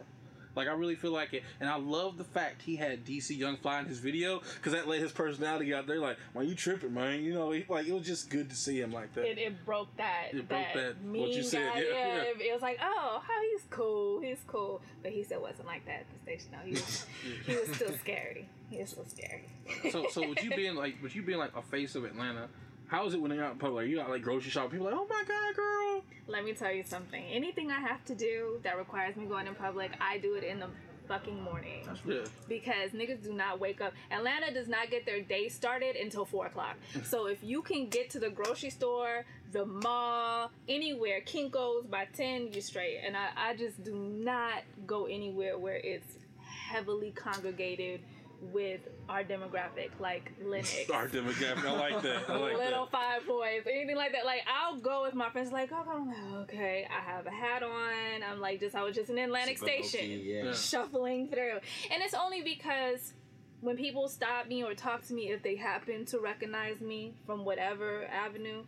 Like 0.58 0.68
I 0.68 0.72
really 0.72 0.96
feel 0.96 1.12
like 1.12 1.34
it, 1.34 1.44
and 1.60 1.70
I 1.70 1.78
love 1.78 2.18
the 2.18 2.24
fact 2.24 2.64
he 2.64 2.76
had 2.76 3.06
DC 3.06 3.38
Young 3.38 3.58
Fly 3.58 3.80
in 3.80 3.86
his 3.86 4.00
video 4.00 4.42
because 4.56 4.74
that 4.74 4.88
let 4.88 5.00
his 5.00 5.12
personality 5.12 5.72
out 5.74 5.86
there. 5.86 6.00
Like, 6.00 6.18
why 6.34 6.42
you 6.42 6.56
tripping, 6.56 6.96
man? 6.96 7.22
You 7.22 7.36
know, 7.36 7.52
he, 7.52 7.64
like 7.70 7.88
it 7.88 7.94
was 7.94 8.06
just 8.06 8.32
good 8.32 8.50
to 8.50 8.56
see 8.56 8.82
him 8.82 8.92
like 8.92 9.14
that. 9.14 9.26
It, 9.26 9.38
it 9.38 9.66
broke 9.66 9.96
that. 9.98 10.30
It 10.34 10.50
broke 10.50 10.66
that- 10.74 11.04
mean 11.04 11.22
what 11.22 11.32
you 11.32 11.44
said, 11.44 11.74
guy. 11.74 11.82
yeah, 11.82 11.94
yeah. 11.94 12.22
It, 12.24 12.42
it 12.42 12.54
was 12.54 12.64
like, 12.64 12.80
oh, 12.82 13.22
how 13.26 13.42
he's 13.52 13.66
cool. 13.70 14.20
He's 14.20 14.40
cool. 14.48 14.82
But 15.04 15.12
he 15.12 15.24
still 15.24 15.42
wasn't 15.42 15.68
like 15.68 15.86
that 15.86 16.00
at 16.00 16.06
the 16.12 16.20
station. 16.24 16.52
No, 16.52 16.58
he 16.66 16.72
was, 16.72 17.06
he 17.46 17.56
was 17.56 17.76
still 17.76 17.94
scary. 18.00 18.50
He 18.72 18.80
was 18.80 18.90
still 18.90 19.06
scary. 19.06 19.46
so 19.92 20.08
so 20.10 20.28
with 20.28 20.44
you 20.44 20.50
being 20.56 20.76
like 20.76 20.96
with 21.04 21.16
you 21.16 21.22
being 21.22 21.38
like 21.38 21.56
a 21.56 21.62
face 21.62 21.94
of 21.96 22.04
Atlanta, 22.04 22.50
how 22.88 23.06
is 23.06 23.14
it 23.14 23.22
when 23.22 23.32
you're 23.32 23.44
out 23.44 23.54
in 23.54 23.60
public? 23.60 23.88
You 23.90 23.98
got 23.98 24.10
like 24.10 24.22
grocery 24.22 24.50
shop 24.52 24.72
people 24.72 24.86
like, 24.86 24.96
oh 24.96 25.08
my 25.10 25.24
god, 25.28 25.56
girl. 25.56 26.04
Let 26.28 26.44
me 26.46 26.54
tell 26.54 26.72
you 26.72 26.84
something. 26.84 27.24
Anything 27.26 27.72
I 27.72 27.80
have 27.80 28.04
to 28.06 28.16
do 28.16 28.60
that 28.64 28.78
requires 28.78 29.16
me 29.16 29.26
going 29.26 29.48
in 29.48 29.56
public, 29.56 29.92
I 30.02 30.18
do 30.18 30.36
it 30.36 30.44
in 30.44 30.60
the 30.60 30.68
fucking 31.08 31.42
morning. 31.42 31.84
That's 31.86 32.02
Yeah. 32.06 32.26
because 32.50 32.92
niggas 32.92 33.24
do 33.24 33.34
not 33.34 33.60
wake 33.62 33.80
up. 33.80 33.94
Atlanta 34.12 34.54
does 34.54 34.68
not 34.68 34.90
get 34.92 35.06
their 35.06 35.22
day 35.22 35.48
started 35.48 35.96
until 35.96 36.26
four 36.26 36.48
o'clock. 36.48 36.76
so 37.04 37.28
if 37.28 37.42
you 37.44 37.62
can 37.62 37.88
get 37.88 38.10
to 38.12 38.20
the 38.20 38.30
grocery 38.30 38.70
store, 38.70 39.26
the 39.54 39.66
mall, 39.66 40.52
anywhere, 40.68 41.22
Kinko's 41.22 41.86
by 41.88 42.06
ten, 42.14 42.52
you're 42.52 42.62
straight. 42.62 43.00
And 43.06 43.16
I, 43.16 43.30
I 43.38 43.56
just 43.56 43.84
do 43.84 43.96
not 43.96 44.64
go 44.86 45.06
anywhere 45.06 45.58
where 45.58 45.78
it's 45.78 46.18
heavily 46.42 47.12
congregated 47.12 48.02
with 48.42 48.82
our 49.10 49.24
demographic, 49.24 49.90
like 50.00 50.32
Lenox. 50.44 50.76
Our 50.94 51.08
demographic, 51.08 51.66
I 51.66 51.72
like 51.72 52.02
that. 52.04 52.30
I 52.30 52.36
like 52.38 52.58
Little 52.58 52.86
that. 52.86 52.92
five 52.92 53.28
boys, 53.28 53.64
anything 53.70 53.96
like 53.96 54.12
that. 54.12 54.26
Like 54.26 54.42
I'll 54.48 54.78
go 54.78 55.04
with 55.04 55.16
my 55.16 55.30
friends. 55.30 55.52
Like, 55.52 55.72
oh, 55.72 55.84
I'm 55.90 56.08
like, 56.08 56.42
okay, 56.44 56.88
I 56.90 57.02
have 57.12 57.26
a 57.26 57.32
hat 57.32 57.64
on. 57.64 58.24
I'm 58.30 58.40
like, 58.40 58.60
just 58.60 58.76
I 58.76 58.84
was 58.84 58.96
just 58.96 59.10
in 59.10 59.18
Atlantic 59.18 59.58
super 59.58 59.72
Station 59.84 60.00
low-key, 60.02 60.34
yeah. 60.34 60.44
Yeah. 60.46 60.54
shuffling 60.54 61.30
through. 61.30 61.60
And 61.92 62.04
it's 62.04 62.14
only 62.14 62.42
because 62.42 63.14
when 63.62 63.76
people 63.76 64.08
stop 64.08 64.48
me 64.48 64.64
or 64.64 64.74
talk 64.76 65.06
to 65.08 65.14
me, 65.14 65.30
if 65.32 65.42
they 65.42 65.56
happen 65.56 66.06
to 66.06 66.20
recognize 66.20 66.80
me 66.80 67.16
from 67.26 67.44
whatever 67.44 68.06
avenue, 68.06 68.64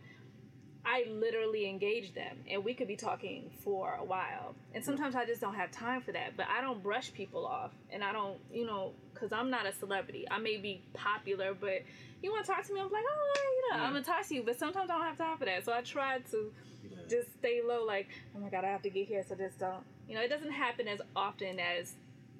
I 0.84 1.06
literally 1.10 1.68
engage 1.68 2.14
them 2.14 2.38
and 2.50 2.64
we 2.64 2.72
could 2.74 2.88
be 2.88 2.96
talking 2.96 3.50
for 3.62 3.96
a 4.00 4.04
while. 4.04 4.54
And 4.74 4.84
sometimes 4.84 5.14
I 5.14 5.26
just 5.26 5.40
don't 5.40 5.54
have 5.54 5.70
time 5.70 6.00
for 6.00 6.12
that, 6.12 6.36
but 6.36 6.46
I 6.48 6.60
don't 6.60 6.82
brush 6.82 7.12
people 7.12 7.46
off 7.46 7.72
and 7.90 8.02
I 8.02 8.12
don't, 8.12 8.38
you 8.52 8.66
know, 8.66 8.92
because 9.12 9.32
I'm 9.32 9.50
not 9.50 9.66
a 9.66 9.72
celebrity. 9.72 10.26
I 10.30 10.38
may 10.38 10.56
be 10.56 10.82
popular, 10.94 11.52
but 11.54 11.82
you 12.22 12.30
want 12.30 12.46
to 12.46 12.52
talk 12.52 12.66
to 12.66 12.72
me, 12.74 12.80
I'm 12.80 12.90
like, 12.90 13.02
oh, 13.06 13.34
you 13.36 13.70
know, 13.76 13.82
Yeah. 13.82 13.86
I'm 13.86 13.92
going 13.92 14.02
to 14.04 14.10
talk 14.10 14.26
to 14.28 14.34
you, 14.34 14.42
but 14.42 14.58
sometimes 14.58 14.90
I 14.90 14.94
don't 14.94 15.06
have 15.06 15.18
time 15.18 15.36
for 15.38 15.44
that. 15.44 15.64
So 15.64 15.72
I 15.72 15.82
try 15.82 16.18
to 16.30 16.52
Yeah. 16.82 16.96
just 17.08 17.32
stay 17.38 17.60
low, 17.66 17.84
like, 17.84 18.08
oh 18.34 18.40
my 18.40 18.48
God, 18.48 18.64
I 18.64 18.68
have 18.68 18.82
to 18.82 18.90
get 18.90 19.06
here, 19.06 19.22
so 19.28 19.34
just 19.34 19.58
don't. 19.58 19.84
You 20.08 20.14
know, 20.14 20.22
it 20.22 20.28
doesn't 20.28 20.50
happen 20.52 20.88
as 20.88 21.00
often 21.14 21.58
as 21.60 21.92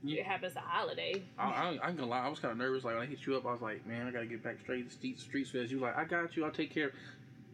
Yeah. 0.02 0.20
it 0.20 0.26
happens 0.26 0.56
a 0.56 0.60
holiday. 0.60 1.22
I, 1.38 1.44
I, 1.50 1.78
I 1.82 1.88
ain't 1.88 1.98
gonna 1.98 2.06
lie, 2.06 2.24
I 2.24 2.28
was 2.28 2.38
kind 2.38 2.52
of 2.52 2.58
nervous. 2.58 2.84
Like 2.84 2.94
when 2.94 3.02
I 3.02 3.06
hit 3.06 3.26
you 3.26 3.36
up, 3.36 3.44
I 3.46 3.52
was 3.52 3.60
like, 3.60 3.86
man, 3.86 4.06
I 4.06 4.10
gotta 4.10 4.26
get 4.26 4.42
back 4.42 4.58
straight 4.60 4.88
to 4.88 4.94
Streets, 4.94 5.22
Streets 5.22 5.50
Fest. 5.50 5.70
You 5.70 5.78
like, 5.78 5.96
I 5.96 6.04
got 6.04 6.36
you. 6.36 6.44
I'll 6.46 6.50
take 6.50 6.72
care. 6.72 6.88
of 6.88 6.92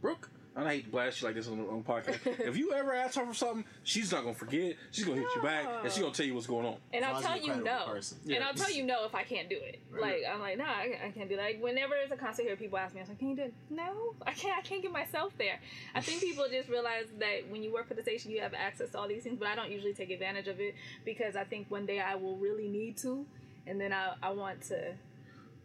Brooke, 0.01 0.31
I 0.57 0.71
hate 0.71 0.85
to 0.85 0.91
blast 0.91 1.21
you 1.21 1.27
like 1.27 1.35
this 1.37 1.49
on 1.49 1.59
the 1.59 1.65
on 1.65 1.83
podcast. 1.83 2.41
if 2.41 2.57
you 2.57 2.73
ever 2.73 2.95
ask 2.95 3.17
her 3.19 3.27
for 3.27 3.35
something, 3.35 3.65
she's 3.85 4.11
not 4.11 4.23
gonna 4.23 4.35
forget. 4.35 4.77
She's 4.91 5.05
gonna 5.05 5.21
hit 5.21 5.29
you 5.37 5.43
back, 5.43 5.67
and 5.83 5.93
she's 5.93 6.01
gonna 6.01 6.15
tell 6.15 6.25
you 6.25 6.35
what's 6.35 6.47
going 6.47 6.65
on. 6.65 6.77
And 6.95 7.05
I'll 7.05 7.21
tell 7.21 7.37
you're 7.37 7.55
you 7.57 7.61
a 7.61 7.63
credible 7.63 7.87
no. 7.87 7.93
person. 7.93 8.19
And 8.23 8.31
Yeah. 8.31 8.47
I'll 8.47 8.55
tell 8.55 8.71
you 8.71 8.83
no 8.85 9.05
if 9.05 9.15
I 9.15 9.23
can't 9.23 9.51
do 9.51 9.57
it. 9.57 9.81
Right. 9.91 10.23
Like 10.23 10.33
I'm 10.33 10.41
like, 10.41 10.57
no, 10.57 10.65
I, 10.65 10.99
I 11.07 11.11
can't 11.11 11.29
do 11.29 11.37
that. 11.37 11.43
Like 11.43 11.63
whenever 11.63 11.95
there's 11.95 12.11
a 12.11 12.17
concert 12.17 12.45
here, 12.45 12.57
people 12.57 12.79
ask 12.79 12.95
me, 12.95 13.01
I 13.01 13.03
was 13.03 13.11
like, 13.11 13.19
can 13.19 13.29
you 13.29 13.37
do 13.37 13.43
it? 13.43 13.55
No, 13.69 14.15
I 14.27 14.33
can't. 14.33 14.57
I 14.57 14.63
can't 14.63 14.81
get 14.81 14.93
myself 14.93 15.33
there. 15.37 15.61
I 15.95 16.01
think 16.01 16.21
people 16.29 16.47
just 16.51 16.71
realize 16.71 17.07
that 17.19 17.51
when 17.51 17.63
you 17.63 17.71
work 17.73 17.87
for 17.89 17.95
the 17.95 18.03
station, 18.03 18.31
you 18.31 18.41
have 18.41 18.55
access 18.55 18.91
to 18.93 18.99
all 18.99 19.09
these 19.09 19.25
things, 19.25 19.39
but 19.39 19.49
I 19.49 19.55
don't 19.55 19.71
usually 19.71 19.93
take 19.93 20.11
advantage 20.11 20.49
of 20.49 20.59
it 20.59 20.75
because 21.05 21.37
I 21.37 21.45
think 21.45 21.71
one 21.71 21.85
day 21.85 22.01
I 22.01 22.15
will 22.15 22.37
really 22.37 22.69
need 22.69 22.97
to, 22.99 23.27
and 23.67 23.79
then 23.81 23.93
I 23.93 24.15
I 24.23 24.31
want 24.31 24.63
to. 24.69 24.95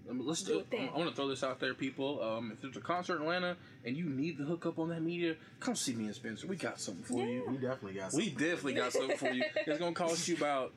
Let's 0.09 0.41
Do 0.43 0.63
do. 0.69 0.77
it. 0.77 0.89
I 0.93 0.97
want 0.97 1.09
to 1.09 1.15
throw 1.15 1.27
this 1.27 1.43
out 1.43 1.59
there, 1.59 1.73
people. 1.73 2.21
Um, 2.21 2.51
if 2.51 2.61
there's 2.61 2.75
a 2.77 2.81
concert 2.81 3.17
in 3.17 3.21
Atlanta 3.21 3.55
and 3.85 3.95
you 3.95 4.05
need 4.05 4.37
the 4.37 4.43
hookup 4.43 4.79
on 4.79 4.89
that 4.89 5.01
media, 5.01 5.35
come 5.59 5.75
see 5.75 5.93
me 5.93 6.05
and 6.05 6.15
Spencer. 6.15 6.47
We 6.47 6.55
got 6.57 6.79
something 6.79 7.03
for 7.03 7.25
you. 7.25 7.43
We 7.47 7.57
definitely 7.57 7.93
got. 7.93 8.13
We 8.13 8.29
definitely 8.29 8.73
got 8.73 8.93
something 8.93 9.17
for 9.17 9.29
you. 9.29 9.43
It's 9.67 9.79
gonna 9.79 9.93
cost 9.93 10.27
you 10.27 10.35
about 10.35 10.73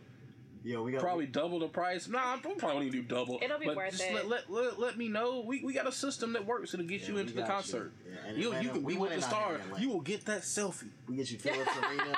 Yo, 0.65 0.83
we 0.83 0.93
got 0.93 1.03
probably 1.03 1.27
double 1.27 1.59
the 1.59 1.69
price. 1.69 2.09
Nah, 2.09 2.37
we 2.43 2.55
probably 2.55 2.87
won't 2.87 2.93
do 2.93 3.03
double. 3.03 3.39
It'll 3.43 3.59
be 3.59 3.67
but 3.67 3.77
worth 3.77 3.91
just 3.91 4.03
it. 4.05 4.15
Let, 4.15 4.29
let, 4.31 4.51
let, 4.51 4.79
let 4.81 4.97
me 4.97 5.09
know. 5.09 5.45
We, 5.47 5.63
we 5.63 5.75
got 5.75 5.87
a 5.87 5.93
system 5.93 6.33
that 6.33 6.47
works. 6.47 6.73
It'll 6.73 6.87
get 6.87 7.03
Yeah, 7.03 7.09
you 7.09 7.19
into 7.19 7.35
the 7.35 7.41
got 7.43 7.49
you. 7.49 7.53
concert. 7.55 7.93
Yeah, 8.07 8.29
and 8.31 8.39
You, 8.39 8.55
you 8.61 8.71
can 8.71 8.83
we 8.83 8.95
be 8.95 8.99
with 8.99 9.11
the 9.11 9.17
out 9.17 9.23
star. 9.25 9.47
here 9.49 9.55
in 9.57 9.61
Atlanta. 9.61 9.83
You 9.85 9.91
will 9.91 10.01
get 10.01 10.25
that 10.25 10.41
selfie. 10.41 10.89
We 11.07 11.17
get 11.17 11.31
you 11.31 11.37
Philips 11.39 11.71
Arena. 11.83 12.15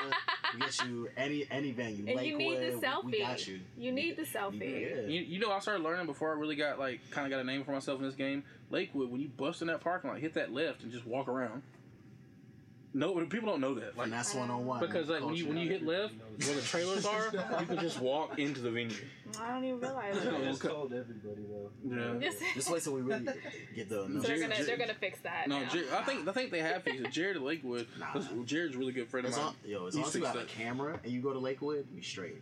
We 0.55 0.61
get 0.61 0.85
you 0.87 1.09
any 1.17 1.45
any 1.51 1.73
venue. 1.73 2.07
And 2.07 2.25
you 2.25 2.39
need 2.39 2.59
the 2.61 2.87
selfie. 2.87 3.05
We, 3.05 3.11
we 3.13 3.19
got 3.19 3.49
you. 3.49 3.61
You 3.77 3.91
need 3.91 4.17
the 4.17 4.23
selfie. 4.23 4.61
Yeah. 4.61 5.01
You, 5.09 5.21
you 5.23 5.39
know, 5.41 5.51
I 5.51 5.59
started 5.59 5.83
learning 5.83 6.07
before 6.07 6.31
I 6.33 6.39
really 6.39 6.55
got 6.57 6.79
like 6.79 7.01
kind 7.11 7.27
of 7.27 7.33
got 7.33 7.41
a 7.41 7.45
name 7.45 7.65
for 7.65 7.73
myself 7.73 7.99
in 7.99 8.07
this 8.07 8.15
game. 8.15 8.45
Lakewood, 8.71 9.11
when 9.11 9.21
you 9.21 9.29
bust 9.29 9.61
in 9.61 9.67
that 9.69 9.81
parking 9.81 10.09
lot, 10.11 10.21
hit 10.21 10.35
that 10.35 10.53
left 10.53 10.85
and 10.85 10.93
just 10.93 11.05
walk 11.05 11.27
around. 11.27 11.63
No, 12.99 13.15
people 13.27 13.51
don't 13.51 13.61
know 13.61 13.75
that. 13.75 13.97
Like 13.97 14.09
Finesse 14.09 14.35
one 14.35 14.51
on 14.51 14.65
one. 14.65 14.81
because 14.81 15.09
like 15.11 15.23
when 15.23 15.35
you 15.35 15.47
when 15.47 15.59
you 15.59 15.69
hit 15.69 15.85
left 15.85 16.15
where 16.47 16.55
the 16.55 16.63
trailers 16.63 17.05
are, 17.05 17.27
you 17.61 17.67
can 17.67 17.79
just 17.79 18.01
walk 18.01 18.39
into 18.39 18.61
the 18.63 18.71
venue. 18.71 18.97
I 19.39 19.51
don't 19.53 19.65
even 19.65 19.81
realize 19.81 20.15
Yeah. 20.17 20.35
it. 20.37 20.41
It's 20.49 20.59
told 20.61 20.93
everybody 20.95 21.43
though. 21.51 21.71
Yeah. 21.85 22.19
Just- 22.21 22.43
Just 22.55 22.71
wait 22.71 22.83
till 22.83 22.95
we 22.95 23.03
really 23.03 23.27
get 23.75 23.89
the. 23.91 24.07
so 24.07 24.19
they're 24.21 24.41
gonna 24.41 24.65
they're 24.65 24.79
gonna 24.79 24.95
fix 24.95 25.19
that. 25.21 25.47
No. 25.47 25.63
Jared, 25.67 25.91
I 25.93 26.03
think 26.05 26.27
I 26.27 26.33
think 26.33 26.51
they 26.51 26.61
have 26.61 26.83
fixed 26.85 27.01
it. 27.05 27.11
Jared 27.13 27.37
at 27.37 27.43
Lakewood. 27.43 27.87
Nah. 27.99 28.19
Jared's 28.45 28.75
a 28.75 28.79
really 28.79 28.93
good 28.93 29.09
friend 29.09 29.27
of 29.27 29.33
mine. 29.33 29.41
long, 29.43 29.55
yo, 29.65 29.87
as 29.89 29.95
He's 29.95 30.01
long 30.01 30.09
as 30.09 30.15
you 30.15 30.21
fixed 30.23 30.35
have 30.37 30.43
a 30.45 30.47
camera 30.49 30.99
and 31.05 31.13
you 31.13 31.21
go 31.21 31.33
to 31.35 31.39
Lakewood, 31.39 31.87
we 31.95 32.01
straight. 32.01 32.41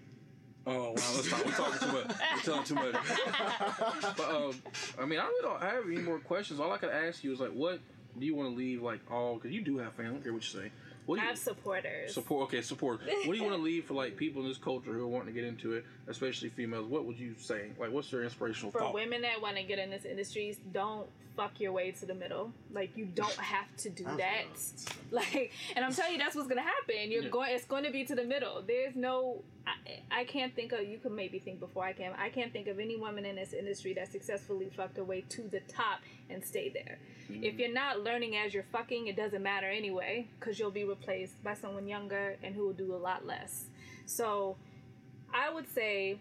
Oh 0.67 0.73
wow, 0.73 0.93
let's 0.95 1.29
talk. 1.29 1.45
We're 1.45 1.51
talking 1.53 1.79
too 1.89 1.93
much. 1.95 2.07
We're 2.37 2.41
telling 2.43 2.65
too 2.65 2.75
much. 2.77 2.95
But 4.17 4.31
um, 4.31 4.55
I 5.01 5.05
mean, 5.05 5.19
I 5.19 5.25
really 5.25 5.43
don't 5.43 5.61
have 5.61 5.85
any 5.87 5.99
more 6.01 6.19
questions. 6.21 6.61
All 6.61 6.71
I 6.73 6.79
could 6.79 6.91
ask 6.91 7.23
you 7.25 7.33
is 7.33 7.41
like, 7.41 7.51
what 7.51 7.81
do 8.19 8.27
you 8.27 8.35
want 8.35 8.51
to 8.51 8.57
leave 8.57 8.83
like 8.83 9.01
all? 9.11 9.35
Because 9.35 9.53
you 9.53 9.63
do 9.63 9.79
have 9.79 9.93
family. 9.95 10.11
I 10.11 10.15
don't 10.15 10.23
care 10.23 10.33
what 10.33 10.55
you 10.55 10.61
say. 10.61 10.71
What 11.07 11.17
do 11.17 11.21
I 11.21 11.25
you 11.25 11.29
have 11.31 11.39
supporters. 11.39 12.15
support? 12.15 12.45
Okay, 12.45 12.63
support. 12.63 13.01
What 13.25 13.33
do 13.33 13.39
you 13.39 13.45
want 13.45 13.57
to 13.57 13.63
leave 13.63 13.85
for 13.85 13.95
like 13.95 14.17
people 14.17 14.43
in 14.43 14.49
this 14.49 14.57
culture 14.59 14.93
who 14.93 15.03
are 15.03 15.07
wanting 15.07 15.35
to 15.35 15.39
get 15.39 15.47
into 15.47 15.75
it, 15.75 15.85
especially 16.09 16.49
females? 16.49 16.87
What 16.87 17.05
would 17.05 17.19
you 17.19 17.35
say? 17.39 17.73
Like, 17.79 17.93
what's 17.93 18.11
your 18.11 18.25
inspirational 18.25 18.73
for 18.73 18.79
thought? 18.79 18.95
women 18.95 19.23
that 19.23 19.43
want 19.43 19.57
to 19.57 19.63
get 19.63 19.79
in 19.79 19.91
this 19.91 20.05
industry, 20.05 20.57
don't 20.73 21.07
fuck 21.37 21.59
your 21.61 21.73
way 21.73 21.91
to 21.93 22.07
the 22.07 22.15
middle. 22.15 22.53
Like 22.73 22.97
you 22.97 23.05
don't 23.07 23.37
have 23.37 23.75
to 23.79 23.91
do 23.91 24.05
that. 24.05 24.45
Like, 25.11 25.53
and 25.77 25.85
I'm 25.85 25.93
telling 25.93 26.15
you, 26.15 26.19
that's 26.19 26.35
what's 26.35 26.49
gonna 26.49 26.63
happen. 26.63 27.09
You're 27.13 27.23
Yeah. 27.23 27.29
going. 27.29 27.55
It's 27.55 27.67
going 27.67 27.85
to 27.85 27.93
be 27.93 28.05
to 28.05 28.17
the 28.17 28.25
middle. 28.25 28.65
There's 28.67 28.97
no. 28.97 29.43
I, 29.65 30.21
I 30.23 30.25
can't 30.25 30.53
think 30.57 30.73
of. 30.73 30.81
You 30.89 30.99
can 30.99 31.15
maybe 31.15 31.39
think 31.39 31.61
before 31.61 31.85
I 31.85 31.93
can. 31.93 32.13
I 32.19 32.31
can't 32.31 32.53
think 32.53 32.67
of 32.67 32.81
any 32.81 32.97
woman 32.97 33.25
in 33.25 33.37
this 33.37 33.53
industry 33.53 33.93
that 33.95 34.11
successfully 34.11 34.71
fucked 34.77 34.97
her 34.97 35.05
way 35.05 35.21
to 35.29 35.43
the 35.43 35.61
top 35.69 36.01
and 36.31 36.45
stayed 36.45 36.75
there. 36.75 36.99
Mm-hmm. 37.31 37.45
If 37.45 37.59
you're 37.61 37.73
not 37.73 38.01
learning 38.01 38.35
as 38.37 38.53
you're 38.53 38.65
fucking, 38.73 39.07
it 39.07 39.15
doesn't 39.15 39.43
matter 39.43 39.69
anyway, 39.71 40.27
because 40.41 40.59
you'll 40.59 40.73
be 40.73 40.85
replaced 40.85 41.41
by 41.45 41.55
someone 41.55 41.87
younger 41.87 42.37
and 42.43 42.53
who 42.57 42.67
will 42.67 42.73
do 42.73 42.93
a 42.93 42.99
lot 42.99 43.25
less. 43.25 43.67
So, 44.07 44.57
I 45.33 45.49
would 45.49 45.73
say 45.73 46.19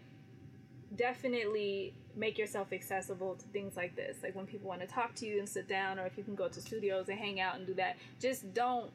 definitely 0.96 1.94
make 2.16 2.38
yourself 2.38 2.72
accessible 2.72 3.34
to 3.34 3.44
things 3.48 3.76
like 3.76 3.96
this. 3.96 4.18
Like 4.22 4.34
when 4.34 4.46
people 4.46 4.68
want 4.68 4.80
to 4.80 4.86
talk 4.86 5.14
to 5.16 5.26
you 5.26 5.38
and 5.38 5.48
sit 5.48 5.68
down, 5.68 5.98
or 5.98 6.06
if 6.06 6.16
you 6.16 6.24
can 6.24 6.34
go 6.34 6.48
to 6.48 6.60
studios 6.60 7.08
and 7.08 7.18
hang 7.18 7.40
out 7.40 7.56
and 7.56 7.66
do 7.66 7.74
that. 7.74 7.96
Just 8.20 8.54
don't 8.54 8.90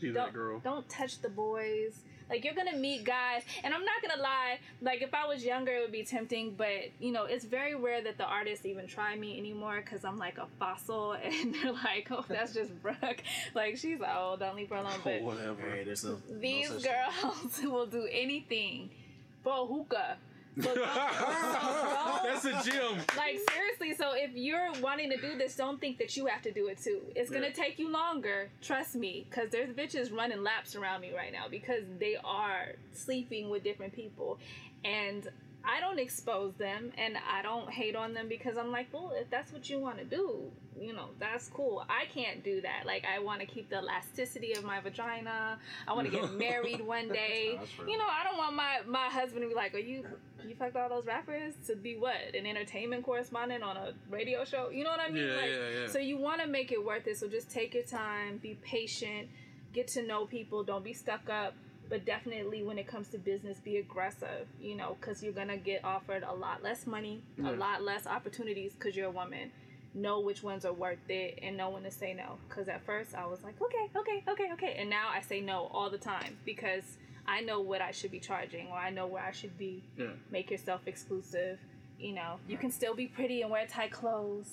See 0.00 0.12
don't 0.12 0.32
girl. 0.32 0.60
don't 0.62 0.88
touch 0.88 1.20
the 1.20 1.28
boys. 1.28 2.00
Like 2.28 2.44
you're 2.44 2.54
gonna 2.54 2.76
meet 2.76 3.04
guys, 3.04 3.42
and 3.62 3.72
I'm 3.72 3.84
not 3.84 4.02
gonna 4.02 4.20
lie. 4.20 4.58
Like 4.82 5.00
if 5.00 5.14
I 5.14 5.26
was 5.26 5.44
younger, 5.44 5.72
it 5.72 5.80
would 5.80 5.92
be 5.92 6.02
tempting, 6.02 6.54
but 6.56 6.90
you 6.98 7.12
know, 7.12 7.24
it's 7.24 7.44
very 7.44 7.76
rare 7.76 8.02
that 8.02 8.18
the 8.18 8.24
artists 8.24 8.66
even 8.66 8.88
try 8.88 9.14
me 9.14 9.38
anymore 9.38 9.80
because 9.84 10.04
I'm 10.04 10.18
like 10.18 10.36
a 10.38 10.46
fossil, 10.58 11.12
and 11.24 11.54
they're 11.54 11.72
like, 11.72 12.08
"Oh, 12.10 12.24
that's 12.28 12.52
just 12.52 12.82
Brooke. 12.82 13.22
like 13.54 13.76
she's 13.76 14.00
old. 14.00 14.40
Don't 14.40 14.56
leave 14.56 14.70
her 14.70 14.76
alone." 14.76 14.98
But 15.04 15.20
Oh, 15.20 15.24
whatever. 15.24 15.70
Hey, 15.70 15.84
there's 15.84 16.04
no, 16.04 16.18
no 16.28 16.38
these 16.40 16.68
such 16.68 16.82
girls 16.82 17.60
will 17.62 17.86
do 17.86 18.08
anything 18.10 18.90
for 19.44 19.62
a 19.62 19.64
hookah. 19.64 20.16
So 20.60 20.74
don't- 20.74 20.76
don't- 20.76 22.22
That's 22.22 22.44
a 22.46 22.70
gym. 22.70 22.98
like 23.16 23.38
seriously, 23.50 23.94
so 23.94 24.12
if 24.14 24.30
you're 24.34 24.72
wanting 24.80 25.10
to 25.10 25.16
do 25.16 25.36
this, 25.36 25.54
don't 25.56 25.80
think 25.80 25.98
that 25.98 26.16
you 26.16 26.26
have 26.26 26.42
to 26.42 26.52
do 26.52 26.68
it 26.68 26.78
too. 26.82 27.02
It's 27.14 27.30
gonna 27.30 27.48
Yeah. 27.48 27.52
take 27.52 27.78
you 27.78 27.88
longer, 27.90 28.50
trust 28.62 28.94
me, 28.94 29.26
because 29.28 29.50
there's 29.50 29.70
bitches 29.70 30.12
running 30.14 30.42
laps 30.42 30.74
around 30.74 31.02
me 31.02 31.12
right 31.14 31.32
now 31.32 31.48
because 31.48 31.84
they 31.98 32.16
are 32.24 32.72
sleeping 32.92 33.50
with 33.50 33.62
different 33.62 33.92
people, 33.94 34.38
and 34.84 35.28
I 35.66 35.80
don't 35.80 35.98
expose 35.98 36.54
them 36.54 36.92
and 36.96 37.16
I 37.30 37.42
don't 37.42 37.68
hate 37.70 37.96
on 37.96 38.14
them 38.14 38.28
because 38.28 38.56
I'm 38.56 38.70
like, 38.70 38.92
well, 38.92 39.12
if 39.14 39.28
that's 39.30 39.52
what 39.52 39.68
you 39.68 39.80
want 39.80 39.98
to 39.98 40.04
do, 40.04 40.50
you 40.78 40.92
know, 40.92 41.08
that's 41.18 41.48
cool. 41.48 41.84
I 41.88 42.04
can't 42.12 42.44
do 42.44 42.60
that. 42.60 42.86
Like, 42.86 43.04
I 43.04 43.18
want 43.18 43.40
to 43.40 43.46
keep 43.46 43.70
the 43.70 43.78
elasticity 43.78 44.52
of 44.52 44.64
my 44.64 44.80
vagina. 44.80 45.58
I 45.88 45.92
want 45.92 46.10
to 46.10 46.12
get 46.12 46.32
married 46.38 46.80
one 46.86 47.08
day. 47.08 47.58
You 47.86 47.98
know, 47.98 48.06
I 48.06 48.24
don't 48.24 48.36
want 48.36 48.54
my 48.54 48.80
my 48.86 49.06
husband 49.06 49.42
to 49.42 49.48
be 49.48 49.54
like, 49.54 49.74
are 49.74 49.78
you 49.78 50.04
you 50.46 50.54
fucked 50.54 50.76
all 50.76 50.88
those 50.88 51.06
rappers 51.06 51.54
to 51.66 51.74
be 51.74 51.96
what 51.96 52.14
an 52.34 52.46
entertainment 52.46 53.04
correspondent 53.04 53.62
on 53.64 53.76
a 53.76 53.92
radio 54.10 54.44
show? 54.44 54.70
You 54.70 54.84
know 54.84 54.90
what 54.90 55.00
I 55.00 55.10
mean? 55.10 55.26
Yeah, 55.26 55.34
like, 55.34 55.50
yeah, 55.50 55.80
yeah. 55.80 55.88
So 55.88 55.98
you 55.98 56.18
want 56.18 56.40
to 56.42 56.46
make 56.46 56.72
it 56.72 56.84
worth 56.84 57.06
it. 57.06 57.18
So 57.18 57.28
just 57.28 57.50
take 57.50 57.74
your 57.74 57.84
time, 57.84 58.38
be 58.38 58.58
patient, 58.62 59.28
get 59.72 59.88
to 59.88 60.02
know 60.02 60.26
people. 60.26 60.62
Don't 60.62 60.84
be 60.84 60.92
stuck 60.92 61.28
up. 61.28 61.54
But 61.88 62.04
definitely, 62.04 62.62
when 62.64 62.78
it 62.78 62.86
comes 62.86 63.08
to 63.08 63.18
business, 63.18 63.58
be 63.58 63.76
aggressive. 63.78 64.46
You 64.60 64.74
know, 64.76 64.96
because 65.00 65.22
you're 65.22 65.32
gonna 65.32 65.56
get 65.56 65.84
offered 65.84 66.22
a 66.22 66.32
lot 66.34 66.62
less 66.62 66.86
money, 66.86 67.22
Yeah. 67.36 67.50
a 67.50 67.52
lot 67.52 67.82
less 67.82 68.06
opportunities 68.06 68.72
because 68.74 68.96
you're 68.96 69.06
a 69.08 69.10
woman. 69.10 69.52
Know 69.94 70.20
which 70.20 70.42
ones 70.42 70.64
are 70.66 70.72
worth 70.74 71.08
it 71.08 71.38
and 71.40 71.56
know 71.56 71.70
when 71.70 71.82
to 71.84 71.90
say 71.90 72.12
no. 72.12 72.38
Because 72.48 72.68
at 72.68 72.84
first 72.84 73.14
I 73.14 73.24
was 73.26 73.42
like, 73.42 73.54
okay, 73.62 73.90
okay, 73.96 74.22
okay, 74.28 74.52
okay, 74.52 74.74
and 74.78 74.90
now 74.90 75.08
I 75.08 75.20
say 75.22 75.40
no 75.40 75.70
all 75.72 75.88
the 75.88 75.96
time 75.98 76.36
because 76.44 76.98
I 77.26 77.40
know 77.40 77.60
what 77.60 77.80
I 77.80 77.92
should 77.92 78.10
be 78.10 78.20
charging 78.20 78.68
or 78.68 78.76
I 78.76 78.90
know 78.90 79.06
where 79.06 79.22
I 79.22 79.32
should 79.32 79.56
be. 79.56 79.82
Yeah. 79.96 80.08
Make 80.30 80.50
yourself 80.50 80.82
exclusive. 80.86 81.58
You 81.98 82.12
know, 82.12 82.38
you 82.46 82.58
can 82.58 82.70
still 82.70 82.94
be 82.94 83.06
pretty 83.06 83.40
and 83.40 83.50
wear 83.50 83.66
tight 83.66 83.90
clothes 83.90 84.50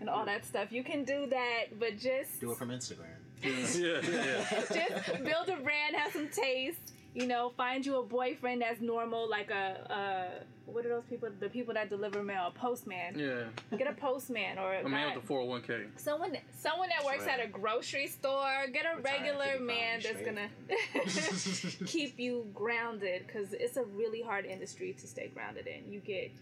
and 0.00 0.10
all 0.10 0.24
that 0.32 0.44
stuff. 0.44 0.70
You 0.70 0.84
can 0.84 1.04
do 1.04 1.26
that, 1.30 1.78
but 1.78 1.96
just 1.98 2.40
Do 2.40 2.52
it 2.52 2.58
from 2.58 2.68
Instagram. 2.68 3.16
Yeah, 3.42 4.00
yeah. 4.10 4.44
just 4.72 5.24
build 5.24 5.48
a 5.48 5.56
brand, 5.62 5.94
have 5.96 6.12
some 6.12 6.28
taste. 6.28 6.78
You 7.14 7.26
know, 7.28 7.52
find 7.56 7.86
you 7.86 7.98
a 8.00 8.02
boyfriend 8.02 8.62
that's 8.62 8.80
normal, 8.80 9.28
like 9.30 9.48
a, 9.52 10.40
a 10.68 10.70
what 10.70 10.84
are 10.84 10.88
those 10.88 11.04
people? 11.04 11.28
The 11.38 11.48
people 11.48 11.72
that 11.74 11.88
deliver 11.88 12.24
mail, 12.24 12.46
a 12.48 12.58
postman. 12.58 13.16
Yeah. 13.16 13.44
Get 13.78 13.86
a 13.86 13.92
postman 13.92 14.58
or 14.58 14.74
a, 14.74 14.84
A 14.84 14.88
man 14.88 15.10
guy- 15.10 15.16
with 15.16 15.24
a 15.24 15.32
401k. 15.32 15.86
someone 15.96 16.36
someone 16.58 16.88
that 16.88 17.04
works 17.04 17.24
right. 17.26 17.38
at 17.38 17.44
a 17.44 17.48
grocery 17.48 18.08
store. 18.08 18.66
Get 18.72 18.84
a 18.84 18.96
Retire 18.96 19.02
regular 19.20 19.60
man 19.64 20.00
that's 20.02 20.18
straight. 20.18 20.24
gonna 20.26 21.86
keep 21.86 22.18
you 22.18 22.48
grounded 22.52 23.26
because 23.28 23.52
it's 23.52 23.76
a 23.76 23.84
really 23.84 24.22
hard 24.22 24.44
industry 24.44 24.94
to 25.00 25.06
stay 25.06 25.28
grounded 25.32 25.68
in. 25.68 25.92
You 25.92 26.00
get 26.00 26.32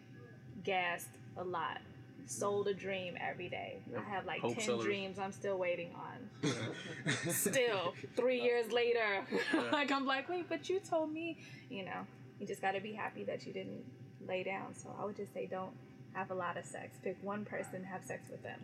gassed 0.65 1.09
a 1.37 1.45
lot. 1.45 1.79
Sold 2.27 2.69
a 2.69 2.75
dream 2.75 3.17
every 3.21 3.49
day. 3.49 3.79
I 3.97 4.01
have 4.11 4.25
like 4.27 4.41
Hope 4.41 4.55
ten 4.55 4.65
sellers. 4.65 4.85
dreams 4.85 5.19
I'm 5.19 5.33
still 5.33 5.59
waiting 5.59 5.91
on. 5.95 6.51
Still, 7.31 7.95
three 8.17 8.41
years 8.41 8.71
later, 8.73 9.25
like 9.73 9.91
I'm 9.91 10.07
like, 10.07 10.29
wait, 10.29 10.49
but 10.49 10.69
you 10.69 10.81
told 10.81 11.13
me, 11.13 11.39
you 11.69 11.85
know, 11.85 12.07
you 12.41 12.47
just 12.47 12.63
got 12.63 12.73
to 12.73 12.81
be 12.81 12.93
happy 12.93 13.25
that 13.25 13.47
you 13.47 13.53
didn't 13.53 13.85
lay 14.27 14.43
down. 14.43 14.75
So 14.75 14.89
I 15.01 15.05
would 15.05 15.17
just 15.17 15.33
say, 15.35 15.47
don't 15.47 15.73
have 16.15 16.31
a 16.31 16.35
lot 16.35 16.57
of 16.57 16.65
sex. 16.65 16.97
Pick 17.03 17.17
one 17.23 17.45
person, 17.45 17.85
have 17.85 18.05
sex 18.05 18.29
with 18.31 18.43
them, 18.43 18.61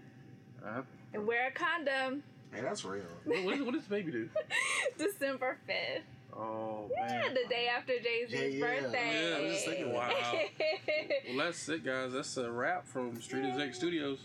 Uh, 0.65 0.83
and 1.13 1.27
wear 1.27 1.49
a 1.49 1.51
condom. 1.51 2.23
Hey, 2.53 2.63
that's 2.63 2.85
real. 2.85 3.03
what, 3.25 3.45
what, 3.45 3.61
what 3.67 3.75
does 3.75 3.85
baby 3.85 4.11
do? 4.13 4.29
December 4.99 5.59
fifth, 5.67 6.05
Oh, 6.37 6.89
yeah, 6.97 7.07
man. 7.23 7.35
the 7.35 7.49
day 7.49 7.67
after 7.75 7.93
Jay 7.99 8.27
Z's 8.29 8.33
Yeah, 8.33 8.47
yeah. 8.47 8.81
birthday. 8.81 9.31
Yeah, 9.31 9.37
I 9.37 9.41
was 9.43 9.53
just 9.53 9.65
thinking 9.67 9.93
Wow. 9.93 10.11
Well, 11.29 11.37
that's 11.47 11.69
it, 11.69 11.85
guys. 11.85 12.13
That's 12.13 12.37
a 12.37 12.51
wrap 12.51 12.87
from 12.87 13.21
Street 13.21 13.45
Exec 13.47 13.75
Studios. 13.75 14.21